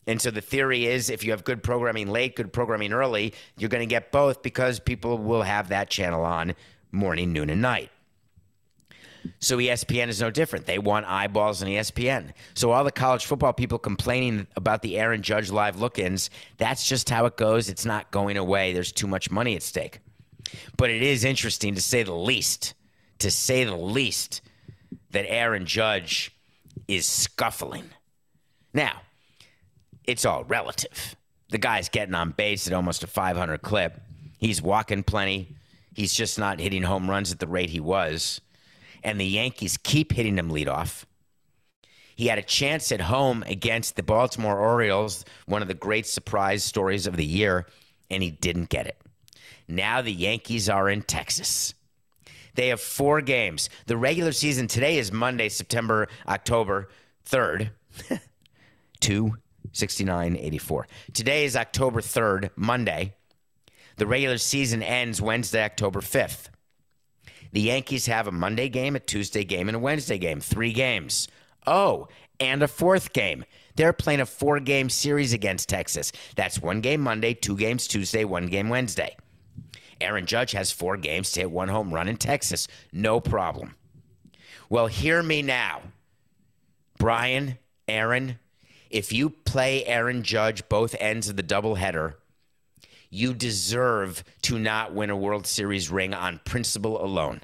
And 0.06 0.20
so 0.20 0.30
the 0.30 0.40
theory 0.40 0.86
is 0.86 1.10
if 1.10 1.24
you 1.24 1.32
have 1.32 1.44
good 1.44 1.62
programming 1.62 2.08
late, 2.08 2.36
good 2.36 2.52
programming 2.52 2.92
early, 2.92 3.34
you're 3.56 3.68
going 3.68 3.86
to 3.86 3.92
get 3.92 4.12
both 4.12 4.42
because 4.42 4.80
people 4.80 5.18
will 5.18 5.42
have 5.42 5.68
that 5.68 5.90
channel 5.90 6.24
on 6.24 6.54
morning, 6.92 7.32
noon, 7.32 7.50
and 7.50 7.60
night. 7.60 7.90
So 9.38 9.58
ESPN 9.58 10.08
is 10.08 10.20
no 10.20 10.30
different. 10.30 10.66
They 10.66 10.78
want 10.78 11.06
eyeballs 11.06 11.62
on 11.62 11.68
ESPN. 11.68 12.32
So 12.54 12.70
all 12.70 12.84
the 12.84 12.90
college 12.90 13.26
football 13.26 13.52
people 13.52 13.78
complaining 13.78 14.46
about 14.56 14.82
the 14.82 14.98
Aaron 14.98 15.22
Judge 15.22 15.50
live 15.50 15.78
look-ins, 15.78 16.30
that's 16.56 16.86
just 16.86 17.10
how 17.10 17.26
it 17.26 17.36
goes. 17.36 17.68
It's 17.68 17.84
not 17.84 18.10
going 18.10 18.36
away. 18.36 18.72
There's 18.72 18.92
too 18.92 19.06
much 19.06 19.30
money 19.30 19.56
at 19.56 19.62
stake. 19.62 20.00
But 20.76 20.90
it 20.90 21.02
is 21.02 21.24
interesting 21.24 21.74
to 21.74 21.82
say 21.82 22.02
the 22.02 22.14
least. 22.14 22.74
To 23.18 23.30
say 23.30 23.64
the 23.64 23.76
least 23.76 24.40
that 25.10 25.30
Aaron 25.30 25.66
Judge 25.66 26.34
is 26.88 27.06
scuffling. 27.06 27.90
Now, 28.72 29.02
it's 30.04 30.24
all 30.24 30.44
relative. 30.44 31.16
The 31.50 31.58
guy's 31.58 31.88
getting 31.88 32.14
on 32.14 32.30
base 32.30 32.66
at 32.66 32.72
almost 32.72 33.02
a 33.02 33.06
500 33.06 33.62
clip. 33.62 34.00
He's 34.38 34.62
walking 34.62 35.02
plenty. 35.02 35.56
He's 35.94 36.14
just 36.14 36.38
not 36.38 36.60
hitting 36.60 36.84
home 36.84 37.10
runs 37.10 37.32
at 37.32 37.40
the 37.40 37.46
rate 37.46 37.70
he 37.70 37.80
was. 37.80 38.40
And 39.02 39.20
the 39.20 39.26
Yankees 39.26 39.76
keep 39.76 40.12
hitting 40.12 40.38
him 40.38 40.50
leadoff. 40.50 41.04
He 42.14 42.26
had 42.26 42.38
a 42.38 42.42
chance 42.42 42.92
at 42.92 43.00
home 43.00 43.42
against 43.46 43.96
the 43.96 44.02
Baltimore 44.02 44.58
Orioles, 44.58 45.24
one 45.46 45.62
of 45.62 45.68
the 45.68 45.74
great 45.74 46.06
surprise 46.06 46.62
stories 46.62 47.06
of 47.06 47.16
the 47.16 47.24
year, 47.24 47.66
and 48.10 48.22
he 48.22 48.30
didn't 48.30 48.68
get 48.68 48.86
it. 48.86 49.00
Now 49.66 50.02
the 50.02 50.12
Yankees 50.12 50.68
are 50.68 50.88
in 50.90 51.02
Texas. 51.02 51.74
They 52.60 52.68
have 52.68 52.82
four 52.82 53.22
games. 53.22 53.70
The 53.86 53.96
regular 53.96 54.32
season 54.32 54.66
today 54.66 54.98
is 54.98 55.10
Monday, 55.10 55.48
September, 55.48 56.08
October 56.28 56.90
3rd. 57.24 57.70
2 59.00 59.32
69 59.72 60.36
84. 60.36 60.86
Today 61.14 61.46
is 61.46 61.56
October 61.56 62.02
3rd, 62.02 62.50
Monday. 62.56 63.14
The 63.96 64.06
regular 64.06 64.36
season 64.36 64.82
ends 64.82 65.22
Wednesday, 65.22 65.64
October 65.64 66.02
5th. 66.02 66.50
The 67.52 67.62
Yankees 67.62 68.04
have 68.04 68.26
a 68.26 68.30
Monday 68.30 68.68
game, 68.68 68.94
a 68.94 69.00
Tuesday 69.00 69.44
game, 69.44 69.70
and 69.70 69.76
a 69.76 69.80
Wednesday 69.80 70.18
game. 70.18 70.40
Three 70.40 70.74
games. 70.74 71.28
Oh, 71.66 72.08
and 72.40 72.62
a 72.62 72.68
fourth 72.68 73.14
game. 73.14 73.46
They're 73.76 73.94
playing 73.94 74.20
a 74.20 74.26
four 74.26 74.60
game 74.60 74.90
series 74.90 75.32
against 75.32 75.70
Texas. 75.70 76.12
That's 76.36 76.60
one 76.60 76.82
game 76.82 77.00
Monday, 77.00 77.32
two 77.32 77.56
games 77.56 77.86
Tuesday, 77.86 78.26
one 78.26 78.48
game 78.48 78.68
Wednesday. 78.68 79.16
Aaron 80.00 80.26
Judge 80.26 80.52
has 80.52 80.72
four 80.72 80.96
games 80.96 81.30
to 81.32 81.40
hit 81.40 81.50
one 81.50 81.68
home 81.68 81.92
run 81.92 82.08
in 82.08 82.16
Texas. 82.16 82.68
No 82.92 83.20
problem. 83.20 83.74
Well, 84.68 84.86
hear 84.86 85.22
me 85.22 85.42
now. 85.42 85.82
Brian, 86.98 87.58
Aaron, 87.88 88.38
if 88.90 89.12
you 89.12 89.30
play 89.30 89.84
Aaron 89.86 90.22
Judge 90.22 90.68
both 90.68 90.94
ends 91.00 91.28
of 91.28 91.36
the 91.36 91.42
doubleheader, 91.42 92.14
you 93.10 93.34
deserve 93.34 94.22
to 94.42 94.58
not 94.58 94.94
win 94.94 95.10
a 95.10 95.16
World 95.16 95.46
Series 95.46 95.90
ring 95.90 96.14
on 96.14 96.40
principle 96.44 97.02
alone. 97.04 97.40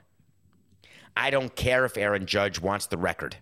I 1.17 1.31
don't 1.31 1.55
care 1.57 1.85
if 1.85 1.97
Aaron 1.97 2.27
Judge 2.27 2.61
wants 2.61 2.87
the 2.87 2.99
record. 2.99 3.37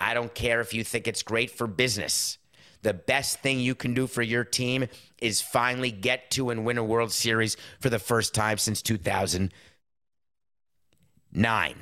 I 0.00 0.14
don't 0.14 0.34
care 0.34 0.60
if 0.60 0.72
you 0.72 0.82
think 0.84 1.06
it's 1.06 1.22
great 1.22 1.50
for 1.50 1.66
business. 1.66 2.38
The 2.82 2.94
best 2.94 3.40
thing 3.40 3.60
you 3.60 3.74
can 3.74 3.94
do 3.94 4.06
for 4.06 4.22
your 4.22 4.44
team 4.44 4.86
is 5.18 5.40
finally 5.40 5.90
get 5.90 6.30
to 6.32 6.50
and 6.50 6.64
win 6.64 6.78
a 6.78 6.84
World 6.84 7.12
Series 7.12 7.56
for 7.80 7.90
the 7.90 8.00
first 8.00 8.34
time 8.34 8.58
since 8.58 8.82
2009. 8.82 11.76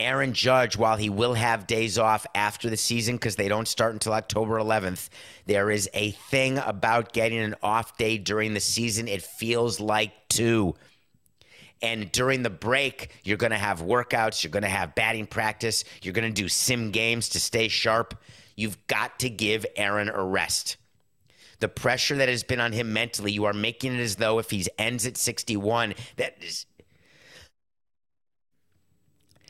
Aaron 0.00 0.32
Judge, 0.32 0.76
while 0.76 0.96
he 0.96 1.10
will 1.10 1.34
have 1.34 1.66
days 1.66 1.98
off 1.98 2.26
after 2.34 2.70
the 2.70 2.76
season 2.76 3.16
because 3.16 3.36
they 3.36 3.48
don't 3.48 3.68
start 3.68 3.92
until 3.92 4.14
October 4.14 4.58
11th, 4.58 5.10
there 5.46 5.70
is 5.70 5.88
a 5.92 6.12
thing 6.12 6.58
about 6.58 7.12
getting 7.12 7.38
an 7.38 7.54
off 7.62 7.96
day 7.98 8.16
during 8.16 8.54
the 8.54 8.60
season. 8.60 9.08
It 9.08 9.22
feels 9.22 9.78
like 9.78 10.12
two. 10.28 10.74
And 11.82 12.10
during 12.12 12.42
the 12.42 12.50
break, 12.50 13.10
you're 13.24 13.36
going 13.36 13.52
to 13.52 13.58
have 13.58 13.82
workouts, 13.82 14.42
you're 14.42 14.50
going 14.50 14.62
to 14.62 14.68
have 14.68 14.94
batting 14.94 15.26
practice, 15.26 15.84
you're 16.02 16.14
going 16.14 16.32
to 16.32 16.42
do 16.42 16.48
sim 16.48 16.90
games 16.90 17.28
to 17.30 17.40
stay 17.40 17.68
sharp. 17.68 18.14
You've 18.60 18.86
got 18.86 19.18
to 19.20 19.30
give 19.30 19.64
Aaron 19.74 20.10
a 20.10 20.22
rest. 20.22 20.76
The 21.60 21.68
pressure 21.68 22.16
that 22.16 22.28
has 22.28 22.42
been 22.42 22.60
on 22.60 22.72
him 22.72 22.92
mentally, 22.92 23.32
you 23.32 23.46
are 23.46 23.54
making 23.54 23.94
it 23.94 24.00
as 24.00 24.16
though 24.16 24.38
if 24.38 24.50
he 24.50 24.66
ends 24.78 25.06
at 25.06 25.16
61, 25.16 25.94
that 26.16 26.36
is 26.42 26.66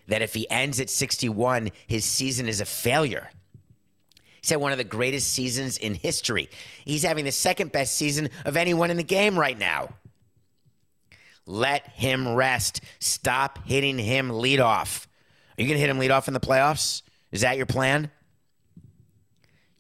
that 0.07 0.23
if 0.23 0.35
he 0.35 0.49
ends 0.49 0.79
at 0.81 0.91
61, 0.91 1.71
his 1.89 2.05
season 2.05 2.49
is 2.49 2.61
a 2.61 2.65
failure. 2.65 3.31
He's 4.41 4.51
had 4.51 4.61
one 4.61 4.73
of 4.73 4.79
the 4.79 4.85
greatest 4.85 5.33
seasons 5.33 5.77
in 5.77 5.95
history. 5.95 6.49
He's 6.85 7.03
having 7.03 7.25
the 7.25 7.33
second 7.33 7.73
best 7.73 7.97
season 7.97 8.29
of 8.45 8.57
anyone 8.57 8.91
in 8.91 8.97
the 8.97 9.03
game 9.03 9.37
right 9.37 9.59
now. 9.59 9.91
Let 11.47 11.87
him 11.89 12.35
rest. 12.35 12.81
Stop 13.01 13.67
hitting 13.67 13.99
him 13.99 14.31
lead 14.31 14.61
off. 14.61 15.09
Are 15.59 15.63
you 15.63 15.69
going 15.69 15.77
to 15.77 15.81
hit 15.81 15.91
him 15.91 15.99
lead 15.99 16.13
off 16.13 16.29
in 16.29 16.35
the 16.35 16.41
playoffs? 16.41 17.03
Is 17.33 17.41
that 17.41 17.57
your 17.57 17.67
plan? 17.67 18.11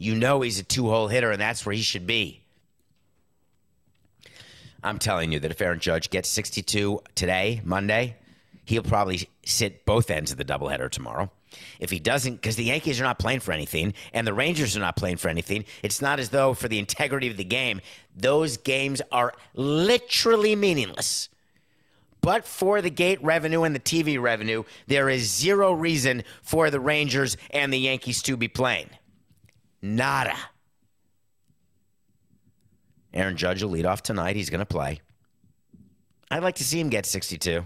You 0.00 0.14
know 0.14 0.40
he's 0.40 0.58
a 0.58 0.62
two 0.62 0.88
hole 0.88 1.08
hitter, 1.08 1.30
and 1.30 1.38
that's 1.38 1.66
where 1.66 1.74
he 1.74 1.82
should 1.82 2.06
be. 2.06 2.40
I'm 4.82 4.98
telling 4.98 5.30
you 5.30 5.38
that 5.40 5.50
if 5.50 5.60
Aaron 5.60 5.78
Judge 5.78 6.08
gets 6.08 6.26
62 6.30 7.02
today, 7.14 7.60
Monday, 7.64 8.16
he'll 8.64 8.82
probably 8.82 9.28
sit 9.44 9.84
both 9.84 10.10
ends 10.10 10.32
of 10.32 10.38
the 10.38 10.44
doubleheader 10.44 10.90
tomorrow. 10.90 11.30
If 11.78 11.90
he 11.90 11.98
doesn't, 11.98 12.36
because 12.36 12.56
the 12.56 12.64
Yankees 12.64 12.98
are 12.98 13.04
not 13.04 13.18
playing 13.18 13.40
for 13.40 13.52
anything 13.52 13.92
and 14.14 14.26
the 14.26 14.32
Rangers 14.32 14.74
are 14.74 14.80
not 14.80 14.96
playing 14.96 15.18
for 15.18 15.28
anything, 15.28 15.66
it's 15.82 16.00
not 16.00 16.18
as 16.18 16.30
though 16.30 16.54
for 16.54 16.68
the 16.68 16.78
integrity 16.78 17.28
of 17.28 17.36
the 17.36 17.44
game, 17.44 17.82
those 18.16 18.56
games 18.56 19.02
are 19.12 19.34
literally 19.54 20.56
meaningless. 20.56 21.28
But 22.22 22.46
for 22.46 22.80
the 22.80 22.90
gate 22.90 23.22
revenue 23.22 23.64
and 23.64 23.74
the 23.74 23.80
TV 23.80 24.18
revenue, 24.18 24.64
there 24.86 25.10
is 25.10 25.30
zero 25.30 25.74
reason 25.74 26.22
for 26.40 26.70
the 26.70 26.80
Rangers 26.80 27.36
and 27.50 27.70
the 27.70 27.78
Yankees 27.78 28.22
to 28.22 28.38
be 28.38 28.48
playing. 28.48 28.88
Nada. 29.82 30.36
Aaron 33.12 33.36
Judge 33.36 33.62
will 33.62 33.70
lead 33.70 33.86
off 33.86 34.02
tonight. 34.02 34.36
He's 34.36 34.50
going 34.50 34.60
to 34.60 34.66
play. 34.66 35.00
I'd 36.30 36.42
like 36.42 36.56
to 36.56 36.64
see 36.64 36.78
him 36.78 36.90
get 36.90 37.06
62 37.06 37.64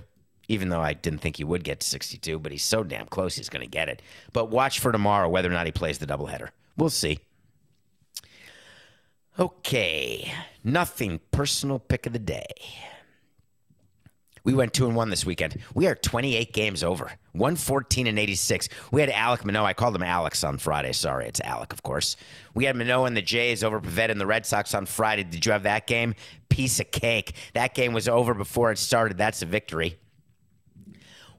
even 0.49 0.69
though 0.69 0.81
I 0.81 0.93
didn't 0.93 1.21
think 1.21 1.37
he 1.37 1.45
would 1.45 1.65
get 1.65 1.81
to 1.81 1.87
62, 1.87 2.39
but 2.39 2.53
he's 2.53 2.65
so 2.65 2.85
damn 2.85 3.07
close, 3.07 3.37
he's 3.37 3.49
going 3.49 3.65
to 3.65 3.71
get 3.71 3.89
it. 3.89 4.03
But 4.33 4.51
watch 4.51 4.81
for 4.81 4.93
tomorrow 4.93 5.29
whether 5.29 5.49
or 5.49 5.53
not 5.53 5.67
he 5.67 5.73
plays 5.73 5.99
the 5.99 6.07
doubleheader. 6.07 6.51
We'll 6.77 6.91
see. 6.91 7.19
Okay, 9.39 10.33
nothing 10.62 11.21
personal 11.33 11.79
pick 11.79 12.07
of 12.07 12.12
the 12.12 12.19
day. 12.19 12.47
We 14.45 14.53
went 14.53 14.75
two 14.75 14.87
and 14.87 14.95
one 14.95 15.09
this 15.09 15.25
weekend. 15.25 15.57
We 15.75 15.87
are 15.87 15.95
28 15.95 16.53
games 16.53 16.85
over, 16.85 17.11
114 17.33 18.07
and 18.07 18.19
86. 18.19 18.69
We 18.93 19.01
had 19.01 19.09
Alec 19.09 19.43
Manoah. 19.43 19.65
I 19.65 19.73
called 19.73 19.97
him 19.97 20.03
Alex 20.03 20.45
on 20.45 20.59
Friday. 20.59 20.93
Sorry, 20.93 21.27
it's 21.27 21.41
Alec, 21.41 21.73
of 21.73 21.83
course. 21.83 22.17
We 22.53 22.67
had 22.67 22.77
Manoah 22.77 23.07
and 23.07 23.17
the 23.17 23.23
Jays 23.23 23.65
over 23.65 23.81
Pivetta 23.81 24.11
and 24.11 24.21
the 24.21 24.27
Red 24.27 24.45
Sox 24.45 24.75
on 24.75 24.85
Friday. 24.85 25.25
Did 25.25 25.47
you 25.47 25.53
have 25.53 25.63
that 25.63 25.87
game? 25.87 26.15
Piece 26.51 26.79
of 26.79 26.91
cake. 26.91 27.33
That 27.55 27.75
game 27.75 27.95
was 27.95 28.07
over 28.07 28.35
before 28.35 28.71
it 28.71 28.77
started. 28.77 29.17
That's 29.17 29.41
a 29.41 29.47
victory. 29.47 29.97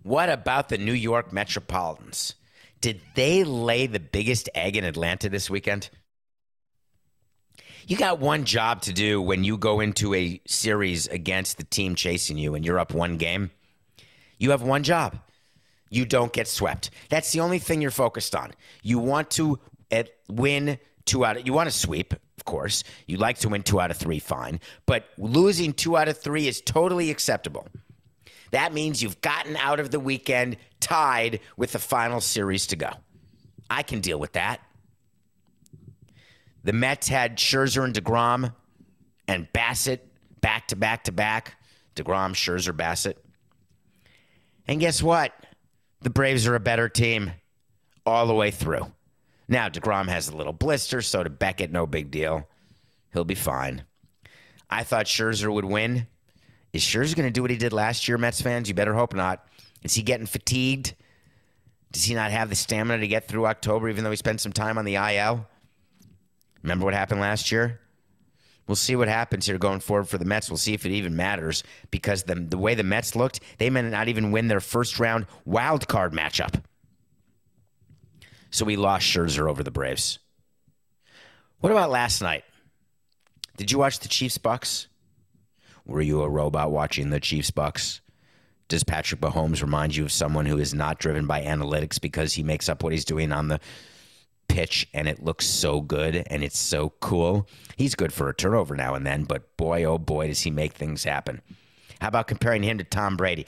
What 0.01 0.29
about 0.29 0.69
the 0.69 0.79
New 0.79 0.93
York 0.93 1.31
Metropolitans? 1.31 2.33
Did 2.81 3.01
they 3.13 3.43
lay 3.43 3.85
the 3.85 3.99
biggest 3.99 4.49
egg 4.55 4.77
in 4.77 4.83
Atlanta 4.83 5.29
this 5.29 5.47
weekend? 5.47 5.91
You 7.87 7.97
got 7.97 8.19
one 8.19 8.45
job 8.45 8.81
to 8.83 8.93
do 8.93 9.21
when 9.21 9.43
you 9.43 9.57
go 9.57 9.79
into 9.79 10.15
a 10.15 10.41
series 10.47 11.05
against 11.05 11.57
the 11.57 11.63
team 11.63 11.93
chasing 11.93 12.35
you 12.35 12.55
and 12.55 12.65
you're 12.65 12.79
up 12.79 12.95
one 12.95 13.17
game. 13.17 13.51
You 14.39 14.49
have 14.51 14.63
one 14.63 14.81
job. 14.81 15.19
You 15.91 16.03
don't 16.05 16.33
get 16.33 16.47
swept. 16.47 16.89
That's 17.09 17.31
the 17.31 17.41
only 17.41 17.59
thing 17.59 17.81
you're 17.81 17.91
focused 17.91 18.35
on. 18.35 18.53
You 18.81 18.97
want 18.97 19.29
to 19.31 19.59
win 20.27 20.79
two 21.05 21.23
out 21.23 21.37
of, 21.37 21.45
you 21.45 21.53
want 21.53 21.69
to 21.69 21.75
sweep, 21.75 22.13
of 22.13 22.45
course. 22.45 22.83
You 23.05 23.17
like 23.17 23.37
to 23.39 23.49
win 23.49 23.61
two 23.61 23.79
out 23.79 23.91
of 23.91 23.97
three, 23.97 24.17
fine. 24.17 24.59
But 24.87 25.05
losing 25.19 25.71
two 25.71 25.95
out 25.95 26.07
of 26.07 26.17
three 26.17 26.47
is 26.47 26.61
totally 26.61 27.11
acceptable. 27.11 27.67
That 28.49 28.73
means 28.73 29.03
you've 29.03 29.21
gotten 29.21 29.55
out 29.57 29.79
of 29.79 29.91
the 29.91 29.99
weekend 29.99 30.57
tied 30.79 31.39
with 31.55 31.71
the 31.73 31.79
final 31.79 32.19
series 32.19 32.65
to 32.67 32.75
go. 32.75 32.89
I 33.69 33.83
can 33.83 33.99
deal 33.99 34.19
with 34.19 34.33
that. 34.33 34.59
The 36.65 36.73
Mets 36.73 37.07
had 37.07 37.37
Scherzer 37.37 37.83
and 37.83 37.93
DeGrom 37.93 38.51
and 39.27 39.47
Bassitt 39.53 39.99
back 40.41 40.67
to 40.69 40.75
back 40.75 41.03
to 41.03 41.11
back. 41.11 41.57
DeGrom, 41.95 42.31
Scherzer, 42.31 42.75
Bassitt. 42.75 43.17
And 44.67 44.79
guess 44.79 45.01
what? 45.03 45.31
The 46.01 46.09
Braves 46.09 46.47
are 46.47 46.55
a 46.55 46.59
better 46.59 46.89
team 46.89 47.33
all 48.03 48.25
the 48.25 48.33
way 48.33 48.49
through. 48.49 48.91
Now, 49.47 49.69
DeGrom 49.69 50.07
has 50.07 50.27
a 50.27 50.35
little 50.35 50.53
blister, 50.53 51.03
so 51.03 51.23
to 51.23 51.29
Beckett, 51.29 51.71
no 51.71 51.85
big 51.85 52.09
deal. 52.09 52.49
He'll 53.13 53.25
be 53.25 53.35
fine. 53.35 53.83
I 54.67 54.83
thought 54.83 55.05
Scherzer 55.05 55.53
would 55.53 55.65
win. 55.65 56.07
Is 56.73 56.81
Scherzer 56.81 57.15
going 57.15 57.27
to 57.27 57.31
do 57.31 57.43
what 57.43 57.51
he 57.51 57.57
did 57.57 57.73
last 57.73 58.07
year, 58.07 58.17
Mets 58.17 58.41
fans? 58.41 58.67
You 58.67 58.73
better 58.73 58.95
hope 58.95 59.13
not. 59.13 59.47
Is 59.83 59.93
he 59.93 60.01
getting 60.01 60.25
fatigued? 60.25 60.95
Does 61.91 62.05
he 62.05 62.15
not 62.15 62.31
have 62.31 62.49
the 62.49 62.55
stamina 62.55 63.01
to 63.01 63.07
get 63.07 63.27
through 63.27 63.45
October, 63.45 63.87
even 63.87 64.03
though 64.03 64.09
he 64.09 64.17
spent 64.17 64.41
some 64.41 64.51
time 64.51 64.79
on 64.79 64.85
the 64.85 64.95
IL? 64.95 65.47
Remember 66.65 66.85
what 66.85 66.95
happened 66.95 67.21
last 67.21 67.51
year? 67.51 67.79
We'll 68.65 68.75
see 68.75 68.95
what 68.95 69.07
happens 69.07 69.45
here 69.45 69.59
going 69.59 69.81
forward 69.81 70.09
for 70.09 70.17
the 70.17 70.25
Mets. 70.25 70.49
We'll 70.49 70.57
see 70.57 70.73
if 70.73 70.83
it 70.83 70.91
even 70.91 71.15
matters 71.15 71.63
because 71.91 72.23
the, 72.23 72.33
the 72.33 72.57
way 72.57 72.73
the 72.73 72.81
Mets 72.83 73.15
looked, 73.15 73.39
they 73.59 73.69
may 73.69 73.83
not 73.83 74.07
even 74.07 74.31
win 74.31 74.47
their 74.47 74.59
first 74.59 74.99
round 74.99 75.27
wild 75.45 75.87
card 75.87 76.11
matchup. 76.11 76.63
So 78.49 78.65
we 78.65 78.77
lost 78.77 79.05
Scherzer 79.05 79.47
over 79.47 79.61
the 79.61 79.69
Braves. 79.69 80.17
What 81.59 81.71
about 81.71 81.91
last 81.91 82.19
night? 82.23 82.43
Did 83.57 83.71
you 83.71 83.77
watch 83.77 83.99
the 83.99 84.07
Chiefs 84.07 84.39
Bucks? 84.39 84.87
Were 85.85 86.01
you 86.01 86.23
a 86.23 86.29
robot 86.29 86.71
watching 86.71 87.11
the 87.11 87.19
Chiefs 87.19 87.51
Bucks? 87.51 88.01
Does 88.69 88.83
Patrick 88.83 89.21
Mahomes 89.21 89.61
remind 89.61 89.95
you 89.95 90.03
of 90.03 90.11
someone 90.11 90.47
who 90.47 90.57
is 90.57 90.73
not 90.73 90.97
driven 90.97 91.27
by 91.27 91.43
analytics 91.43 92.01
because 92.01 92.33
he 92.33 92.41
makes 92.41 92.69
up 92.69 92.81
what 92.81 92.91
he's 92.91 93.05
doing 93.05 93.31
on 93.31 93.49
the 93.49 93.59
pitch 94.47 94.87
and 94.93 95.07
it 95.07 95.23
looks 95.23 95.45
so 95.45 95.81
good 95.81 96.23
and 96.27 96.43
it's 96.43 96.57
so 96.57 96.89
cool? 96.99 97.47
He's 97.75 97.95
good 97.95 98.13
for 98.13 98.29
a 98.29 98.33
turnover 98.33 98.75
now 98.75 98.95
and 98.95 99.05
then, 99.05 99.23
but 99.23 99.55
boy, 99.57 99.83
oh 99.83 99.97
boy, 99.97 100.27
does 100.27 100.41
he 100.41 100.51
make 100.51 100.73
things 100.73 101.03
happen. 101.03 101.41
How 102.01 102.09
about 102.09 102.27
comparing 102.27 102.63
him 102.63 102.77
to 102.77 102.83
Tom 102.83 103.17
Brady? 103.17 103.45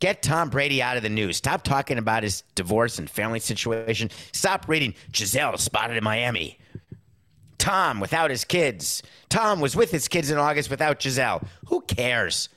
Get 0.00 0.22
Tom 0.22 0.50
Brady 0.50 0.82
out 0.82 0.96
of 0.96 1.02
the 1.02 1.08
news. 1.08 1.36
Stop 1.36 1.62
talking 1.62 1.98
about 1.98 2.22
his 2.22 2.42
divorce 2.54 2.98
and 2.98 3.08
family 3.08 3.40
situation. 3.40 4.10
Stop 4.32 4.68
reading 4.68 4.94
Gisele 5.10 5.56
spotted 5.58 5.96
in 5.96 6.04
Miami. 6.04 6.58
Tom 7.58 8.00
without 8.00 8.30
his 8.30 8.44
kids. 8.44 9.02
Tom 9.30 9.60
was 9.60 9.74
with 9.74 9.90
his 9.90 10.08
kids 10.08 10.30
in 10.30 10.36
August 10.36 10.68
without 10.68 10.98
Gisele. 10.98 11.42
Who 11.68 11.80
cares? 11.82 12.48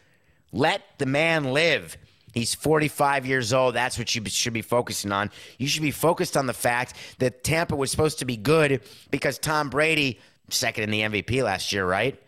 Let 0.52 0.82
the 0.98 1.06
man 1.06 1.54
live. 1.54 1.98
He's 2.38 2.54
45 2.54 3.26
years 3.26 3.52
old. 3.52 3.74
That's 3.74 3.98
what 3.98 4.14
you 4.14 4.24
should 4.26 4.54
be 4.54 4.62
focusing 4.62 5.12
on. 5.12 5.32
You 5.58 5.68
should 5.68 5.82
be 5.82 5.90
focused 5.90 6.38
on 6.38 6.46
the 6.46 6.54
fact 6.54 6.94
that 7.18 7.44
Tampa 7.44 7.76
was 7.76 7.90
supposed 7.90 8.20
to 8.20 8.26
be 8.26 8.38
good 8.38 8.82
because 9.10 9.40
Tom 9.40 9.72
Brady, 9.72 10.20
second 10.50 10.84
in 10.84 10.92
the 10.92 11.02
MVP 11.02 11.44
last 11.44 11.74
year, 11.74 11.84
right? 11.86 12.22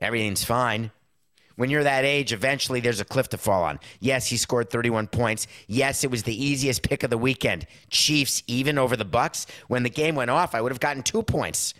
Everything's 0.00 0.42
fine. 0.42 0.90
When 1.56 1.68
you're 1.68 1.84
that 1.84 2.06
age, 2.06 2.32
eventually 2.32 2.80
there's 2.80 3.00
a 3.00 3.04
cliff 3.04 3.28
to 3.28 3.36
fall 3.36 3.62
on. 3.62 3.80
Yes, 3.98 4.26
he 4.28 4.38
scored 4.38 4.70
31 4.70 5.08
points. 5.08 5.46
Yes, 5.66 6.04
it 6.04 6.10
was 6.10 6.22
the 6.22 6.42
easiest 6.42 6.82
pick 6.82 7.02
of 7.02 7.10
the 7.10 7.18
weekend. 7.18 7.66
Chiefs 7.90 8.42
even 8.46 8.78
over 8.78 8.96
the 8.96 9.04
Bucks. 9.04 9.46
When 9.68 9.82
the 9.82 9.90
game 9.90 10.14
went 10.14 10.30
off, 10.30 10.54
I 10.54 10.62
would 10.62 10.72
have 10.72 10.80
gotten 10.80 11.02
2 11.02 11.22
points. 11.22 11.74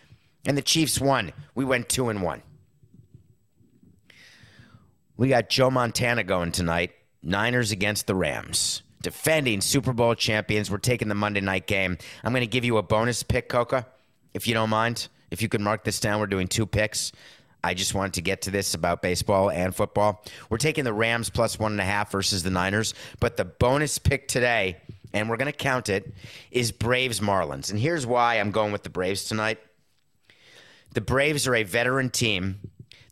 And 0.45 0.55
the 0.55 0.63
Chiefs 0.63 1.01
won. 1.01 1.33
We 1.55 1.65
went 1.65 1.89
2 1.89 2.11
and 2.11 2.23
1. 2.23 2.43
We 5.17 5.29
got 5.29 5.49
Joe 5.49 5.71
Montana 5.71 6.25
going 6.25 6.53
tonight. 6.53 6.93
Niners 7.23 7.71
against 7.73 8.07
the 8.07 8.15
Rams. 8.15 8.83
Defending 9.03 9.61
Super 9.61 9.93
Bowl 9.93 10.15
champions. 10.15 10.71
We're 10.71 10.79
taking 10.79 11.09
the 11.09 11.15
Monday 11.15 11.41
night 11.41 11.67
game. 11.67 11.97
I'm 12.23 12.33
going 12.33 12.43
to 12.43 12.47
give 12.47 12.65
you 12.65 12.77
a 12.77 12.83
bonus 12.83 13.23
pick, 13.23 13.49
Coca, 13.49 13.87
if 14.35 14.47
you 14.47 14.55
don't 14.55 14.71
mind. 14.71 15.09
If 15.31 15.43
you 15.43 15.49
could 15.49 15.61
mark 15.61 15.85
this 15.85 16.01
down, 16.01 16.21
we're 16.21 16.27
doing 16.27 16.49
two 16.49 16.67
picks. 16.67 17.13
I 17.63 17.75
just 17.75 17.95
wanted 17.95 18.15
to 18.15 18.23
get 18.23 18.43
to 18.43 18.51
this 18.51 18.75
about 18.75 19.03
baseball 19.03 19.51
and 19.51 19.75
football. 19.75 20.25
We're 20.49 20.59
taking 20.59 20.85
the 20.85 20.93
Rams 20.93 21.31
plus 21.31 21.59
one 21.59 21.73
and 21.73 21.81
a 21.81 21.85
half 21.85 22.11
versus 22.11 22.43
the 22.43 22.51
Niners, 22.51 22.95
but 23.21 23.37
the 23.37 23.45
bonus 23.45 23.99
pick 23.99 24.29
today, 24.29 24.79
and 25.13 25.29
we're 25.29 25.37
going 25.37 25.53
to 25.53 25.57
count 25.57 25.89
it, 25.89 26.15
is 26.51 26.73
Braves 26.73 27.21
Marlins. 27.21 27.71
And 27.71 27.79
here's 27.79 28.07
why 28.07 28.37
I'm 28.37 28.51
going 28.51 28.73
with 28.73 28.83
the 28.83 28.91
Braves 28.91 29.25
tonight. 29.25 29.59
The 30.95 31.01
Braves 31.01 31.47
are 31.47 31.55
a 31.55 31.63
veteran 31.63 32.11
team. 32.11 32.61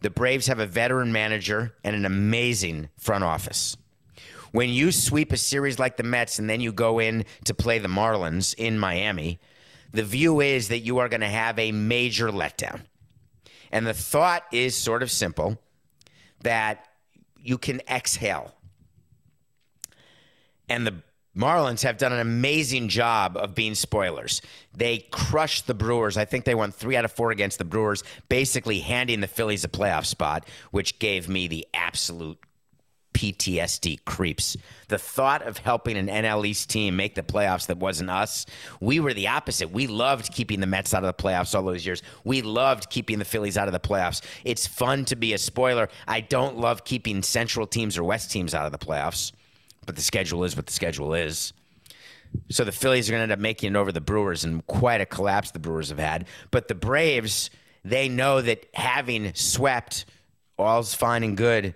The 0.00 0.10
Braves 0.10 0.46
have 0.46 0.58
a 0.58 0.66
veteran 0.66 1.12
manager 1.12 1.74
and 1.84 1.94
an 1.94 2.04
amazing 2.06 2.88
front 2.96 3.24
office. 3.24 3.76
When 4.52 4.70
you 4.70 4.92
sweep 4.92 5.32
a 5.32 5.36
series 5.36 5.78
like 5.78 5.96
the 5.96 6.02
Mets 6.02 6.38
and 6.38 6.48
then 6.48 6.60
you 6.60 6.72
go 6.72 6.98
in 6.98 7.24
to 7.44 7.54
play 7.54 7.78
the 7.78 7.88
Marlins 7.88 8.54
in 8.56 8.78
Miami, 8.78 9.38
the 9.92 10.02
view 10.02 10.40
is 10.40 10.68
that 10.68 10.80
you 10.80 10.98
are 10.98 11.08
going 11.08 11.20
to 11.20 11.28
have 11.28 11.58
a 11.58 11.72
major 11.72 12.28
letdown. 12.28 12.82
And 13.70 13.86
the 13.86 13.94
thought 13.94 14.44
is 14.52 14.76
sort 14.76 15.02
of 15.02 15.10
simple 15.10 15.58
that 16.42 16.86
you 17.40 17.58
can 17.58 17.80
exhale. 17.88 18.54
And 20.68 20.86
the 20.86 21.02
Marlins 21.36 21.82
have 21.82 21.98
done 21.98 22.12
an 22.12 22.20
amazing 22.20 22.88
job 22.88 23.36
of 23.36 23.54
being 23.54 23.74
spoilers. 23.74 24.42
They 24.76 25.06
crushed 25.10 25.66
the 25.66 25.74
Brewers. 25.74 26.16
I 26.16 26.24
think 26.24 26.44
they 26.44 26.54
won 26.54 26.72
three 26.72 26.96
out 26.96 27.04
of 27.04 27.12
four 27.12 27.30
against 27.30 27.58
the 27.58 27.64
Brewers, 27.64 28.02
basically 28.28 28.80
handing 28.80 29.20
the 29.20 29.28
Phillies 29.28 29.64
a 29.64 29.68
playoff 29.68 30.04
spot, 30.04 30.48
which 30.72 30.98
gave 30.98 31.28
me 31.28 31.46
the 31.46 31.66
absolute 31.72 32.38
PTSD 33.18 34.04
creeps. 34.04 34.56
The 34.86 34.96
thought 34.96 35.42
of 35.42 35.58
helping 35.58 35.96
an 35.96 36.06
NL 36.06 36.46
East 36.46 36.70
team 36.70 36.94
make 36.94 37.16
the 37.16 37.22
playoffs 37.24 37.66
that 37.66 37.78
wasn't 37.78 38.10
us, 38.10 38.46
we 38.80 39.00
were 39.00 39.12
the 39.12 39.26
opposite. 39.26 39.72
We 39.72 39.88
loved 39.88 40.32
keeping 40.32 40.60
the 40.60 40.68
Mets 40.68 40.94
out 40.94 41.02
of 41.02 41.16
the 41.16 41.20
playoffs 41.20 41.52
all 41.52 41.64
those 41.64 41.84
years. 41.84 42.00
We 42.22 42.42
loved 42.42 42.90
keeping 42.90 43.18
the 43.18 43.24
Phillies 43.24 43.58
out 43.58 43.66
of 43.66 43.72
the 43.72 43.80
playoffs. 43.80 44.22
It's 44.44 44.68
fun 44.68 45.04
to 45.06 45.16
be 45.16 45.32
a 45.32 45.38
spoiler. 45.38 45.88
I 46.06 46.20
don't 46.20 46.58
love 46.58 46.84
keeping 46.84 47.24
Central 47.24 47.66
teams 47.66 47.98
or 47.98 48.04
West 48.04 48.30
teams 48.30 48.54
out 48.54 48.66
of 48.66 48.72
the 48.72 48.78
playoffs, 48.78 49.32
but 49.84 49.96
the 49.96 50.02
schedule 50.02 50.44
is 50.44 50.54
what 50.54 50.66
the 50.66 50.72
schedule 50.72 51.12
is. 51.12 51.52
So 52.50 52.62
the 52.62 52.70
Phillies 52.70 53.08
are 53.08 53.12
going 53.12 53.18
to 53.18 53.22
end 53.24 53.32
up 53.32 53.40
making 53.40 53.74
it 53.74 53.76
over 53.76 53.90
the 53.90 54.00
Brewers, 54.00 54.44
and 54.44 54.64
quite 54.68 55.00
a 55.00 55.06
collapse 55.06 55.50
the 55.50 55.58
Brewers 55.58 55.88
have 55.88 55.98
had. 55.98 56.28
But 56.52 56.68
the 56.68 56.76
Braves, 56.76 57.50
they 57.84 58.08
know 58.08 58.40
that 58.42 58.66
having 58.74 59.34
swept, 59.34 60.04
all's 60.56 60.94
fine 60.94 61.24
and 61.24 61.36
good 61.36 61.74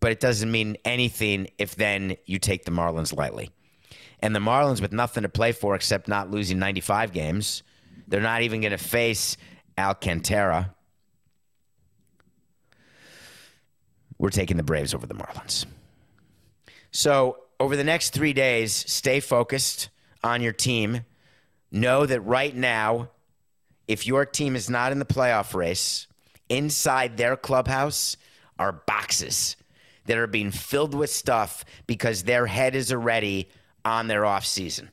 but 0.00 0.12
it 0.12 0.20
doesn't 0.20 0.50
mean 0.50 0.76
anything 0.84 1.48
if 1.58 1.74
then 1.74 2.16
you 2.24 2.38
take 2.38 2.64
the 2.64 2.70
Marlins 2.70 3.16
lightly. 3.16 3.50
And 4.20 4.34
the 4.34 4.40
Marlins, 4.40 4.80
with 4.80 4.92
nothing 4.92 5.22
to 5.22 5.28
play 5.28 5.52
for 5.52 5.74
except 5.74 6.08
not 6.08 6.30
losing 6.30 6.58
95 6.58 7.12
games, 7.12 7.62
they're 8.06 8.20
not 8.20 8.42
even 8.42 8.60
going 8.60 8.72
to 8.72 8.78
face 8.78 9.36
Alcantara. 9.76 10.74
We're 14.18 14.30
taking 14.30 14.56
the 14.56 14.62
Braves 14.62 14.94
over 14.94 15.06
the 15.06 15.14
Marlins. 15.14 15.66
So, 16.90 17.38
over 17.60 17.76
the 17.76 17.84
next 17.84 18.10
three 18.10 18.32
days, 18.32 18.72
stay 18.72 19.20
focused 19.20 19.90
on 20.22 20.42
your 20.42 20.52
team. 20.52 21.02
Know 21.70 22.06
that 22.06 22.20
right 22.20 22.54
now, 22.54 23.10
if 23.86 24.06
your 24.06 24.24
team 24.24 24.56
is 24.56 24.70
not 24.70 24.90
in 24.90 24.98
the 24.98 25.04
playoff 25.04 25.54
race, 25.54 26.06
inside 26.48 27.16
their 27.16 27.36
clubhouse 27.36 28.16
are 28.58 28.72
boxes 28.72 29.56
that 30.08 30.18
are 30.18 30.26
being 30.26 30.50
filled 30.50 30.94
with 30.94 31.10
stuff 31.10 31.64
because 31.86 32.24
their 32.24 32.46
head 32.46 32.74
is 32.74 32.90
already 32.92 33.48
on 33.84 34.08
their 34.08 34.24
off 34.26 34.44
season. 34.44 34.90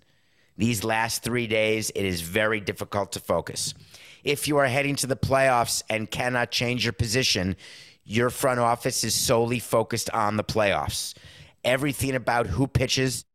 These 0.57 0.83
last 0.83 1.23
three 1.23 1.47
days, 1.47 1.89
it 1.89 2.05
is 2.05 2.21
very 2.21 2.59
difficult 2.59 3.13
to 3.13 3.19
focus. 3.19 3.73
If 4.23 4.47
you 4.47 4.57
are 4.57 4.67
heading 4.67 4.95
to 4.97 5.07
the 5.07 5.15
playoffs 5.15 5.83
and 5.89 6.11
cannot 6.11 6.51
change 6.51 6.83
your 6.85 6.93
position, 6.93 7.55
your 8.03 8.29
front 8.29 8.59
office 8.59 9.03
is 9.03 9.15
solely 9.15 9.59
focused 9.59 10.09
on 10.11 10.37
the 10.37 10.43
playoffs. 10.43 11.15
Everything 11.63 12.13
about 12.13 12.47
who 12.47 12.67
pitches, 12.67 13.25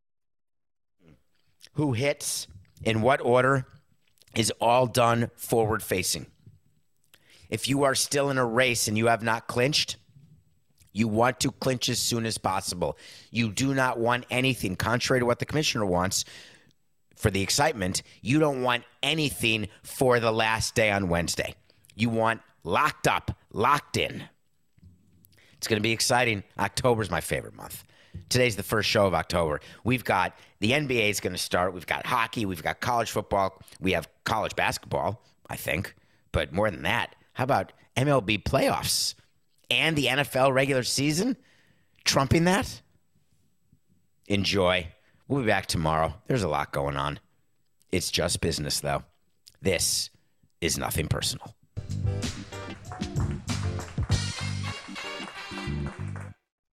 who 1.74 1.92
hits, 1.92 2.46
in 2.82 3.02
what 3.02 3.20
order 3.20 3.66
is 4.34 4.52
all 4.60 4.86
done 4.86 5.30
forward 5.34 5.82
facing. 5.82 6.26
If 7.48 7.68
you 7.68 7.82
are 7.82 7.94
still 7.94 8.30
in 8.30 8.38
a 8.38 8.46
race 8.46 8.86
and 8.86 8.96
you 8.96 9.06
have 9.06 9.22
not 9.22 9.46
clinched, 9.46 9.96
you 10.92 11.08
want 11.08 11.40
to 11.40 11.50
clinch 11.52 11.88
as 11.88 11.98
soon 11.98 12.26
as 12.26 12.38
possible. 12.38 12.96
You 13.30 13.50
do 13.52 13.74
not 13.74 13.98
want 13.98 14.26
anything, 14.30 14.76
contrary 14.76 15.20
to 15.20 15.26
what 15.26 15.38
the 15.38 15.46
commissioner 15.46 15.86
wants 15.86 16.24
for 17.16 17.30
the 17.30 17.42
excitement. 17.42 18.02
You 18.22 18.38
don't 18.38 18.62
want 18.62 18.84
anything 19.02 19.68
for 19.82 20.20
the 20.20 20.32
last 20.32 20.74
day 20.74 20.90
on 20.90 21.08
Wednesday. 21.08 21.54
You 21.94 22.08
want 22.08 22.40
locked 22.64 23.06
up, 23.06 23.36
locked 23.52 23.96
in. 23.96 24.24
It's 25.58 25.68
going 25.68 25.78
to 25.78 25.82
be 25.82 25.92
exciting. 25.92 26.42
October 26.58 27.02
is 27.02 27.10
my 27.10 27.20
favorite 27.20 27.54
month. 27.54 27.84
Today's 28.28 28.56
the 28.56 28.62
first 28.62 28.88
show 28.88 29.06
of 29.06 29.14
October. 29.14 29.60
We've 29.84 30.04
got 30.04 30.36
the 30.60 30.72
NBA 30.72 31.10
is 31.10 31.20
going 31.20 31.34
to 31.34 31.38
start. 31.38 31.74
We've 31.74 31.86
got 31.86 32.06
hockey. 32.06 32.46
We've 32.46 32.62
got 32.62 32.80
college 32.80 33.10
football. 33.10 33.60
We 33.80 33.92
have 33.92 34.08
college 34.24 34.56
basketball, 34.56 35.22
I 35.48 35.56
think. 35.56 35.94
But 36.32 36.52
more 36.52 36.70
than 36.70 36.82
that, 36.82 37.14
how 37.34 37.44
about 37.44 37.72
MLB 37.96 38.42
playoffs? 38.42 39.14
And 39.70 39.96
the 39.96 40.06
NFL 40.06 40.52
regular 40.52 40.82
season, 40.82 41.36
trumping 42.04 42.44
that. 42.44 42.82
Enjoy. 44.26 44.88
We'll 45.28 45.42
be 45.42 45.46
back 45.46 45.66
tomorrow. 45.66 46.14
There's 46.26 46.42
a 46.42 46.48
lot 46.48 46.72
going 46.72 46.96
on. 46.96 47.20
It's 47.92 48.10
just 48.10 48.40
business, 48.40 48.80
though. 48.80 49.04
This 49.62 50.10
is 50.60 50.78
nothing 50.78 51.08
personal. 51.08 51.54